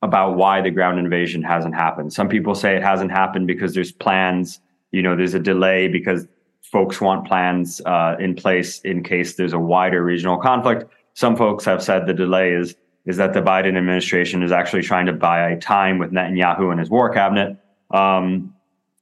about 0.03 0.37
why 0.37 0.61
the 0.61 0.71
ground 0.71 0.99
invasion 0.99 1.43
hasn't 1.43 1.75
happened. 1.75 2.13
Some 2.13 2.29
people 2.29 2.55
say 2.55 2.77
it 2.77 2.83
hasn't 2.83 3.11
happened 3.11 3.47
because 3.47 3.75
there's 3.75 3.91
plans. 3.91 4.61
You 4.93 5.01
know, 5.01 5.17
there's 5.17 5.35
a 5.35 5.41
delay 5.41 5.89
because 5.89 6.27
folks 6.61 7.01
want 7.01 7.27
plans 7.27 7.81
uh, 7.87 8.17
in 8.21 8.35
place 8.35 8.81
in 8.81 9.03
case 9.03 9.37
there's 9.37 9.55
a 9.55 9.59
wider 9.59 10.05
regional 10.05 10.37
conflict. 10.37 10.85
Some 11.15 11.37
folks 11.37 11.65
have 11.65 11.83
said 11.83 12.07
the 12.07 12.15
delay 12.15 12.53
is 12.53 12.77
is 13.07 13.17
that 13.17 13.33
the 13.33 13.41
Biden 13.41 13.77
administration 13.77 14.43
is 14.43 14.53
actually 14.53 14.83
trying 14.83 15.07
to 15.07 15.13
buy 15.13 15.55
time 15.57 15.99
with 15.99 16.11
Netanyahu 16.13 16.71
and 16.71 16.79
his 16.79 16.91
war 16.91 17.13
cabinet. 17.13 17.57
Um, 17.91 18.55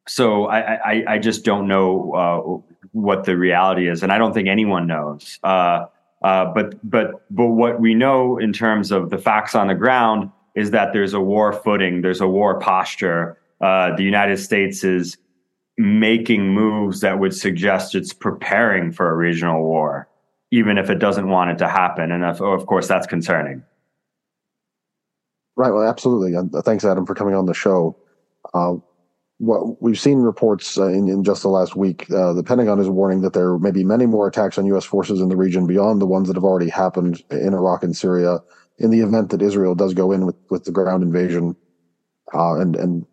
so 0.06 0.46
I, 0.46 0.60
I, 0.60 1.04
I, 1.08 1.18
just 1.18 1.44
don't 1.44 1.68
know 1.68 2.14
uh, 2.14 2.78
what 2.92 3.24
the 3.24 3.36
reality 3.36 3.88
is, 3.88 4.02
and 4.02 4.10
I 4.10 4.16
don't 4.16 4.32
think 4.32 4.48
anyone 4.48 4.86
knows. 4.86 5.38
Uh, 5.42 5.86
uh, 6.22 6.46
but 6.46 6.74
but 6.88 7.26
but 7.30 7.48
what 7.48 7.80
we 7.80 7.94
know 7.94 8.38
in 8.38 8.52
terms 8.52 8.90
of 8.90 9.10
the 9.10 9.18
facts 9.18 9.54
on 9.54 9.68
the 9.68 9.74
ground 9.74 10.30
is 10.54 10.70
that 10.70 10.92
there's 10.92 11.14
a 11.14 11.20
war 11.20 11.52
footing, 11.52 12.00
there's 12.00 12.20
a 12.20 12.26
war 12.26 12.58
posture. 12.58 13.38
Uh, 13.60 13.94
the 13.96 14.02
United 14.02 14.38
States 14.38 14.82
is 14.82 15.18
making 15.76 16.48
moves 16.48 17.00
that 17.00 17.18
would 17.18 17.34
suggest 17.34 17.94
it's 17.94 18.12
preparing 18.12 18.90
for 18.90 19.10
a 19.10 19.14
regional 19.14 19.62
war, 19.62 20.08
even 20.50 20.76
if 20.76 20.90
it 20.90 20.98
doesn't 20.98 21.28
want 21.28 21.50
it 21.50 21.58
to 21.58 21.68
happen. 21.68 22.10
And 22.10 22.24
of, 22.24 22.40
of 22.40 22.66
course, 22.66 22.88
that's 22.88 23.06
concerning. 23.06 23.62
Right. 25.58 25.72
Well, 25.72 25.82
absolutely. 25.82 26.36
Uh, 26.36 26.62
thanks, 26.62 26.84
Adam, 26.84 27.04
for 27.04 27.16
coming 27.16 27.34
on 27.34 27.46
the 27.46 27.52
show. 27.52 27.96
Uh, 28.54 28.74
what 29.38 29.82
we've 29.82 29.98
seen 29.98 30.18
reports 30.18 30.78
uh, 30.78 30.86
in, 30.86 31.08
in, 31.08 31.24
just 31.24 31.42
the 31.42 31.48
last 31.48 31.74
week, 31.74 32.08
uh, 32.12 32.32
the 32.32 32.44
Pentagon 32.44 32.78
is 32.78 32.88
warning 32.88 33.22
that 33.22 33.32
there 33.32 33.58
may 33.58 33.72
be 33.72 33.82
many 33.82 34.06
more 34.06 34.28
attacks 34.28 34.56
on 34.56 34.66
U.S. 34.66 34.84
forces 34.84 35.20
in 35.20 35.28
the 35.28 35.36
region 35.36 35.66
beyond 35.66 36.00
the 36.00 36.06
ones 36.06 36.28
that 36.28 36.36
have 36.36 36.44
already 36.44 36.68
happened 36.68 37.24
in 37.32 37.54
Iraq 37.54 37.82
and 37.82 37.96
Syria 37.96 38.38
in 38.78 38.90
the 38.90 39.00
event 39.00 39.30
that 39.30 39.42
Israel 39.42 39.74
does 39.74 39.94
go 39.94 40.12
in 40.12 40.26
with, 40.26 40.36
with 40.48 40.62
the 40.62 40.70
ground 40.70 41.02
invasion. 41.02 41.56
Uh, 42.32 42.60
and, 42.60 42.76
and 42.76 43.04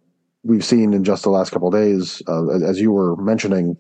we've 0.44 0.66
seen 0.66 0.94
in 0.94 1.04
just 1.04 1.24
the 1.24 1.32
last 1.32 1.50
couple 1.50 1.72
days, 1.72 2.22
uh, 2.28 2.48
as 2.60 2.80
you 2.80 2.92
were 2.92 3.16
mentioning, 3.16 3.76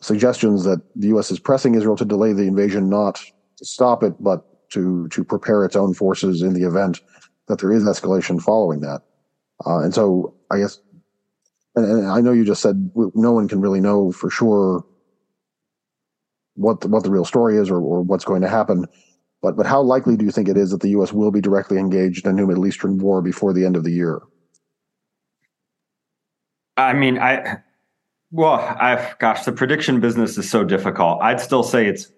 suggestions 0.00 0.62
that 0.62 0.80
the 0.94 1.08
U.S. 1.08 1.32
is 1.32 1.40
pressing 1.40 1.74
Israel 1.74 1.96
to 1.96 2.04
delay 2.04 2.32
the 2.32 2.46
invasion, 2.46 2.88
not 2.88 3.16
to 3.56 3.64
stop 3.64 4.04
it, 4.04 4.14
but 4.20 4.44
to, 4.70 5.08
to 5.08 5.24
prepare 5.24 5.64
its 5.64 5.74
own 5.74 5.92
forces 5.92 6.40
in 6.42 6.52
the 6.52 6.62
event 6.62 7.00
that 7.48 7.58
there 7.60 7.72
is 7.72 7.84
escalation 7.84 8.40
following 8.40 8.80
that. 8.80 9.02
Uh, 9.66 9.80
and 9.80 9.94
so 9.94 10.34
I 10.50 10.58
guess, 10.58 10.80
and, 11.74 11.84
and, 11.84 12.06
I 12.06 12.20
know 12.20 12.32
you 12.32 12.44
just 12.44 12.62
said 12.62 12.90
no 12.94 13.32
one 13.32 13.48
can 13.48 13.60
really 13.60 13.80
know 13.80 14.12
for 14.12 14.30
sure 14.30 14.84
what 16.54 16.80
the, 16.80 16.88
what 16.88 17.04
the 17.04 17.10
real 17.10 17.24
story 17.24 17.56
is 17.56 17.70
or, 17.70 17.80
or 17.80 18.02
what's 18.02 18.24
going 18.24 18.42
to 18.42 18.48
happen. 18.48 18.86
But 19.40 19.56
but 19.56 19.66
how 19.66 19.80
likely 19.80 20.16
do 20.16 20.24
you 20.24 20.30
think 20.30 20.48
it 20.48 20.56
is 20.56 20.70
that 20.70 20.80
the 20.80 20.90
U.S. 20.90 21.12
will 21.12 21.30
be 21.30 21.40
directly 21.40 21.78
engaged 21.78 22.26
in 22.26 22.30
a 22.30 22.34
new 22.34 22.46
Middle 22.46 22.66
Eastern 22.66 22.98
war 22.98 23.22
before 23.22 23.52
the 23.52 23.64
end 23.64 23.76
of 23.76 23.84
the 23.84 23.92
year? 23.92 24.20
I 26.76 26.92
mean, 26.92 27.18
I 27.18 27.58
well, 28.30 28.54
I've 28.80 29.18
gosh, 29.18 29.44
the 29.44 29.52
prediction 29.52 30.00
business 30.00 30.36
is 30.36 30.50
so 30.50 30.64
difficult. 30.64 31.20
I'd 31.22 31.40
still 31.40 31.62
say 31.62 31.86
it's 31.86 32.08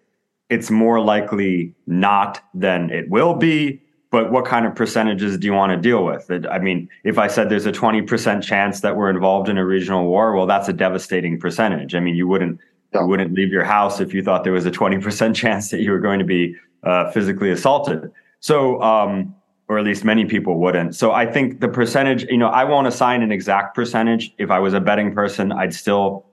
it's 0.49 0.71
more 0.71 1.01
likely 1.01 1.75
not 1.87 2.43
than 2.55 2.91
it 2.91 3.09
will 3.09 3.35
be. 3.35 3.83
But 4.11 4.33
what 4.33 4.45
kind 4.45 4.67
of 4.67 4.75
percentages 4.75 5.39
do 5.39 5.47
you 5.47 5.53
want 5.53 5.71
to 5.71 5.77
deal 5.77 6.05
with? 6.05 6.29
I 6.51 6.59
mean, 6.59 6.89
if 7.05 7.17
I 7.17 7.29
said 7.29 7.49
there's 7.49 7.67
a 7.67 7.73
20% 7.73 8.43
chance 8.43 8.81
that 8.81 8.97
we're 8.97 9.11
involved 9.11 9.49
in 9.49 9.57
a 9.57 9.65
regional 9.65 10.07
war, 10.07 10.35
well, 10.35 10.47
that's 10.47 10.69
a 10.69 10.73
devastating 10.73 11.39
percentage. 11.39 11.95
I 11.95 12.01
mean, 12.01 12.17
you 12.17 12.27
wouldn't 12.27 12.59
you 12.93 13.07
wouldn't 13.07 13.35
leave 13.35 13.53
your 13.53 13.65
house 13.65 14.01
if 14.01 14.13
you 14.13 14.23
thought 14.23 14.43
there 14.43 14.53
was 14.53 14.67
a 14.67 14.71
20% 14.71 15.35
chance 15.43 15.71
that 15.71 15.81
you 15.81 15.93
were 15.93 16.01
going 16.01 16.19
to 16.19 16.25
be 16.25 16.57
uh, 16.83 17.11
physically 17.13 17.51
assaulted. 17.51 18.11
So, 18.41 18.81
um, 18.83 19.35
or 19.69 19.79
at 19.79 19.85
least 19.85 20.05
many 20.05 20.25
people 20.25 20.59
wouldn't. 20.59 20.97
So 20.97 21.13
I 21.13 21.31
think 21.31 21.61
the 21.61 21.69
percentage, 21.69 22.25
you 22.25 22.39
know, 22.39 22.49
I 22.49 22.65
won't 22.65 22.89
assign 22.89 23.23
an 23.23 23.31
exact 23.31 23.77
percentage. 23.77 24.35
If 24.39 24.51
I 24.51 24.59
was 24.59 24.75
a 24.75 24.81
betting 24.81 25.15
person, 25.15 25.53
I'd 25.53 25.73
still, 25.73 26.27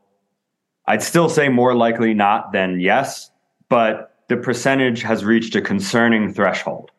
I'd 0.88 1.04
still 1.04 1.30
say 1.30 1.48
more 1.48 1.76
likely 1.76 2.16
not 2.16 2.52
than 2.52 2.80
yes, 2.80 3.30
but 3.70 4.16
the 4.30 4.38
percentage 4.38 5.04
has 5.04 5.24
reached 5.24 5.56
a 5.56 5.62
concerning 5.62 6.34
threshold. 6.34 6.90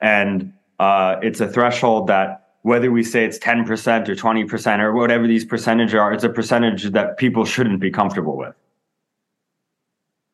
And 0.00 0.52
uh, 0.78 1.16
it's 1.22 1.40
a 1.40 1.48
threshold 1.48 2.06
that 2.08 2.40
whether 2.62 2.90
we 2.90 3.04
say 3.04 3.24
it's 3.24 3.38
10% 3.38 4.08
or 4.08 4.16
20% 4.16 4.78
or 4.80 4.94
whatever 4.94 5.26
these 5.26 5.44
percentages 5.44 5.94
are, 5.94 6.12
it's 6.12 6.24
a 6.24 6.28
percentage 6.28 6.84
that 6.90 7.18
people 7.18 7.44
shouldn't 7.44 7.80
be 7.80 7.90
comfortable 7.90 8.36
with. 8.36 8.54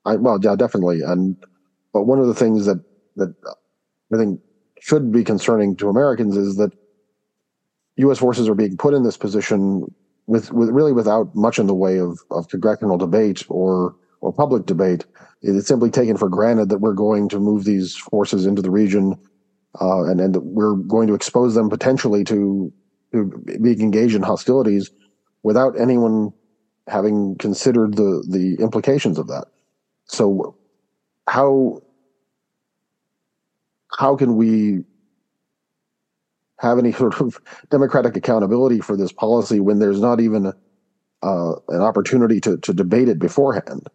I, 0.05 0.17
well, 0.17 0.39
yeah, 0.41 0.55
definitely. 0.57 1.03
And, 1.03 1.37
but 1.93 2.03
one 2.03 2.21
of 2.21 2.27
the 2.29 2.35
things 2.35 2.67
that, 2.67 2.83
that 3.17 3.35
I 4.13 4.17
think 4.17 4.41
should 4.81 5.13
be 5.13 5.25
concerning 5.25 5.77
to 5.77 5.89
Americans 5.89 6.37
is 6.37 6.57
that 6.57 6.73
U.S. 7.97 8.19
forces 8.19 8.49
are 8.49 8.55
being 8.55 8.77
put 8.77 8.95
in 8.95 9.03
this 9.03 9.17
position 9.17 9.93
with, 10.27 10.53
with 10.53 10.71
really 10.71 10.93
without 10.93 11.35
much 11.35 11.59
in 11.59 11.67
the 11.67 11.75
way 11.75 11.99
of, 11.99 12.19
of 12.31 12.49
congressional 12.49 12.97
debate 12.97 13.45
or 13.49 13.97
or 14.21 14.33
public 14.33 14.67
debate. 14.67 15.05
It's 15.43 15.69
simply 15.69 15.91
taken 15.91 16.17
for 16.17 16.29
granted 16.29 16.69
that 16.69 16.79
we're 16.79 16.93
going 16.93 17.29
to 17.31 17.41
move 17.41 17.65
these 17.65 17.97
forces 17.97 18.47
into 18.47 18.63
the 18.63 18.71
region, 18.71 19.19
uh, 19.81 20.05
and 20.05 20.21
and 20.21 20.37
we're 20.37 20.75
going 20.75 21.07
to 21.09 21.15
expose 21.15 21.55
them 21.55 21.69
potentially 21.69 22.25
to 22.25 22.73
to 23.13 23.27
being 23.61 23.81
engaged 23.81 24.15
in 24.15 24.23
hostilities 24.23 24.91
without 25.43 25.79
anyone 25.79 26.31
having 26.89 27.37
considered 27.37 27.95
the 27.95 28.25
the 28.29 28.63
implications 28.63 29.19
of 29.19 29.29
that. 29.29 29.45
So, 30.07 30.57
how 31.29 31.81
how 33.97 34.17
can 34.17 34.37
we 34.37 34.85
have 36.59 36.79
any 36.79 36.93
sort 37.03 37.21
of 37.21 37.39
democratic 37.71 38.17
accountability 38.17 38.81
for 38.81 38.97
this 38.97 39.13
policy 39.13 39.61
when 39.61 39.79
there's 39.79 40.01
not 40.01 40.21
even 40.21 40.53
uh, 41.23 41.53
an 41.69 41.83
opportunity 41.83 42.41
to, 42.41 42.59
to 42.59 42.73
debate 42.73 43.09
it 43.09 43.19
beforehand? 43.19 43.89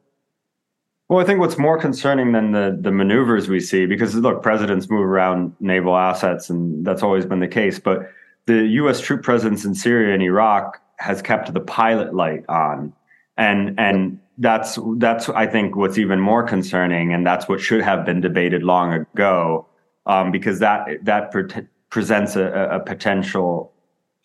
Well, 1.08 1.20
I 1.20 1.24
think 1.24 1.40
what's 1.40 1.58
more 1.58 1.78
concerning 1.78 2.32
than 2.32 2.52
the 2.52 2.78
the 2.80 2.92
maneuvers 2.92 3.48
we 3.48 3.60
see, 3.60 3.86
because 3.86 4.16
look, 4.16 4.42
presidents 4.42 4.90
move 4.90 5.06
around 5.06 5.56
naval 5.60 5.96
assets, 5.96 6.50
and 6.50 6.86
that's 6.86 7.04
always 7.04 7.26
been 7.26 7.40
the 7.40 7.48
case. 7.48 7.80
But 7.80 8.10
the 8.48 8.66
U.S. 8.80 9.00
troop 9.02 9.22
presence 9.22 9.66
in 9.66 9.76
Syria 9.76 10.14
and 10.14 10.24
Iraq 10.24 10.82
has 10.98 11.22
kept 11.22 11.54
the 11.54 11.60
pilot 11.60 12.16
light 12.16 12.44
on, 12.50 12.92
and 13.38 13.80
and 13.80 14.20
that's 14.40 14.80
that's 14.98 15.30
I 15.30 15.46
think 15.46 15.76
what's 15.76 16.00
even 16.00 16.20
more 16.20 16.42
concerning, 16.42 17.14
and 17.14 17.26
that's 17.26 17.48
what 17.48 17.60
should 17.60 17.82
have 17.82 18.04
been 18.04 18.20
debated 18.20 18.64
long 18.64 18.94
ago 18.94 19.68
um, 20.08 20.32
because 20.32 20.58
that 20.60 20.88
that 21.04 21.32
pre- 21.32 21.68
presents 21.90 22.36
a, 22.36 22.46
a 22.72 22.80
potential 22.80 23.72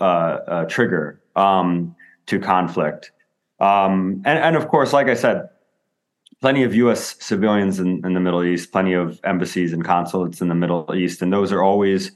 uh, 0.00 0.38
a 0.46 0.66
trigger 0.66 1.20
um, 1.36 1.94
to 2.26 2.38
conflict. 2.38 3.12
Um, 3.60 4.22
and, 4.24 4.38
and, 4.38 4.56
of 4.56 4.68
course, 4.68 4.94
like 4.94 5.08
I 5.08 5.14
said, 5.14 5.50
plenty 6.40 6.62
of 6.62 6.74
U.S. 6.74 7.16
civilians 7.20 7.78
in, 7.80 8.04
in, 8.04 8.14
the 8.14 8.20
Middle 8.20 8.42
East, 8.42 8.72
plenty 8.72 8.94
of 8.94 9.20
embassies 9.24 9.72
and 9.72 9.84
consulates 9.84 10.40
in 10.40 10.48
the 10.48 10.54
Middle 10.54 10.94
East, 10.94 11.22
and 11.22 11.32
those 11.32 11.52
are 11.52 11.62
always 11.62 12.12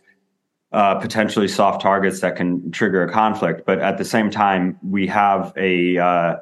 uh, 0.73 0.97
potentially 0.97 1.47
soft 1.47 1.81
targets 1.81 2.21
that 2.21 2.37
can 2.37 2.71
trigger 2.73 3.05
a 3.05 3.13
conflict. 3.13 3.65
But 3.67 3.79
at 3.79 3.99
the 3.99 4.05
same 4.05 4.31
time, 4.31 4.79
we 4.83 5.07
have 5.07 5.53
a 5.57 5.99
uh, 5.99 6.37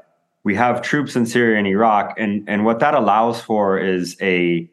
we 0.45 0.55
have 0.55 0.83
troops 0.83 1.17
in 1.17 1.27
Syria 1.27 1.59
and 1.59 1.67
Iraq, 1.67 2.15
and 2.19 2.49
and 2.49 2.65
what 2.65 2.79
that 2.79 2.95
allows 2.95 3.41
for 3.41 3.79
is 3.79 4.17
a 4.21 4.69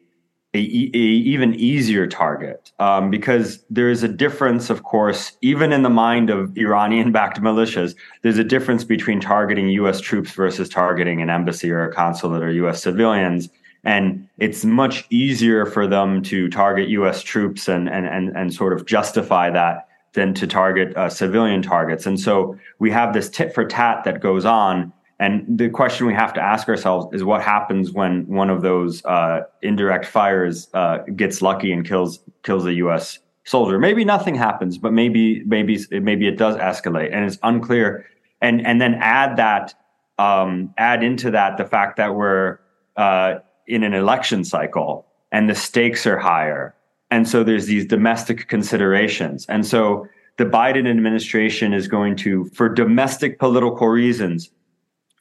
a, 0.52 0.58
a, 0.58 0.98
even 0.98 1.54
easier 1.54 2.08
target 2.08 2.72
um, 2.80 3.08
because 3.08 3.64
there 3.70 3.88
is 3.88 4.02
a 4.02 4.08
difference, 4.08 4.68
of 4.68 4.82
course, 4.82 5.36
even 5.42 5.72
in 5.72 5.82
the 5.82 5.90
mind 5.90 6.28
of 6.28 6.56
Iranian-backed 6.56 7.40
militias. 7.42 7.94
There's 8.22 8.38
a 8.38 8.44
difference 8.44 8.82
between 8.82 9.20
targeting 9.20 9.68
U.S. 9.70 10.00
troops 10.00 10.32
versus 10.32 10.68
targeting 10.68 11.22
an 11.22 11.30
embassy 11.30 11.70
or 11.70 11.88
a 11.88 11.94
consulate 11.94 12.42
or 12.42 12.50
U.S. 12.52 12.82
civilians, 12.82 13.48
and 13.84 14.28
it's 14.38 14.64
much 14.64 15.06
easier 15.10 15.66
for 15.66 15.86
them 15.86 16.22
to 16.24 16.48
target 16.48 16.88
U.S. 16.88 17.22
troops 17.22 17.68
and 17.68 17.88
and 17.88 18.06
and 18.06 18.36
and 18.36 18.52
sort 18.52 18.72
of 18.72 18.86
justify 18.86 19.50
that 19.50 19.86
than 20.14 20.34
to 20.34 20.46
target 20.48 20.96
uh, 20.96 21.08
civilian 21.08 21.62
targets. 21.62 22.06
And 22.06 22.18
so 22.18 22.58
we 22.80 22.90
have 22.90 23.14
this 23.14 23.30
tit 23.30 23.54
for 23.54 23.64
tat 23.64 24.02
that 24.04 24.20
goes 24.20 24.44
on 24.44 24.92
and 25.20 25.44
the 25.46 25.68
question 25.68 26.06
we 26.06 26.14
have 26.14 26.32
to 26.32 26.40
ask 26.40 26.66
ourselves 26.66 27.14
is 27.14 27.22
what 27.22 27.42
happens 27.42 27.92
when 27.92 28.26
one 28.26 28.48
of 28.48 28.62
those 28.62 29.04
uh, 29.04 29.42
indirect 29.60 30.06
fires 30.06 30.68
uh, 30.72 31.00
gets 31.14 31.42
lucky 31.42 31.72
and 31.72 31.86
kills 31.86 32.20
kills 32.42 32.64
a 32.64 32.72
U.S. 32.74 33.18
soldier. 33.44 33.78
Maybe 33.78 34.02
nothing 34.02 34.34
happens, 34.34 34.78
but 34.78 34.94
maybe 34.94 35.44
maybe 35.44 35.78
maybe 35.90 36.26
it 36.26 36.38
does 36.38 36.56
escalate, 36.56 37.14
and 37.14 37.26
it's 37.26 37.38
unclear. 37.42 38.06
And 38.40 38.66
and 38.66 38.80
then 38.80 38.94
add 38.94 39.36
that 39.36 39.74
um, 40.18 40.72
add 40.78 41.04
into 41.04 41.30
that 41.32 41.58
the 41.58 41.66
fact 41.66 41.98
that 41.98 42.14
we're 42.14 42.58
uh, 42.96 43.40
in 43.66 43.84
an 43.84 43.92
election 43.92 44.42
cycle 44.42 45.06
and 45.30 45.50
the 45.50 45.54
stakes 45.54 46.06
are 46.06 46.18
higher, 46.18 46.74
and 47.10 47.28
so 47.28 47.44
there's 47.44 47.66
these 47.66 47.84
domestic 47.84 48.48
considerations, 48.48 49.44
and 49.50 49.66
so 49.66 50.06
the 50.38 50.46
Biden 50.46 50.88
administration 50.88 51.74
is 51.74 51.86
going 51.86 52.16
to, 52.16 52.46
for 52.54 52.70
domestic 52.70 53.38
political 53.38 53.88
reasons, 53.88 54.50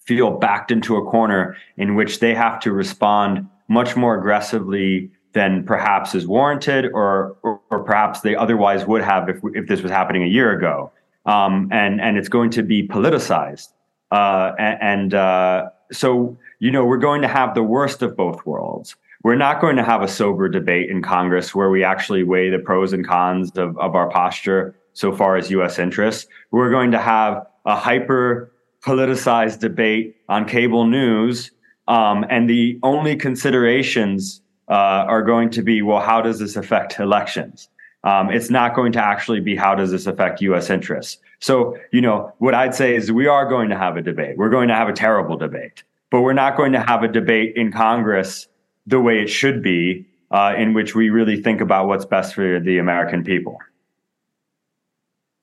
feel 0.09 0.31
backed 0.31 0.71
into 0.71 0.95
a 0.97 1.05
corner 1.05 1.55
in 1.77 1.93
which 1.93 2.19
they 2.19 2.33
have 2.33 2.59
to 2.59 2.71
respond 2.71 3.47
much 3.67 3.95
more 3.95 4.17
aggressively 4.17 5.11
than 5.33 5.63
perhaps 5.63 6.15
is 6.15 6.25
warranted 6.25 6.85
or, 6.95 7.37
or, 7.43 7.61
or 7.69 7.83
perhaps 7.83 8.21
they 8.21 8.35
otherwise 8.35 8.87
would 8.87 9.03
have 9.03 9.29
if, 9.29 9.37
if 9.53 9.67
this 9.67 9.83
was 9.83 9.91
happening 9.91 10.23
a 10.23 10.27
year 10.27 10.51
ago. 10.51 10.91
Um, 11.27 11.69
and, 11.71 12.01
and 12.01 12.17
it's 12.17 12.27
going 12.27 12.49
to 12.49 12.63
be 12.63 12.87
politicized. 12.87 13.67
Uh, 14.09 14.53
and, 14.57 15.13
uh, 15.13 15.69
so, 15.91 16.35
you 16.57 16.71
know, 16.71 16.83
we're 16.85 16.97
going 16.97 17.21
to 17.21 17.27
have 17.27 17.53
the 17.53 17.61
worst 17.61 18.01
of 18.01 18.17
both 18.17 18.43
worlds. 18.47 18.95
We're 19.23 19.35
not 19.35 19.61
going 19.61 19.75
to 19.75 19.83
have 19.83 20.01
a 20.01 20.07
sober 20.07 20.49
debate 20.49 20.89
in 20.89 21.03
Congress 21.03 21.53
where 21.53 21.69
we 21.69 21.83
actually 21.83 22.23
weigh 22.23 22.49
the 22.49 22.57
pros 22.57 22.93
and 22.93 23.05
cons 23.05 23.51
of, 23.57 23.77
of 23.77 23.93
our 23.93 24.09
posture 24.09 24.75
so 24.93 25.11
far 25.11 25.37
as 25.37 25.51
U.S. 25.51 25.77
interests. 25.77 26.25
We're 26.49 26.71
going 26.71 26.89
to 26.91 26.99
have 26.99 27.45
a 27.67 27.75
hyper 27.75 28.51
politicized 28.81 29.59
debate 29.59 30.15
on 30.29 30.45
cable 30.45 30.85
news. 30.85 31.51
Um, 31.87 32.25
and 32.29 32.49
the 32.49 32.79
only 32.83 33.15
considerations 33.15 34.41
uh, 34.69 34.73
are 35.07 35.23
going 35.23 35.49
to 35.51 35.61
be 35.63 35.81
well, 35.81 35.99
how 35.99 36.21
does 36.21 36.39
this 36.39 36.55
affect 36.55 36.99
elections? 36.99 37.69
Um, 38.03 38.29
it's 38.29 38.49
not 38.49 38.75
going 38.75 38.91
to 38.93 39.03
actually 39.03 39.41
be 39.41 39.55
how 39.55 39.75
does 39.75 39.91
this 39.91 40.07
affect 40.07 40.41
U.S. 40.41 40.69
interests. 40.69 41.17
So, 41.39 41.77
you 41.91 42.01
know, 42.01 42.33
what 42.37 42.53
I'd 42.53 42.75
say 42.75 42.95
is 42.95 43.11
we 43.11 43.27
are 43.27 43.47
going 43.47 43.69
to 43.69 43.77
have 43.77 43.97
a 43.97 44.01
debate. 44.01 44.37
We're 44.37 44.49
going 44.49 44.69
to 44.69 44.75
have 44.75 44.87
a 44.87 44.93
terrible 44.93 45.37
debate, 45.37 45.83
but 46.09 46.21
we're 46.21 46.33
not 46.33 46.55
going 46.55 46.71
to 46.73 46.79
have 46.79 47.03
a 47.03 47.07
debate 47.07 47.55
in 47.55 47.71
Congress 47.71 48.47
the 48.87 48.99
way 48.99 49.21
it 49.21 49.27
should 49.27 49.61
be, 49.61 50.05
uh, 50.31 50.53
in 50.57 50.73
which 50.73 50.95
we 50.95 51.09
really 51.09 51.41
think 51.41 51.59
about 51.59 51.87
what's 51.87 52.05
best 52.05 52.33
for 52.33 52.59
the 52.59 52.77
American 52.77 53.23
people. 53.23 53.57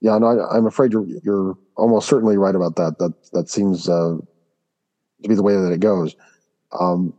Yeah, 0.06 0.18
no, 0.18 0.38
I, 0.38 0.56
am 0.56 0.66
afraid 0.66 0.92
you're 0.92 1.04
you're 1.24 1.58
almost 1.76 2.08
certainly 2.08 2.36
right 2.36 2.54
about 2.54 2.76
that. 2.76 3.00
That 3.00 3.12
that 3.32 3.50
seems 3.50 3.88
uh, 3.88 4.18
to 5.22 5.28
be 5.28 5.34
the 5.34 5.42
way 5.42 5.54
that 5.54 5.72
it 5.72 5.80
goes. 5.80 6.14
Um, 6.78 7.12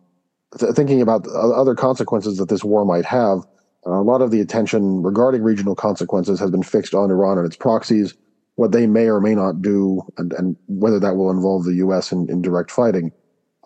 th- 0.57 0.73
thinking 0.73 1.01
about 1.01 1.27
other 1.27 1.75
consequences 1.75 2.37
that 2.37 2.47
this 2.47 2.63
war 2.63 2.85
might 2.85 3.03
have, 3.03 3.39
uh, 3.85 3.91
a 3.91 4.07
lot 4.07 4.21
of 4.21 4.31
the 4.31 4.39
attention 4.39 5.03
regarding 5.03 5.43
regional 5.43 5.75
consequences 5.75 6.39
has 6.39 6.49
been 6.49 6.63
fixed 6.63 6.93
on 6.93 7.11
Iran 7.11 7.37
and 7.37 7.45
its 7.45 7.57
proxies, 7.57 8.13
what 8.55 8.71
they 8.71 8.87
may 8.87 9.09
or 9.09 9.19
may 9.19 9.35
not 9.35 9.61
do, 9.61 10.01
and, 10.17 10.31
and 10.31 10.55
whether 10.67 10.97
that 11.01 11.17
will 11.17 11.29
involve 11.29 11.65
the 11.65 11.75
U.S. 11.75 12.13
in, 12.13 12.29
in 12.29 12.41
direct 12.41 12.71
fighting. 12.71 13.11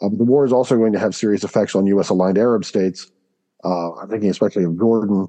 Um, 0.02 0.18
the 0.18 0.24
war 0.24 0.46
is 0.46 0.52
also 0.52 0.78
going 0.78 0.94
to 0.94 1.00
have 1.00 1.14
serious 1.14 1.44
effects 1.44 1.76
on 1.76 1.86
U.S. 1.86 2.10
aligned 2.10 2.40
Arab 2.40 2.66
states. 2.66 3.12
Uh, 3.64 3.94
I'm 3.98 4.10
thinking 4.10 4.32
especially 4.32 4.64
of 4.64 4.80
Jordan, 4.80 5.28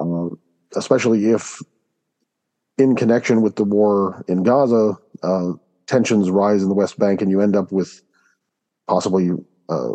uh, 0.00 0.30
especially 0.74 1.26
if 1.26 1.62
in 2.82 2.96
connection 2.96 3.42
with 3.42 3.56
the 3.56 3.64
war 3.64 4.24
in 4.28 4.42
Gaza, 4.42 4.98
uh, 5.22 5.52
tensions 5.86 6.30
rise 6.30 6.62
in 6.62 6.68
the 6.68 6.74
West 6.74 6.98
Bank, 6.98 7.22
and 7.22 7.30
you 7.30 7.40
end 7.40 7.56
up 7.56 7.70
with 7.70 8.02
possibly 8.88 9.30
uh, 9.68 9.94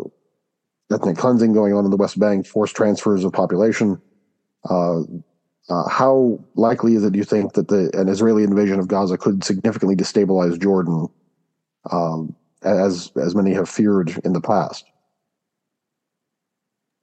ethnic 0.92 1.16
cleansing 1.16 1.52
going 1.52 1.74
on 1.74 1.84
in 1.84 1.90
the 1.90 1.96
West 1.96 2.18
Bank, 2.18 2.46
forced 2.46 2.74
transfers 2.74 3.24
of 3.24 3.32
population. 3.32 4.00
Uh, 4.68 5.00
uh 5.70 5.88
how 5.88 6.42
likely 6.54 6.94
is 6.94 7.04
it, 7.04 7.12
do 7.12 7.18
you 7.18 7.24
think, 7.24 7.52
that 7.52 7.68
the, 7.68 7.90
an 7.92 8.08
Israeli 8.08 8.42
invasion 8.42 8.80
of 8.80 8.88
Gaza 8.88 9.18
could 9.18 9.44
significantly 9.44 9.94
destabilize 9.94 10.60
Jordan, 10.60 11.08
um, 11.90 12.34
as 12.62 13.12
as 13.16 13.34
many 13.34 13.52
have 13.52 13.68
feared 13.68 14.18
in 14.24 14.32
the 14.32 14.40
past? 14.40 14.84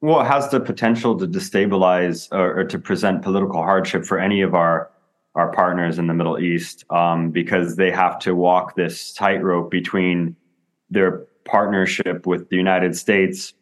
Well, 0.02 0.20
it 0.20 0.26
has 0.26 0.50
the 0.50 0.60
potential 0.60 1.16
to 1.18 1.26
destabilize 1.26 2.28
or, 2.30 2.60
or 2.60 2.64
to 2.64 2.78
present 2.78 3.22
political 3.22 3.62
hardship 3.62 4.04
for 4.04 4.18
any 4.18 4.42
of 4.42 4.54
our 4.54 4.90
our 5.36 5.52
partners 5.52 5.98
in 5.98 6.06
the 6.06 6.14
Middle 6.14 6.38
East 6.38 6.84
um, 6.90 7.30
because 7.30 7.76
they 7.76 7.90
have 7.90 8.18
to 8.20 8.34
walk 8.34 8.74
this 8.74 9.12
tightrope 9.12 9.70
between 9.70 10.34
their 10.90 11.26
partnership 11.44 12.26
with 12.26 12.48
the 12.48 12.56
United 12.56 12.96
States 12.96 13.52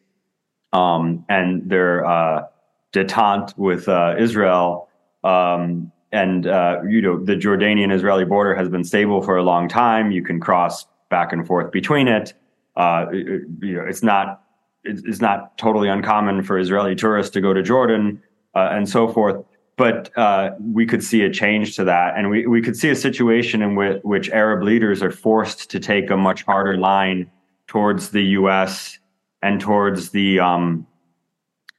um, 0.73 1.25
and 1.29 1.69
their 1.69 2.05
uh, 2.05 2.45
detente 2.93 3.55
with 3.57 3.87
uh, 3.89 4.15
Israel. 4.17 4.89
Um, 5.23 5.91
and 6.11 6.47
uh, 6.47 6.81
you 6.87 7.01
know 7.01 7.21
the 7.21 7.35
Jordanian-Israeli 7.35 8.25
border 8.25 8.55
has 8.55 8.69
been 8.69 8.85
stable 8.85 9.21
for 9.21 9.37
a 9.37 9.43
long 9.43 9.67
time. 9.67 10.11
You 10.11 10.23
can 10.23 10.39
cross 10.39 10.85
back 11.09 11.33
and 11.33 11.45
forth 11.45 11.71
between 11.71 12.07
it. 12.07 12.33
Uh, 12.77 13.07
it 13.11 13.41
you 13.61 13.73
know, 13.73 13.85
it's 13.85 14.01
not 14.01 14.43
it's 14.85 15.19
not 15.19 15.57
totally 15.57 15.89
uncommon 15.89 16.43
for 16.43 16.57
Israeli 16.57 16.95
tourists 16.95 17.33
to 17.33 17.41
go 17.41 17.53
to 17.53 17.61
Jordan 17.61 18.21
uh, 18.53 18.69
and 18.71 18.87
so 18.87 19.07
forth 19.07 19.43
but 19.77 20.15
uh, 20.17 20.51
we 20.59 20.85
could 20.85 21.03
see 21.03 21.23
a 21.23 21.29
change 21.29 21.75
to 21.75 21.83
that, 21.83 22.17
and 22.17 22.29
we, 22.29 22.47
we 22.47 22.61
could 22.61 22.77
see 22.77 22.89
a 22.89 22.95
situation 22.95 23.61
in 23.61 23.75
which, 23.75 24.01
which 24.03 24.29
Arab 24.29 24.63
leaders 24.63 25.03
are 25.03 25.11
forced 25.11 25.69
to 25.71 25.79
take 25.79 26.09
a 26.09 26.17
much 26.17 26.43
harder 26.43 26.77
line 26.77 27.29
towards 27.67 28.09
the 28.09 28.23
U.S. 28.39 28.99
and 29.41 29.59
towards 29.59 30.11
the 30.11 30.39
um, 30.39 30.87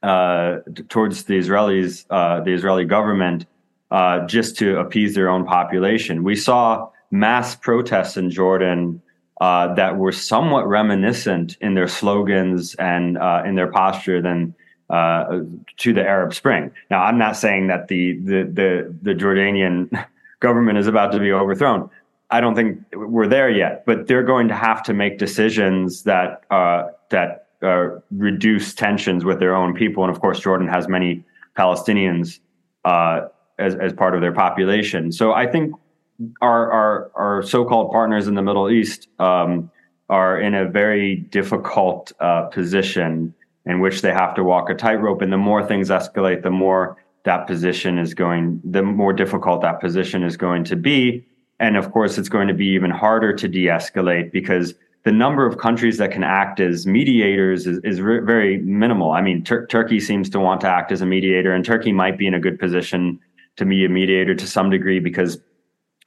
uh, 0.03 0.57
towards 0.89 1.23
the 1.23 1.39
Israelis, 1.39 2.05
uh, 2.09 2.41
the 2.41 2.53
Israeli 2.53 2.85
government, 2.85 3.47
uh, 3.89 4.25
just 4.27 4.57
to 4.57 4.77
appease 4.77 5.15
their 5.15 5.29
own 5.29 5.45
population. 5.45 6.23
We 6.23 6.35
saw 6.35 6.89
mass 7.09 7.55
protests 7.55 8.15
in 8.17 8.29
Jordan 8.29 9.01
uh, 9.41 9.73
that 9.75 9.97
were 9.97 10.11
somewhat 10.11 10.67
reminiscent 10.67 11.57
in 11.61 11.73
their 11.73 11.87
slogans 11.87 12.75
and 12.75 13.17
uh, 13.17 13.43
in 13.45 13.55
their 13.55 13.71
posture 13.71 14.21
than 14.21 14.53
uh, 14.89 15.41
to 15.77 15.93
the 15.93 16.01
Arab 16.01 16.33
Spring. 16.33 16.71
Now, 16.89 17.03
I'm 17.03 17.17
not 17.17 17.35
saying 17.35 17.67
that 17.67 17.87
the 17.87 18.13
the 18.17 18.43
the, 18.43 18.95
the 19.01 19.13
Jordanian 19.13 20.05
government 20.39 20.77
is 20.77 20.87
about 20.87 21.11
to 21.13 21.19
be 21.19 21.31
overthrown. 21.31 21.89
I 22.29 22.41
don't 22.41 22.55
think 22.55 22.83
we're 22.93 23.27
there 23.27 23.49
yet, 23.49 23.85
but 23.85 24.07
they're 24.07 24.23
going 24.23 24.49
to 24.49 24.55
have 24.55 24.83
to 24.83 24.93
make 24.93 25.17
decisions 25.17 26.03
that 26.03 26.43
uh, 26.51 26.89
that 27.09 27.47
uh, 27.61 27.99
reduce 28.11 28.73
tensions 28.73 29.23
with 29.23 29.39
their 29.39 29.55
own 29.55 29.73
people. 29.73 30.03
And 30.03 30.13
of 30.13 30.21
course, 30.21 30.39
Jordan 30.39 30.67
has 30.67 30.87
many 30.87 31.23
Palestinians 31.57 32.39
uh, 32.85 33.27
as 33.57 33.75
as 33.75 33.93
part 33.93 34.15
of 34.15 34.21
their 34.21 34.33
population. 34.33 35.11
So 35.11 35.33
I 35.33 35.47
think 35.47 35.73
our 36.41 36.71
our 36.71 37.11
our 37.15 37.43
so-called 37.43 37.91
partners 37.91 38.27
in 38.27 38.35
the 38.35 38.41
Middle 38.41 38.69
East 38.69 39.07
um, 39.19 39.71
are 40.09 40.39
in 40.39 40.53
a 40.53 40.67
very 40.67 41.15
difficult 41.15 42.11
uh, 42.19 42.43
position 42.43 43.33
in 43.67 43.79
which 43.79 44.01
they 44.01 44.13
have 44.13 44.33
to 44.35 44.43
walk 44.43 44.69
a 44.69 44.73
tightrope. 44.73 45.21
And 45.21 45.31
the 45.31 45.37
more 45.37 45.65
things 45.65 45.89
escalate, 45.89 46.41
the 46.41 46.51
more 46.51 46.97
that 47.23 47.45
position 47.45 47.99
is 47.99 48.13
going, 48.13 48.61
the 48.63 48.81
more 48.81 49.13
difficult 49.13 49.61
that 49.61 49.81
position 49.81 50.23
is 50.23 50.37
going 50.37 50.63
to 50.65 50.75
be. 50.75 51.25
And 51.59 51.75
of 51.75 51.91
course, 51.91 52.17
it's 52.17 52.29
going 52.29 52.47
to 52.47 52.53
be 52.53 52.67
even 52.67 52.91
harder 52.91 53.33
to 53.33 53.47
de 53.47 53.65
escalate 53.65 54.31
because 54.31 54.73
the 55.03 55.11
number 55.11 55.45
of 55.45 55.57
countries 55.57 55.97
that 55.97 56.11
can 56.11 56.23
act 56.23 56.59
as 56.59 56.85
mediators 56.85 57.67
is, 57.67 57.79
is 57.83 58.01
re- 58.01 58.19
very 58.19 58.57
minimal. 58.59 59.11
I 59.11 59.21
mean, 59.21 59.43
Tur- 59.43 59.65
Turkey 59.67 59.99
seems 59.99 60.29
to 60.31 60.39
want 60.39 60.61
to 60.61 60.67
act 60.67 60.91
as 60.91 61.01
a 61.01 61.05
mediator, 61.05 61.53
and 61.53 61.63
Turkey 61.63 61.91
might 61.91 62.17
be 62.17 62.27
in 62.27 62.33
a 62.33 62.39
good 62.39 62.59
position 62.59 63.19
to 63.57 63.65
be 63.65 63.85
a 63.85 63.89
mediator 63.89 64.35
to 64.35 64.47
some 64.47 64.69
degree 64.69 64.99
because, 64.99 65.39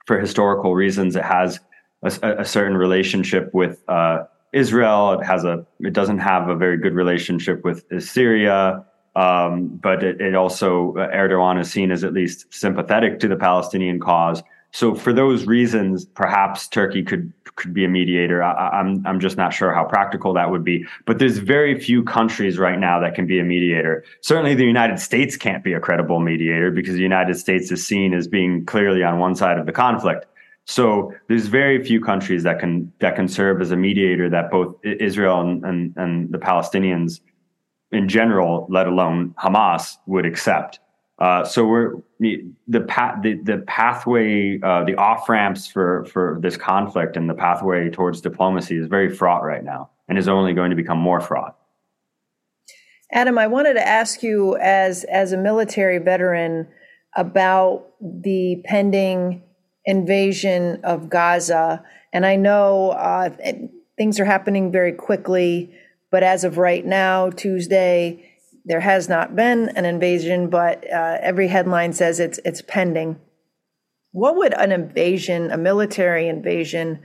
for 0.05 0.19
historical 0.19 0.75
reasons, 0.75 1.15
it 1.15 1.23
has 1.23 1.59
a, 2.03 2.07
a 2.39 2.45
certain 2.45 2.77
relationship 2.77 3.53
with 3.53 3.83
uh, 3.87 4.23
Israel. 4.53 5.13
It 5.13 5.23
has 5.23 5.43
a 5.43 5.65
it 5.79 5.93
doesn't 5.93 6.19
have 6.19 6.49
a 6.49 6.55
very 6.55 6.77
good 6.77 6.93
relationship 6.93 7.63
with 7.63 7.85
Syria, 8.01 8.85
um, 9.15 9.67
but 9.67 10.03
it, 10.03 10.21
it, 10.21 10.35
also 10.35 10.95
uh, 10.95 11.07
Erdogan 11.09 11.59
is 11.59 11.71
seen 11.71 11.91
as 11.91 12.03
at 12.03 12.13
least 12.13 12.53
sympathetic 12.53 13.19
to 13.19 13.27
the 13.27 13.35
Palestinian 13.35 13.99
cause. 13.99 14.41
So 14.73 14.95
for 14.95 15.11
those 15.11 15.45
reasons, 15.45 16.05
perhaps 16.05 16.67
Turkey 16.67 17.03
could 17.03 17.31
could 17.55 17.73
be 17.73 17.83
a 17.83 17.89
mediator. 17.89 18.41
I, 18.41 18.69
I'm 18.69 19.05
I'm 19.05 19.19
just 19.19 19.37
not 19.37 19.53
sure 19.53 19.73
how 19.73 19.83
practical 19.83 20.33
that 20.33 20.49
would 20.49 20.63
be. 20.63 20.85
But 21.05 21.19
there's 21.19 21.37
very 21.37 21.79
few 21.79 22.03
countries 22.03 22.57
right 22.57 22.79
now 22.79 22.99
that 23.01 23.13
can 23.13 23.27
be 23.27 23.39
a 23.39 23.43
mediator. 23.43 24.03
Certainly, 24.21 24.55
the 24.55 24.65
United 24.65 24.99
States 24.99 25.35
can't 25.35 25.63
be 25.63 25.73
a 25.73 25.79
credible 25.79 26.19
mediator 26.19 26.71
because 26.71 26.95
the 26.95 27.01
United 27.01 27.35
States 27.35 27.71
is 27.71 27.85
seen 27.85 28.13
as 28.13 28.27
being 28.27 28.65
clearly 28.65 29.03
on 29.03 29.19
one 29.19 29.35
side 29.35 29.57
of 29.57 29.65
the 29.65 29.73
conflict. 29.73 30.25
So 30.71 31.13
there's 31.27 31.47
very 31.47 31.83
few 31.83 31.99
countries 31.99 32.43
that 32.43 32.59
can 32.59 32.93
that 32.99 33.17
can 33.17 33.27
serve 33.27 33.61
as 33.61 33.71
a 33.71 33.75
mediator 33.75 34.29
that 34.29 34.49
both 34.49 34.73
Israel 34.83 35.41
and, 35.41 35.65
and, 35.65 35.93
and 35.97 36.31
the 36.31 36.37
Palestinians 36.37 37.19
in 37.91 38.07
general, 38.07 38.67
let 38.69 38.87
alone 38.87 39.35
Hamas, 39.37 39.97
would 40.05 40.25
accept. 40.25 40.79
Uh, 41.19 41.43
so 41.43 41.65
we're 41.65 41.95
the 42.19 42.81
path 42.87 43.21
the, 43.21 43.33
the 43.43 43.57
pathway 43.67 44.61
uh, 44.61 44.85
the 44.85 44.95
off 44.95 45.27
ramps 45.27 45.67
for 45.67 46.05
for 46.05 46.39
this 46.41 46.55
conflict 46.55 47.17
and 47.17 47.29
the 47.29 47.33
pathway 47.33 47.89
towards 47.89 48.21
diplomacy 48.21 48.77
is 48.77 48.87
very 48.87 49.13
fraught 49.13 49.43
right 49.43 49.65
now 49.65 49.89
and 50.07 50.17
is 50.17 50.29
only 50.29 50.53
going 50.53 50.69
to 50.69 50.77
become 50.77 50.97
more 50.97 51.19
fraught. 51.19 51.57
Adam, 53.11 53.37
I 53.37 53.47
wanted 53.47 53.73
to 53.73 53.85
ask 53.85 54.23
you 54.23 54.55
as 54.55 55.03
as 55.03 55.33
a 55.33 55.37
military 55.37 55.97
veteran 55.97 56.65
about 57.17 57.87
the 57.99 58.61
pending 58.63 59.43
invasion 59.85 60.79
of 60.83 61.09
Gaza. 61.09 61.83
And 62.13 62.25
I 62.25 62.35
know 62.35 62.91
uh, 62.91 63.29
things 63.97 64.19
are 64.19 64.25
happening 64.25 64.71
very 64.71 64.93
quickly, 64.93 65.73
but 66.11 66.23
as 66.23 66.43
of 66.43 66.57
right 66.57 66.85
now, 66.85 67.29
Tuesday, 67.29 68.31
there 68.65 68.81
has 68.81 69.09
not 69.09 69.35
been 69.35 69.69
an 69.69 69.85
invasion, 69.85 70.49
but 70.49 70.83
uh, 70.91 71.17
every 71.21 71.47
headline 71.47 71.93
says 71.93 72.19
it's 72.19 72.39
it's 72.45 72.61
pending. 72.61 73.19
What 74.11 74.35
would 74.35 74.53
an 74.53 74.71
invasion, 74.71 75.51
a 75.51 75.57
military 75.57 76.27
invasion 76.27 77.01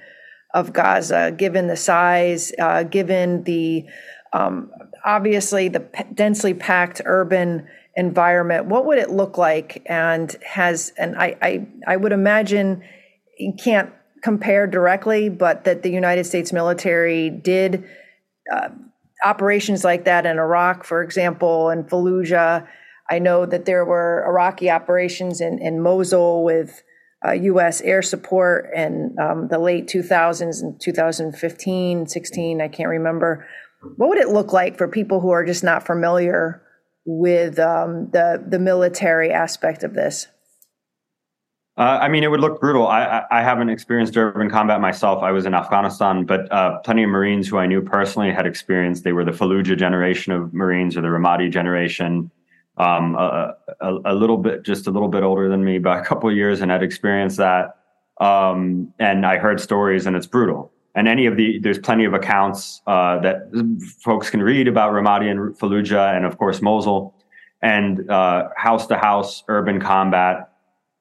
of 0.53 0.73
Gaza, 0.73 1.33
given 1.37 1.67
the 1.67 1.77
size, 1.77 2.53
uh, 2.59 2.83
given 2.83 3.45
the 3.45 3.87
um, 4.33 4.71
obviously 5.05 5.69
the 5.69 5.89
densely 6.12 6.53
packed 6.53 7.01
urban 7.05 7.67
environment, 7.97 8.67
what 8.67 8.85
would 8.87 8.99
it 8.99 9.11
look 9.11 9.39
like? 9.39 9.83
And 9.87 10.35
has 10.45 10.93
and 10.99 11.17
I 11.17 11.37
I, 11.43 11.67
I 11.87 11.97
would 11.97 12.13
imagine 12.13 12.83
you 13.39 13.53
can't 13.53 13.91
compare 14.23 14.67
directly, 14.67 15.29
but 15.29 15.65
that 15.65 15.83
the 15.83 15.91
United 15.91 16.25
States 16.25 16.53
military 16.53 17.31
did 17.31 17.85
uh, 18.53 18.69
operations 19.25 19.85
like 19.85 20.05
that 20.05 20.27
in 20.27 20.39
Iraq, 20.39 20.85
for 20.85 21.03
example, 21.03 21.71
and 21.71 21.89
Fallujah. 21.89 22.67
I 23.09 23.19
know 23.19 23.47
that 23.47 23.67
there 23.67 23.85
were 23.85 24.25
Iraqi 24.27 24.69
operations 24.69 25.41
in, 25.41 25.61
in 25.61 25.81
Mosul 25.81 26.43
with 26.45 26.83
uh, 27.25 27.33
U.S. 27.33 27.81
air 27.83 28.03
support 28.03 28.69
in 28.75 29.15
um, 29.21 29.49
the 29.49 29.59
late 29.59 29.87
2000s 29.87 30.61
and 30.61 30.81
2015, 30.81 32.07
16, 32.07 32.61
I 32.61 32.69
can't 32.69 32.89
remember. 32.89 33.47
What 33.97 34.09
would 34.09 34.19
it 34.19 34.29
look 34.29 34.53
like 34.53 34.77
for 34.77 34.89
people 34.89 35.21
who 35.21 35.31
are 35.31 35.45
just 35.45 35.63
not 35.63 35.87
familiar 35.87 36.63
with 37.07 37.59
um, 37.59 38.11
the 38.11 38.45
the 38.47 38.59
military 38.59 39.33
aspect 39.33 39.83
of 39.85 39.95
this? 39.95 40.27
Uh, 41.79 41.99
I 42.01 42.09
mean, 42.09 42.25
it 42.25 42.31
would 42.31 42.40
look 42.40 42.59
brutal. 42.59 42.87
I, 42.87 43.05
I, 43.05 43.40
I, 43.40 43.42
haven't 43.42 43.69
experienced 43.69 44.16
urban 44.16 44.49
combat 44.49 44.81
myself. 44.81 45.23
I 45.23 45.31
was 45.31 45.45
in 45.45 45.53
Afghanistan, 45.53 46.25
but 46.25 46.51
uh, 46.51 46.79
plenty 46.79 47.03
of 47.03 47.11
Marines 47.11 47.49
who 47.49 47.59
I 47.59 47.66
knew 47.66 47.83
personally 47.83 48.33
had 48.33 48.47
experienced. 48.47 49.05
They 49.05 49.12
were 49.12 49.27
the 49.27 49.33
Fallujah 49.33 49.77
generation 49.77 50.33
of 50.33 50.55
Marines 50.55 50.97
or 50.97 51.03
the 51.03 51.09
Ramadi 51.09 51.53
generation. 51.53 52.31
Um, 52.79 53.14
a, 53.16 53.55
a, 53.83 53.95
a, 54.07 54.14
little 54.14 54.38
bit, 54.38 54.62
just 54.62 54.87
a 54.87 54.90
little 54.90 55.09
bit 55.09 55.23
older 55.23 55.51
than 55.51 55.64
me 55.64 55.79
by 55.79 56.01
a 56.01 56.05
couple 56.05 56.35
years, 56.35 56.62
and 56.62 56.71
had 56.71 56.83
experienced 56.83 57.37
that. 57.37 57.77
Um, 58.23 58.95
and 58.99 59.27
I 59.27 59.37
heard 59.37 59.61
stories, 59.61 60.07
and 60.07 60.16
it's 60.16 60.27
brutal 60.27 60.73
and 60.97 61.07
any 61.07 61.27
of 61.27 61.37
the 61.37 61.59
there's 61.59 61.79
plenty 61.79 62.05
of 62.07 62.15
accounts 62.15 62.81
uh, 62.87 63.19
that 63.21 63.51
folks 64.01 64.31
can 64.31 64.42
read 64.42 64.67
about 64.67 64.92
Ramadi 64.92 65.31
and 65.31 65.55
Fallujah, 65.57 66.17
and 66.17 66.25
of 66.25 66.38
course 66.38 66.63
Mosul, 66.63 67.15
and 67.63 68.09
house 68.57 68.87
to 68.88 68.97
house 68.97 69.44
urban 69.49 69.79
combat, 69.79 70.51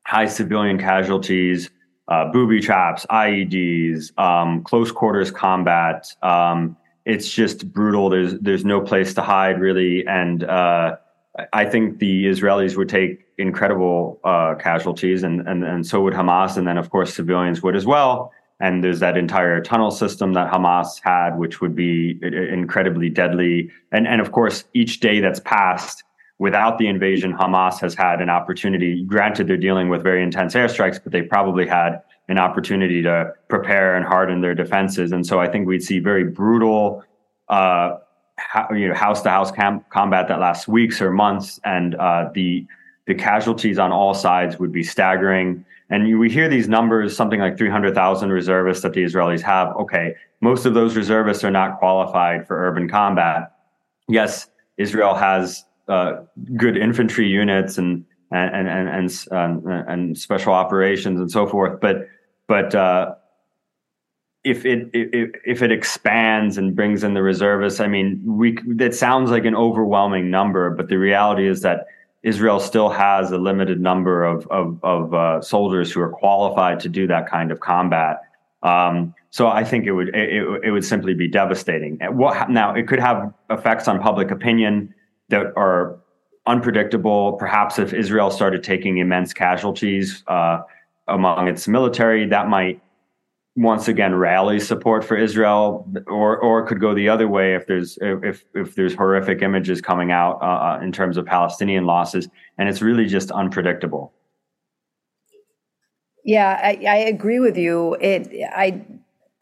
high 0.05 0.27
civilian 0.27 0.77
casualties, 0.77 1.69
uh, 2.09 2.29
booby 2.31 2.59
traps, 2.59 3.05
IEDs, 3.09 4.17
um, 4.19 4.63
close 4.63 4.91
quarters 4.91 5.31
combat. 5.31 6.13
Um, 6.21 6.75
it's 7.05 7.31
just 7.31 7.71
brutal. 7.71 8.09
There's 8.09 8.33
there's 8.39 8.65
no 8.65 8.81
place 8.81 9.13
to 9.13 9.21
hide 9.21 9.61
really, 9.61 10.05
and 10.05 10.43
uh, 10.43 10.97
I 11.53 11.65
think 11.65 11.99
the 11.99 12.25
Israelis 12.25 12.75
would 12.75 12.89
take 12.89 13.25
incredible 13.37 14.19
uh, 14.25 14.55
casualties, 14.55 15.23
and, 15.23 15.47
and 15.47 15.63
and 15.63 15.87
so 15.87 16.01
would 16.01 16.13
Hamas, 16.13 16.57
and 16.57 16.67
then 16.67 16.77
of 16.77 16.89
course 16.89 17.13
civilians 17.13 17.63
would 17.63 17.77
as 17.77 17.85
well 17.85 18.33
and 18.59 18.83
there's 18.83 18.99
that 18.99 19.17
entire 19.17 19.61
tunnel 19.61 19.91
system 19.91 20.33
that 20.33 20.51
Hamas 20.51 20.99
had, 21.03 21.37
which 21.37 21.61
would 21.61 21.75
be 21.75 22.19
incredibly 22.21 23.09
deadly. 23.09 23.69
And 23.91 24.07
and 24.07 24.21
of 24.21 24.31
course, 24.31 24.63
each 24.73 24.99
day 24.99 25.19
that's 25.19 25.39
passed 25.41 26.03
without 26.39 26.77
the 26.77 26.87
invasion, 26.87 27.33
Hamas 27.33 27.79
has 27.79 27.95
had 27.95 28.21
an 28.21 28.29
opportunity. 28.29 29.03
Granted, 29.03 29.47
they're 29.47 29.57
dealing 29.57 29.89
with 29.89 30.03
very 30.03 30.21
intense 30.21 30.53
airstrikes, 30.53 31.01
but 31.01 31.11
they 31.11 31.21
probably 31.21 31.65
had 31.65 32.01
an 32.27 32.37
opportunity 32.37 33.01
to 33.01 33.31
prepare 33.49 33.95
and 33.95 34.05
harden 34.05 34.41
their 34.41 34.55
defenses. 34.55 35.11
And 35.11 35.25
so 35.25 35.39
I 35.39 35.47
think 35.47 35.67
we'd 35.67 35.83
see 35.83 35.99
very 35.99 36.23
brutal, 36.23 37.03
uh, 37.49 37.97
you 38.71 38.87
know 38.89 38.93
house 38.93 39.21
to 39.21 39.29
house 39.29 39.51
combat 39.89 40.27
that 40.27 40.39
lasts 40.39 40.67
weeks 40.67 41.01
or 41.01 41.11
months, 41.11 41.59
and 41.63 41.95
uh, 41.95 42.29
the 42.33 42.65
the 43.07 43.15
casualties 43.15 43.79
on 43.79 43.91
all 43.91 44.13
sides 44.13 44.59
would 44.59 44.71
be 44.71 44.83
staggering. 44.83 45.63
And 45.89 46.07
you, 46.07 46.17
we 46.17 46.31
hear 46.31 46.49
these 46.49 46.67
numbers, 46.67 47.15
something 47.15 47.39
like 47.39 47.57
300,000 47.57 48.31
reservists 48.31 48.81
that 48.83 48.93
the 48.93 49.03
Israelis 49.03 49.41
have. 49.41 49.75
Okay, 49.75 50.15
most 50.41 50.65
of 50.65 50.73
those 50.73 50.95
reservists 50.95 51.43
are 51.43 51.51
not 51.51 51.77
qualified 51.77 52.47
for 52.47 52.67
urban 52.67 52.89
combat. 52.89 53.51
Yes, 54.07 54.47
Israel 54.77 55.13
has 55.13 55.63
uh, 55.87 56.23
good 56.55 56.77
infantry 56.77 57.27
units 57.27 57.77
and 57.77 58.05
and 58.31 58.67
and 58.67 58.89
and 58.89 59.27
and, 59.31 59.67
and, 59.87 60.17
special 60.17 60.53
operations 60.53 61.19
and 61.19 61.31
so 61.31 61.45
forth, 61.45 61.79
but 61.79 62.07
but 62.47 62.73
uh, 62.73 63.13
if 64.43 64.65
it 64.65 64.89
if, 64.93 65.31
if 65.45 65.61
it 65.61 65.71
expands 65.71 66.57
and 66.57 66.75
brings 66.75 67.03
in 67.03 67.13
the 67.13 67.21
reservists, 67.21 67.79
I 67.79 67.87
mean, 67.87 68.21
we 68.25 68.57
that 68.75 68.95
sounds 68.95 69.29
like 69.31 69.45
an 69.45 69.55
overwhelming 69.55 70.29
number, 70.29 70.69
but 70.71 70.89
the 70.89 70.97
reality 70.97 71.47
is 71.47 71.61
that 71.61 71.85
Israel 72.25 72.59
still 72.59 72.89
has 72.89 73.31
a 73.31 73.37
limited 73.37 73.79
number 73.79 74.23
of 74.23 74.47
of, 74.47 74.79
of 74.83 75.13
uh, 75.13 75.41
soldiers 75.41 75.91
who 75.91 76.01
are 76.01 76.09
qualified 76.09 76.79
to 76.81 76.89
do 76.89 77.05
that 77.07 77.29
kind 77.29 77.51
of 77.51 77.59
combat. 77.59 78.17
Um, 78.63 79.13
so 79.29 79.47
I 79.47 79.63
think 79.63 79.85
it 79.85 79.91
would 79.91 80.09
it, 80.15 80.43
it 80.63 80.71
would 80.71 80.83
simply 80.83 81.13
be 81.13 81.27
devastating. 81.27 81.99
What 82.01 82.49
now? 82.49 82.73
It 82.73 82.87
could 82.87 82.99
have 82.99 83.31
effects 83.51 83.87
on 83.87 83.99
public 83.99 84.31
opinion 84.31 84.93
that 85.29 85.53
are 85.55 85.99
unpredictable. 86.47 87.33
Perhaps 87.33 87.77
if 87.77 87.93
Israel 87.93 88.31
started 88.31 88.63
taking 88.63 88.97
immense 88.97 89.31
casualties 89.31 90.23
uh, 90.27 90.61
among 91.07 91.47
its 91.47 91.67
military, 91.67 92.27
that 92.27 92.47
might 92.49 92.81
once 93.55 93.87
again 93.87 94.13
rally 94.13 94.59
support 94.59 95.03
for 95.03 95.15
Israel, 95.15 95.89
or 96.07 96.37
or 96.37 96.65
could 96.65 96.79
go 96.79 96.93
the 96.93 97.07
other 97.07 97.27
way 97.27 97.55
if 97.55 97.65
there's 97.67 97.97
if 98.01 98.43
if 98.53 98.75
there's 98.75 98.93
horrific 98.93 99.41
images 99.41 99.81
coming 99.81 100.11
out 100.11 100.39
uh, 100.41 100.45
uh, 100.45 100.79
in 100.83 100.91
terms 100.91 101.15
of 101.17 101.25
Palestinian 101.25 101.85
losses, 101.85 102.27
and 102.57 102.67
it's 102.67 102.81
really 102.81 103.05
just 103.05 103.31
unpredictable. 103.31 104.13
Yeah, 106.25 106.59
I, 106.61 106.83
I 106.87 106.97
agree 106.97 107.39
with 107.39 107.57
you. 107.57 107.93
It 108.01 108.29
I 108.51 108.83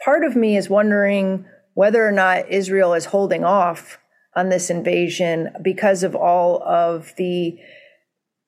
part 0.03 0.24
of 0.24 0.36
me 0.36 0.57
is 0.57 0.70
wondering 0.70 1.45
whether 1.74 2.07
or 2.07 2.11
not 2.11 2.49
Israel 2.49 2.93
is 2.93 3.05
holding 3.05 3.43
off 3.43 3.97
on 4.36 4.49
this 4.49 4.70
invasion 4.70 5.49
because 5.61 6.03
of 6.03 6.16
all 6.16 6.61
of 6.64 7.14
the 7.18 7.57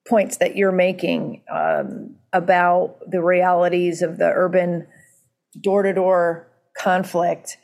points 0.08 0.38
that 0.38 0.56
you're 0.56 0.72
making 0.72 1.42
um, 1.52 2.16
about 2.34 2.98
the 3.10 3.22
realities 3.22 4.04
of 4.04 4.18
the 4.18 4.30
urban 4.30 4.86
door 5.62 5.84
to 5.84 5.94
door 5.94 6.48
conflict. 6.78 7.58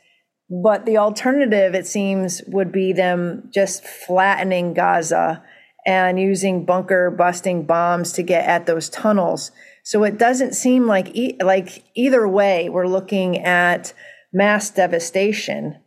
But 0.50 0.84
the 0.84 0.98
alternative, 0.98 1.74
it 1.74 1.86
seems, 1.86 2.42
would 2.46 2.72
be 2.72 2.92
them 2.92 3.50
just 3.52 3.84
flattening 3.84 4.74
Gaza 4.74 5.42
and 5.86 6.20
using 6.20 6.64
bunker 6.64 7.10
busting 7.10 7.64
bombs 7.64 8.12
to 8.12 8.22
get 8.22 8.46
at 8.46 8.66
those 8.66 8.88
tunnels. 8.88 9.50
So 9.82 10.04
it 10.04 10.18
doesn't 10.18 10.54
seem 10.54 10.86
like 10.86 11.14
e- 11.14 11.36
like 11.42 11.82
either 11.94 12.28
way 12.28 12.68
we're 12.68 12.86
looking 12.86 13.38
at 13.38 13.92
mass 14.32 14.70
devastation 14.70 15.78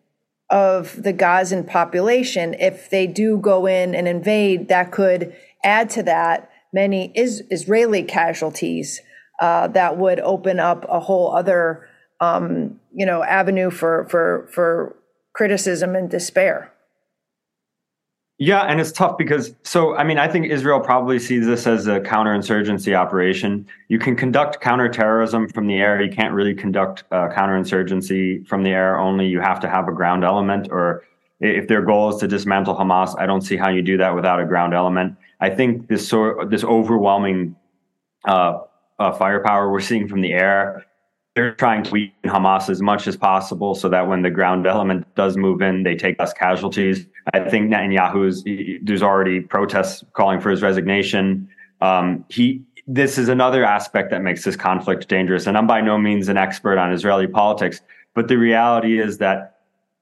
of 0.50 1.02
the 1.02 1.14
Gazan 1.14 1.64
population. 1.64 2.56
If 2.56 2.90
they 2.90 3.08
do 3.08 3.38
go 3.38 3.66
in 3.66 3.96
and 3.96 4.08
invade, 4.08 4.68
that 4.68 4.92
could 4.92 5.36
add 5.64 5.90
to 5.92 6.04
that 6.04 6.50
many 6.74 7.12
is- 7.16 7.44
Israeli 7.50 8.04
casualties 8.04 9.02
uh, 9.40 9.68
that 9.70 9.98
would 9.98 10.20
open 10.20 10.60
up 10.60 10.86
a 10.90 11.00
whole 11.00 11.34
other 11.36 11.88
um, 12.20 12.80
you 12.94 13.06
know, 13.06 13.24
avenue 13.24 13.70
for 13.70 14.06
for 14.10 14.48
for 14.52 14.96
criticism 15.34 15.96
and 15.96 16.10
despair. 16.10 16.72
Yeah, 18.38 18.64
and 18.64 18.82
it's 18.82 18.92
tough 18.92 19.18
because 19.18 19.56
so 19.64 19.96
I 19.96 20.04
mean 20.04 20.18
I 20.18 20.28
think 20.28 20.48
Israel 20.48 20.82
probably 20.82 21.20
sees 21.20 21.46
this 21.46 21.66
as 21.66 21.88
a 21.88 22.02
counterinsurgency 22.02 22.94
operation. 22.94 23.66
You 23.88 23.98
can 23.98 24.16
conduct 24.16 24.60
counterterrorism 24.60 25.48
from 25.50 25.68
the 25.68 25.76
air. 25.76 26.02
You 26.02 26.12
can't 26.12 26.34
really 26.34 26.54
conduct 26.54 27.06
uh, 27.12 27.30
counterinsurgency 27.30 28.46
from 28.46 28.64
the 28.64 28.72
air. 28.72 29.00
Only 29.00 29.28
you 29.28 29.40
have 29.40 29.62
to 29.62 29.70
have 29.70 29.88
a 29.88 29.94
ground 29.94 30.26
element. 30.26 30.68
Or 30.70 31.06
if 31.40 31.70
their 31.70 31.82
goal 31.82 32.10
is 32.10 32.18
to 32.18 32.28
dismantle 32.28 32.76
Hamas, 32.76 33.18
I 33.18 33.26
don't 33.26 33.42
see 33.42 33.56
how 33.56 33.70
you 33.70 33.82
do 33.82 33.98
that 33.98 34.14
without 34.14 34.42
a 34.42 34.46
ground 34.46 34.74
element. 34.74 35.16
I 35.40 35.50
think 35.50 35.88
this 35.88 36.06
sort 36.06 36.50
this 36.50 36.66
overwhelming 36.66 37.56
uh, 38.26 38.60
uh, 39.00 39.14
firepower 39.14 39.72
we're 39.72 39.80
seeing 39.80 40.10
from 40.10 40.20
the 40.20 40.34
air 40.34 40.86
they're 41.36 41.54
trying 41.54 41.84
to 41.84 41.92
weaken 41.92 42.30
Hamas 42.30 42.70
as 42.70 42.82
much 42.82 43.08
as 43.08 43.18
possible 43.18 43.76
so 43.76 43.90
that 43.90 44.08
when 44.08 44.22
the 44.22 44.30
ground 44.30 44.66
element 44.66 45.06
does 45.16 45.36
move 45.36 45.62
in, 45.62 45.84
they 45.84 45.96
take 45.96 46.18
less 46.18 46.32
casualties. 46.32 47.06
I 47.34 47.50
think 47.50 47.70
Netanyahu's 47.70 48.44
there's 48.84 49.04
already 49.04 49.42
protests 49.42 50.04
calling 50.14 50.40
for 50.40 50.50
his 50.50 50.62
resignation. 50.62 51.50
Um, 51.82 52.24
he 52.30 52.64
this 52.88 53.18
is 53.18 53.28
another 53.30 53.66
aspect 53.66 54.12
that 54.12 54.22
makes 54.22 54.44
this 54.44 54.56
conflict 54.56 55.08
dangerous. 55.10 55.48
And 55.48 55.58
I'm 55.58 55.68
by 55.68 55.82
no 55.82 55.98
means 55.98 56.30
an 56.30 56.38
expert 56.38 56.78
on 56.78 56.94
Israeli 56.94 57.28
politics, 57.28 57.82
but 58.14 58.28
the 58.28 58.38
reality 58.38 59.02
is 59.02 59.18
that 59.18 59.58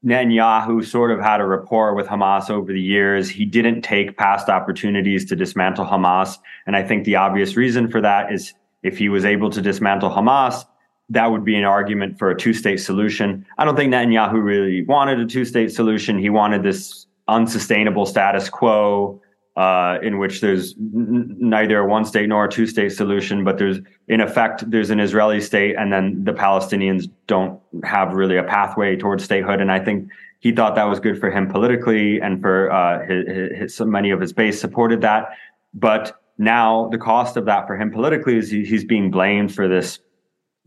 Netanyahu 0.05 0.85
sort 0.85 1.11
of 1.11 1.19
had 1.19 1.39
a 1.39 1.45
rapport 1.45 1.95
with 1.95 2.07
Hamas 2.07 2.49
over 2.49 2.73
the 2.73 2.81
years. 2.81 3.29
He 3.29 3.45
didn't 3.45 3.83
take 3.83 4.17
past 4.17 4.49
opportunities 4.49 5.23
to 5.25 5.35
dismantle 5.35 5.85
Hamas. 5.85 6.37
And 6.67 6.75
I 6.75 6.83
think 6.83 7.05
the 7.05 7.15
obvious 7.15 7.55
reason 7.55 7.89
for 7.89 8.01
that 8.01 8.31
is 8.31 8.53
if 8.83 8.97
he 8.97 9.07
was 9.07 9.23
able 9.23 9.49
to 9.49 9.61
dismantle 9.61 10.09
Hamas, 10.09 10.65
that 11.09 11.31
would 11.31 11.43
be 11.43 11.55
an 11.55 11.63
argument 11.63 12.17
for 12.17 12.31
a 12.31 12.37
two 12.37 12.53
state 12.53 12.77
solution. 12.77 13.45
I 13.57 13.65
don't 13.65 13.75
think 13.75 13.93
Netanyahu 13.93 14.41
really 14.43 14.83
wanted 14.83 15.19
a 15.19 15.25
two 15.25 15.45
state 15.45 15.71
solution. 15.71 16.17
He 16.17 16.29
wanted 16.29 16.63
this 16.63 17.07
unsustainable 17.27 18.05
status 18.05 18.49
quo 18.49 19.21
uh, 19.55 19.99
in 20.01 20.17
which 20.17 20.41
there's 20.41 20.73
n- 20.73 21.35
neither 21.39 21.79
a 21.79 21.87
one 21.87 22.05
state 22.05 22.27
nor 22.27 22.45
a 22.45 22.49
two 22.49 22.65
state 22.65 22.91
solution, 22.91 23.43
but 23.43 23.57
there's, 23.57 23.79
in 24.07 24.19
effect, 24.19 24.69
there's 24.69 24.89
an 24.89 24.99
Israeli 24.99 25.39
state, 25.39 25.75
and 25.75 25.93
then 25.93 26.23
the 26.23 26.33
Palestinians 26.33 27.09
don't 27.27 27.59
have 27.83 28.13
really 28.13 28.37
a 28.37 28.43
pathway 28.43 28.95
towards 28.95 29.23
statehood. 29.23 29.61
And 29.61 29.71
I 29.71 29.79
think 29.79 30.09
he 30.39 30.51
thought 30.51 30.75
that 30.75 30.85
was 30.85 30.99
good 30.99 31.19
for 31.19 31.29
him 31.29 31.47
politically, 31.47 32.19
and 32.19 32.41
for 32.41 32.71
uh, 32.71 33.05
his, 33.05 33.75
his, 33.77 33.81
many 33.81 34.09
of 34.09 34.19
his 34.19 34.33
base 34.33 34.59
supported 34.59 35.01
that. 35.01 35.29
But 35.73 36.19
now 36.39 36.89
the 36.89 36.97
cost 36.97 37.37
of 37.37 37.45
that 37.45 37.67
for 37.67 37.77
him 37.77 37.91
politically 37.91 38.37
is 38.37 38.49
he, 38.49 38.65
he's 38.65 38.83
being 38.83 39.11
blamed 39.11 39.53
for 39.53 39.67
this 39.67 39.99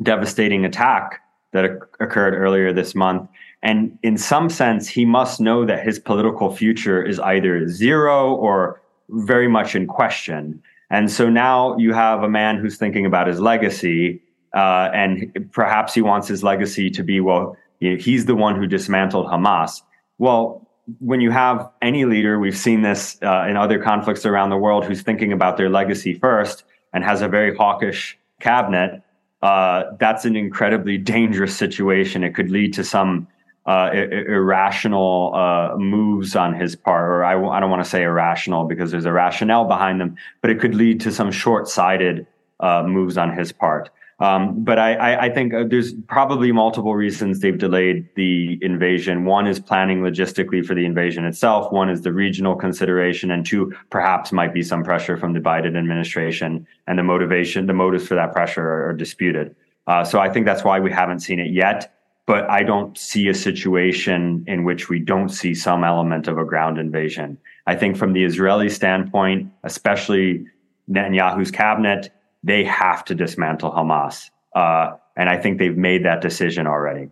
devastating 0.03 0.65
attack 0.65 1.21
that 1.53 1.65
occurred 2.01 2.35
earlier 2.35 2.73
this 2.73 2.95
month. 2.95 3.29
And 3.63 3.99
in 4.03 4.19
some 4.19 4.51
sense, 4.51 4.89
he 4.89 5.05
must 5.05 5.41
know 5.41 5.65
that 5.65 5.85
his 5.85 5.99
political 5.99 6.55
future 6.55 7.03
is 7.03 7.19
either 7.21 7.69
zero 7.69 8.35
or 8.35 8.81
very 9.09 9.49
much 9.49 9.75
in 9.75 9.87
question. 9.87 10.63
And 10.91 11.11
so 11.11 11.29
now 11.31 11.77
you 11.79 11.93
have 11.93 12.23
a 12.23 12.29
man 12.29 12.59
who's 12.59 12.77
thinking 12.77 13.07
about 13.07 13.27
his 13.27 13.41
legacy, 13.41 14.23
uh, 14.55 14.91
and 14.93 15.51
perhaps 15.53 15.95
he 15.95 16.03
wants 16.03 16.29
his 16.29 16.45
legacy 16.45 16.91
to 16.91 17.03
be, 17.03 17.21
well, 17.21 17.57
you 17.81 17.91
know, 17.91 17.97
he's 17.97 18.27
the 18.27 18.37
one 18.37 18.57
who 18.57 18.67
dismantled 18.67 19.27
Hamas. 19.27 19.83
Well, 20.19 20.67
when 21.01 21.21
you 21.21 21.31
have 21.31 21.69
any 21.83 22.05
leader, 22.05 22.39
we've 22.39 22.57
seen 22.57 22.83
this 22.83 23.19
uh, 23.23 23.47
in 23.49 23.57
other 23.57 23.79
conflicts 23.79 24.25
around 24.25 24.51
the 24.51 24.57
world, 24.57 24.85
who's 24.85 25.03
thinking 25.03 25.33
about 25.33 25.57
their 25.57 25.69
legacy 25.69 26.15
first 26.15 26.65
and 26.93 27.03
has 27.03 27.21
a 27.23 27.29
very 27.29 27.55
hawkish 27.57 28.17
cabinet, 28.41 29.03
uh, 29.47 29.97
that's 29.99 30.25
an 30.25 30.35
incredibly 30.35 30.99
dangerous 31.15 31.57
situation. 31.57 32.25
It 32.25 32.35
could 32.35 32.51
lead 32.51 32.73
to 32.75 32.85
some 32.85 33.29
uh, 33.67 33.91
irrational 33.93 35.35
uh, 35.35 35.77
moves 35.77 36.37
on 36.37 36.55
his 36.55 36.77
part, 36.77 37.09
or 37.09 37.25
I 37.25 37.33
w- 37.33 37.51
I 37.51 37.59
don't 37.61 37.71
want 37.71 37.83
to 37.83 37.91
say 37.91 38.03
irrational 38.03 38.65
because 38.65 38.91
there's 38.93 39.07
a 39.07 39.13
rationale 39.13 39.65
behind 39.65 40.01
them, 40.01 40.17
but 40.41 40.51
it 40.51 40.61
could 40.61 40.75
lead 40.75 41.01
to 41.01 41.13
some 41.13 41.31
short-sighted 41.33 42.27
uh, 42.61 42.83
moves 42.87 43.19
on 43.19 43.37
his 43.37 43.53
part. 43.53 43.91
Um, 44.19 44.65
but 44.65 44.79
I, 44.79 45.27
I, 45.27 45.29
think 45.29 45.53
uh, 45.53 45.65
there's 45.69 45.93
probably 46.09 46.51
multiple 46.51 46.95
reasons 46.95 47.41
they've 47.41 47.59
delayed 47.59 48.09
the 48.15 48.59
invasion. 48.63 49.27
One 49.27 49.47
is 49.47 49.61
planning 49.61 50.01
logistically 50.01 50.65
for 50.65 50.75
the 50.75 50.87
invasion 50.87 51.27
itself. 51.27 51.71
One 51.71 51.91
is 51.91 52.01
the 52.01 52.15
regional 52.15 52.57
consideration, 52.57 53.31
and 53.31 53.45
two, 53.45 53.75
perhaps 53.91 54.33
might 54.33 54.55
be 54.55 54.63
some 54.63 54.83
pressure 54.83 55.19
from 55.19 55.35
the 55.35 55.41
Biden 55.41 55.77
administration, 55.77 56.67
and 56.87 56.99
the 56.99 57.03
motivation, 57.03 57.67
the 57.67 57.75
motives 57.75 58.09
for 58.09 58.15
that 58.15 58.33
pressure 58.33 58.67
are, 58.67 58.89
are 58.89 58.93
disputed. 58.95 59.55
Uh, 59.87 60.03
so 60.03 60.19
I 60.19 60.31
think 60.31 60.47
that's 60.47 60.65
why 60.65 60.81
we 60.81 60.91
haven't 60.91 61.21
seen 61.21 61.39
it 61.39 61.53
yet. 61.53 61.93
But 62.25 62.51
I 62.51 62.65
don't 62.65 62.97
see 62.99 63.29
a 63.29 63.35
situation 63.35 64.45
in 64.49 64.65
which 64.65 64.89
we 64.89 64.99
don't 64.99 65.29
see 65.29 65.55
some 65.55 65.85
element 65.85 66.27
of 66.27 66.39
a 66.39 66.45
ground 66.45 66.79
invasion. 66.79 67.39
I 67.69 67.77
think 67.77 67.97
from 67.97 68.15
the 68.15 68.25
Israeli 68.25 68.69
standpoint, 68.69 69.53
especially 69.63 70.45
Netanyahu's 70.91 71.53
cabinet, 71.53 72.11
they 72.47 72.65
have 72.65 73.05
to 73.05 73.15
dismantle 73.15 73.73
Hamas. 73.73 74.31
Uh, 74.55 74.97
and 75.17 75.29
I 75.29 75.37
think 75.37 75.59
they've 75.59 75.77
made 75.77 76.05
that 76.05 76.21
decision 76.21 76.67
already. 76.67 77.09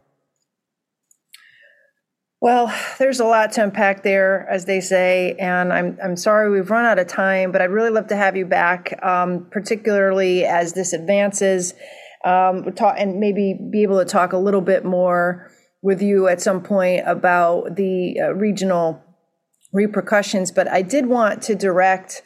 Well, 2.40 2.72
there's 2.98 3.20
a 3.20 3.24
lot 3.24 3.52
to 3.52 3.64
unpack 3.64 4.02
there, 4.02 4.46
as 4.50 4.66
they 4.66 4.80
say, 4.80 5.34
and 5.40 5.72
I'm 5.72 5.98
I'm 6.02 6.16
sorry 6.16 6.50
we've 6.50 6.70
run 6.70 6.84
out 6.84 6.98
of 6.98 7.06
time, 7.06 7.52
but 7.52 7.62
I'd 7.62 7.70
really 7.70 7.90
love 7.90 8.08
to 8.08 8.16
have 8.16 8.36
you 8.36 8.44
back, 8.44 9.02
um, 9.02 9.46
particularly 9.50 10.44
as 10.44 10.74
this 10.74 10.92
advances, 10.92 11.72
um, 12.22 12.70
talk, 12.74 12.96
and 12.98 13.18
maybe 13.18 13.58
be 13.72 13.82
able 13.82 13.98
to 13.98 14.04
talk 14.04 14.34
a 14.34 14.38
little 14.38 14.60
bit 14.60 14.84
more 14.84 15.50
with 15.80 16.02
you 16.02 16.28
at 16.28 16.42
some 16.42 16.62
point 16.62 17.02
about 17.06 17.76
the 17.76 18.20
uh, 18.20 18.34
regional 18.34 19.02
repercussions. 19.72 20.52
But 20.52 20.68
I 20.68 20.82
did 20.82 21.06
want 21.06 21.42
to 21.44 21.54
direct 21.54 22.22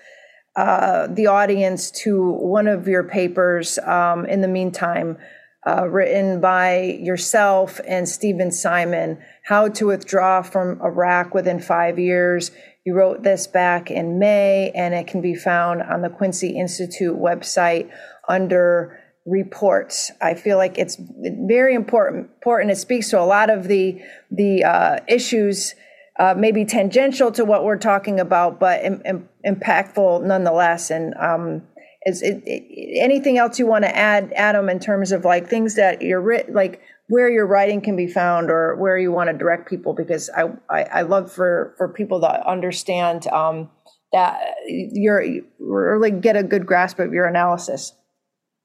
uh, 0.57 1.07
the 1.09 1.26
audience 1.26 1.90
to 1.90 2.32
one 2.32 2.66
of 2.66 2.88
your 2.88 3.05
papers 3.05 3.78
um, 3.78 4.26
in 4.26 4.40
the 4.40 4.49
meantime, 4.49 5.18
uh, 5.66 5.86
written 5.88 6.40
by 6.40 6.99
yourself 7.01 7.80
and 7.86 8.09
Steven 8.09 8.51
Simon, 8.51 9.18
How 9.44 9.68
to 9.68 9.86
Withdraw 9.86 10.42
from 10.42 10.80
Iraq 10.82 11.34
Within 11.34 11.61
Five 11.61 11.99
Years. 11.99 12.51
You 12.84 12.94
wrote 12.94 13.22
this 13.22 13.46
back 13.46 13.90
in 13.90 14.18
May, 14.18 14.70
and 14.74 14.94
it 14.94 15.07
can 15.07 15.20
be 15.20 15.34
found 15.34 15.82
on 15.82 16.03
the 16.03 16.09
Quincy 16.09 16.57
Institute 16.57 17.16
website 17.16 17.90
under 18.28 18.99
reports. 19.26 20.11
I 20.22 20.34
feel 20.34 20.57
like 20.57 20.78
it's 20.78 20.96
very 20.99 21.74
important. 21.74 22.30
Important. 22.36 22.70
It 22.70 22.76
speaks 22.76 23.11
to 23.11 23.20
a 23.20 23.26
lot 23.26 23.51
of 23.51 23.68
the 23.68 24.01
the 24.30 24.64
uh, 24.64 25.01
issues, 25.07 25.74
uh, 26.18 26.34
maybe 26.36 26.64
tangential 26.64 27.30
to 27.32 27.44
what 27.44 27.64
we're 27.64 27.78
talking 27.78 28.20
about, 28.20 28.58
but 28.58 28.84
Im- 28.84 29.02
Im- 29.04 29.28
impactful 29.46 30.24
nonetheless. 30.24 30.90
And 30.90 31.14
um, 31.14 31.62
is 32.04 32.22
it, 32.22 32.42
it, 32.44 33.00
anything 33.00 33.38
else 33.38 33.58
you 33.58 33.66
want 33.66 33.84
to 33.84 33.96
add, 33.96 34.32
Adam, 34.34 34.68
in 34.68 34.80
terms 34.80 35.12
of 35.12 35.24
like 35.24 35.48
things 35.48 35.76
that 35.76 36.02
you're 36.02 36.20
writ- 36.20 36.52
like 36.52 36.80
where 37.08 37.30
your 37.30 37.46
writing 37.46 37.80
can 37.80 37.96
be 37.96 38.06
found 38.06 38.50
or 38.50 38.76
where 38.76 38.98
you 38.98 39.12
want 39.12 39.30
to 39.30 39.36
direct 39.36 39.68
people? 39.68 39.94
Because 39.94 40.30
I 40.36 40.50
I, 40.68 40.82
I 40.82 41.02
love 41.02 41.32
for 41.32 41.74
for 41.78 41.88
people 41.88 42.20
to 42.20 42.48
understand. 42.48 43.26
Um, 43.28 43.70
that 44.12 44.54
you're 44.66 45.22
really 45.58 46.10
get 46.10 46.36
a 46.36 46.42
good 46.42 46.66
grasp 46.66 46.98
of 46.98 47.12
your 47.12 47.26
analysis. 47.26 47.92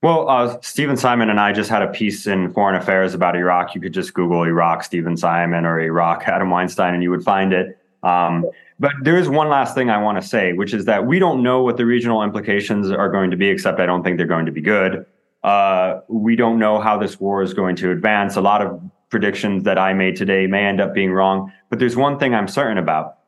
Well, 0.03 0.27
uh, 0.27 0.59
Steven 0.59 0.97
Simon 0.97 1.29
and 1.29 1.39
I 1.39 1.53
just 1.53 1.69
had 1.69 1.81
a 1.81 1.87
piece 1.87 2.27
in 2.27 2.51
Foreign 2.51 2.75
Affairs 2.75 3.13
about 3.13 3.37
Iraq. 3.37 3.73
You 3.73 3.79
could 3.79 3.93
just 3.93 4.13
Google 4.13 4.43
Iraq 4.43 4.83
Steven 4.83 5.15
Simon 5.15 5.65
or 5.65 5.79
Iraq 5.79 6.23
Adam 6.27 6.49
Weinstein, 6.49 6.93
and 6.93 7.01
you 7.01 7.09
would 7.09 7.23
find 7.23 7.53
it. 7.53 7.79
Um, 8.03 8.45
but 8.81 8.91
there 9.01 9.17
is 9.17 9.29
one 9.29 9.47
last 9.47 9.75
thing 9.75 9.89
I 9.89 10.03
want 10.03 10.21
to 10.21 10.27
say, 10.27 10.51
which 10.51 10.73
is 10.73 10.83
that 10.85 11.05
we 11.05 11.19
don't 11.19 11.41
know 11.41 11.63
what 11.63 11.77
the 11.77 11.85
regional 11.85 12.21
implications 12.21 12.91
are 12.91 13.09
going 13.09 13.31
to 13.31 13.37
be, 13.37 13.47
except 13.47 13.79
I 13.79 13.85
don't 13.85 14.03
think 14.03 14.17
they're 14.17 14.27
going 14.27 14.45
to 14.45 14.51
be 14.51 14.59
good. 14.59 15.05
Uh, 15.41 16.01
we 16.09 16.35
don't 16.35 16.59
know 16.59 16.81
how 16.81 16.97
this 16.97 17.17
war 17.17 17.41
is 17.41 17.53
going 17.53 17.77
to 17.77 17.91
advance. 17.91 18.35
A 18.35 18.41
lot 18.41 18.61
of 18.61 18.81
predictions 19.09 19.63
that 19.63 19.77
I 19.77 19.93
made 19.93 20.17
today 20.17 20.47
may 20.47 20.65
end 20.65 20.81
up 20.81 20.93
being 20.93 21.13
wrong, 21.13 21.49
but 21.69 21.79
there's 21.79 21.95
one 21.95 22.19
thing 22.19 22.35
I'm 22.35 22.49
certain 22.49 22.77
about. 22.77 23.19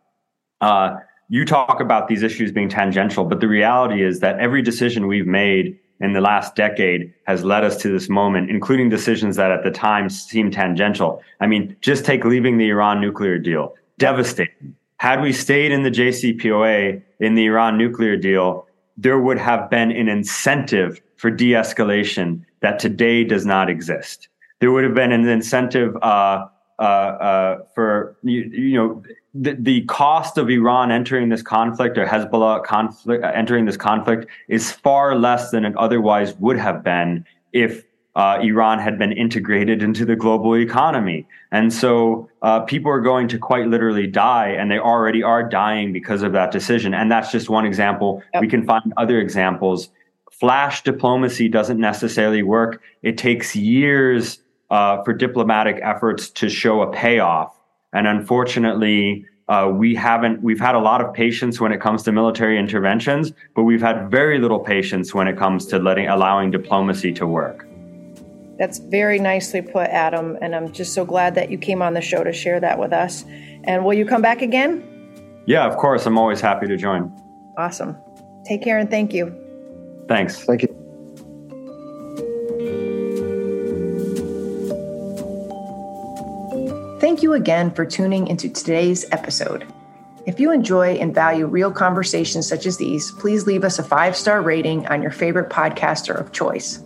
Uh, 0.59 0.97
you 1.29 1.45
talk 1.45 1.79
about 1.79 2.09
these 2.09 2.21
issues 2.21 2.51
being 2.51 2.67
tangential, 2.67 3.23
but 3.23 3.39
the 3.39 3.47
reality 3.47 4.03
is 4.03 4.19
that 4.19 4.39
every 4.39 4.61
decision 4.61 5.07
we've 5.07 5.25
made 5.25 5.79
in 5.99 6.13
the 6.13 6.21
last 6.21 6.55
decade 6.55 7.13
has 7.25 7.43
led 7.43 7.63
us 7.63 7.77
to 7.77 7.91
this 7.91 8.09
moment, 8.09 8.49
including 8.49 8.89
decisions 8.89 9.35
that 9.37 9.51
at 9.51 9.63
the 9.63 9.71
time 9.71 10.09
seemed 10.09 10.53
tangential. 10.53 11.21
I 11.39 11.47
mean, 11.47 11.75
just 11.81 12.05
take 12.05 12.25
leaving 12.25 12.57
the 12.57 12.69
Iran 12.69 12.99
nuclear 12.99 13.37
deal, 13.37 13.75
devastating. 13.97 14.75
Had 14.97 15.21
we 15.21 15.31
stayed 15.33 15.71
in 15.71 15.83
the 15.83 15.91
JCPOA 15.91 17.01
in 17.19 17.35
the 17.35 17.45
Iran 17.45 17.77
nuclear 17.77 18.17
deal, 18.17 18.67
there 18.97 19.19
would 19.19 19.37
have 19.37 19.69
been 19.69 19.91
an 19.91 20.07
incentive 20.07 21.01
for 21.17 21.29
de 21.29 21.51
escalation 21.51 22.45
that 22.61 22.79
today 22.79 23.23
does 23.23 23.45
not 23.45 23.69
exist. 23.69 24.29
There 24.59 24.71
would 24.71 24.83
have 24.83 24.95
been 24.95 25.11
an 25.11 25.27
incentive 25.27 25.95
uh, 26.01 26.47
uh, 26.79 26.81
uh, 26.81 27.57
for 27.73 28.17
you, 28.23 28.41
you 28.41 28.77
know 28.77 29.03
the, 29.35 29.55
the 29.59 29.81
cost 29.81 30.37
of 30.37 30.49
Iran 30.49 30.91
entering 30.91 31.29
this 31.29 31.41
conflict 31.41 31.97
or 31.97 32.05
Hezbollah 32.05 32.63
conflict 32.63 33.23
uh, 33.23 33.31
entering 33.35 33.65
this 33.65 33.77
conflict 33.77 34.27
is 34.47 34.71
far 34.71 35.15
less 35.15 35.51
than 35.51 35.65
it 35.65 35.75
otherwise 35.75 36.33
would 36.35 36.57
have 36.57 36.83
been 36.83 37.25
if 37.51 37.83
uh, 38.15 38.39
Iran 38.41 38.79
had 38.79 38.97
been 38.97 39.11
integrated 39.11 39.83
into 39.83 40.05
the 40.05 40.15
global 40.15 40.55
economy. 40.55 41.27
And 41.51 41.73
so 41.73 42.29
uh, 42.41 42.61
people 42.61 42.89
are 42.89 43.01
going 43.01 43.27
to 43.27 43.37
quite 43.37 43.67
literally 43.67 44.07
die, 44.07 44.49
and 44.49 44.71
they 44.71 44.79
already 44.79 45.21
are 45.21 45.43
dying 45.47 45.91
because 45.91 46.21
of 46.21 46.31
that 46.31 46.51
decision. 46.51 46.93
And 46.93 47.11
that's 47.11 47.29
just 47.29 47.49
one 47.49 47.65
example. 47.65 48.23
Yep. 48.33 48.41
We 48.41 48.47
can 48.47 48.65
find 48.65 48.93
other 48.95 49.19
examples. 49.19 49.89
Flash 50.31 50.83
diplomacy 50.83 51.49
doesn't 51.49 51.79
necessarily 51.79 52.41
work. 52.41 52.81
It 53.03 53.17
takes 53.17 53.53
years 53.53 54.39
uh, 54.69 55.03
for 55.03 55.13
diplomatic 55.13 55.79
efforts 55.83 56.29
to 56.29 56.47
show 56.47 56.81
a 56.81 56.91
payoff. 56.91 57.54
And 57.95 58.07
unfortunately, 58.07 59.25
uh, 59.47 59.71
we 59.73 59.95
haven't, 59.95 60.41
we've 60.41 60.59
had 60.59 60.75
a 60.75 60.79
lot 60.79 61.01
of 61.01 61.13
patience 61.13 61.61
when 61.61 61.71
it 61.71 61.79
comes 61.79 62.03
to 62.03 62.11
military 62.11 62.59
interventions, 62.59 63.31
but 63.55 63.63
we've 63.63 63.81
had 63.81 64.11
very 64.11 64.37
little 64.37 64.59
patience 64.59 65.13
when 65.13 65.27
it 65.27 65.37
comes 65.37 65.65
to 65.67 65.79
letting, 65.79 66.07
allowing 66.07 66.51
diplomacy 66.51 67.13
to 67.13 67.25
work. 67.25 67.65
That's 68.57 68.79
very 68.79 69.17
nicely 69.19 69.61
put, 69.61 69.89
Adam. 69.89 70.37
And 70.41 70.55
I'm 70.55 70.71
just 70.71 70.93
so 70.93 71.05
glad 71.05 71.35
that 71.35 71.49
you 71.49 71.57
came 71.57 71.81
on 71.81 71.93
the 71.93 72.01
show 72.01 72.23
to 72.23 72.33
share 72.33 72.59
that 72.59 72.79
with 72.79 72.91
us. 72.91 73.23
And 73.63 73.85
will 73.85 73.93
you 73.93 74.05
come 74.05 74.21
back 74.21 74.41
again? 74.41 74.83
Yeah, 75.45 75.65
of 75.65 75.77
course. 75.77 76.05
I'm 76.05 76.17
always 76.17 76.41
happy 76.41 76.67
to 76.67 76.75
join. 76.75 77.11
Awesome. 77.57 77.95
Take 78.45 78.61
care 78.61 78.77
and 78.77 78.89
thank 78.89 79.13
you. 79.13 79.33
Thanks. 80.07 80.43
Thank 80.43 80.63
you. 80.63 80.74
Thank 87.15 87.23
you 87.23 87.31
again 87.31 87.71
for 87.71 87.85
tuning 87.85 88.27
into 88.27 88.49
today's 88.49 89.05
episode. 89.13 89.65
If 90.25 90.37
you 90.37 90.51
enjoy 90.51 90.95
and 90.95 91.15
value 91.15 91.45
real 91.45 91.71
conversations 91.71 92.45
such 92.45 92.65
as 92.65 92.75
these, 92.75 93.09
please 93.11 93.47
leave 93.47 93.63
us 93.63 93.79
a 93.79 93.83
five 93.83 94.17
star 94.17 94.41
rating 94.41 94.85
on 94.87 95.01
your 95.01 95.11
favorite 95.11 95.49
podcaster 95.49 96.13
of 96.13 96.33
choice. 96.33 96.83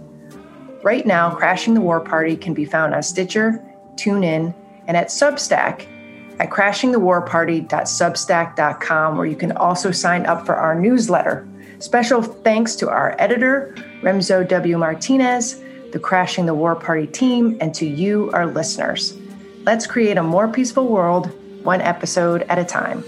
Right 0.83 1.03
now, 1.03 1.33
Crashing 1.33 1.73
the 1.73 1.81
War 1.81 1.99
Party 1.99 2.37
can 2.37 2.53
be 2.53 2.63
found 2.63 2.93
on 2.93 3.01
Stitcher, 3.01 3.59
TuneIn, 3.95 4.53
and 4.85 4.95
at 4.95 5.07
Substack 5.07 5.87
at 6.39 6.51
crashingthewarparty.substack.com, 6.51 9.17
where 9.17 9.25
you 9.25 9.35
can 9.35 9.53
also 9.53 9.89
sign 9.89 10.27
up 10.27 10.45
for 10.45 10.55
our 10.55 10.79
newsletter. 10.79 11.47
Special 11.79 12.21
thanks 12.21 12.75
to 12.75 12.87
our 12.87 13.15
editor, 13.17 13.73
Remzo 14.03 14.47
W. 14.47 14.77
Martinez, 14.77 15.59
the 15.91 15.97
Crashing 15.97 16.45
the 16.45 16.53
War 16.53 16.75
Party 16.75 17.07
team, 17.07 17.57
and 17.59 17.73
to 17.73 17.87
you, 17.87 18.29
our 18.31 18.45
listeners. 18.45 19.18
Let's 19.69 19.85
create 19.85 20.17
a 20.17 20.23
more 20.23 20.47
peaceful 20.47 20.87
world, 20.87 21.27
one 21.61 21.79
episode 21.79 22.41
at 22.49 22.57
a 22.57 22.65
time. 22.65 23.03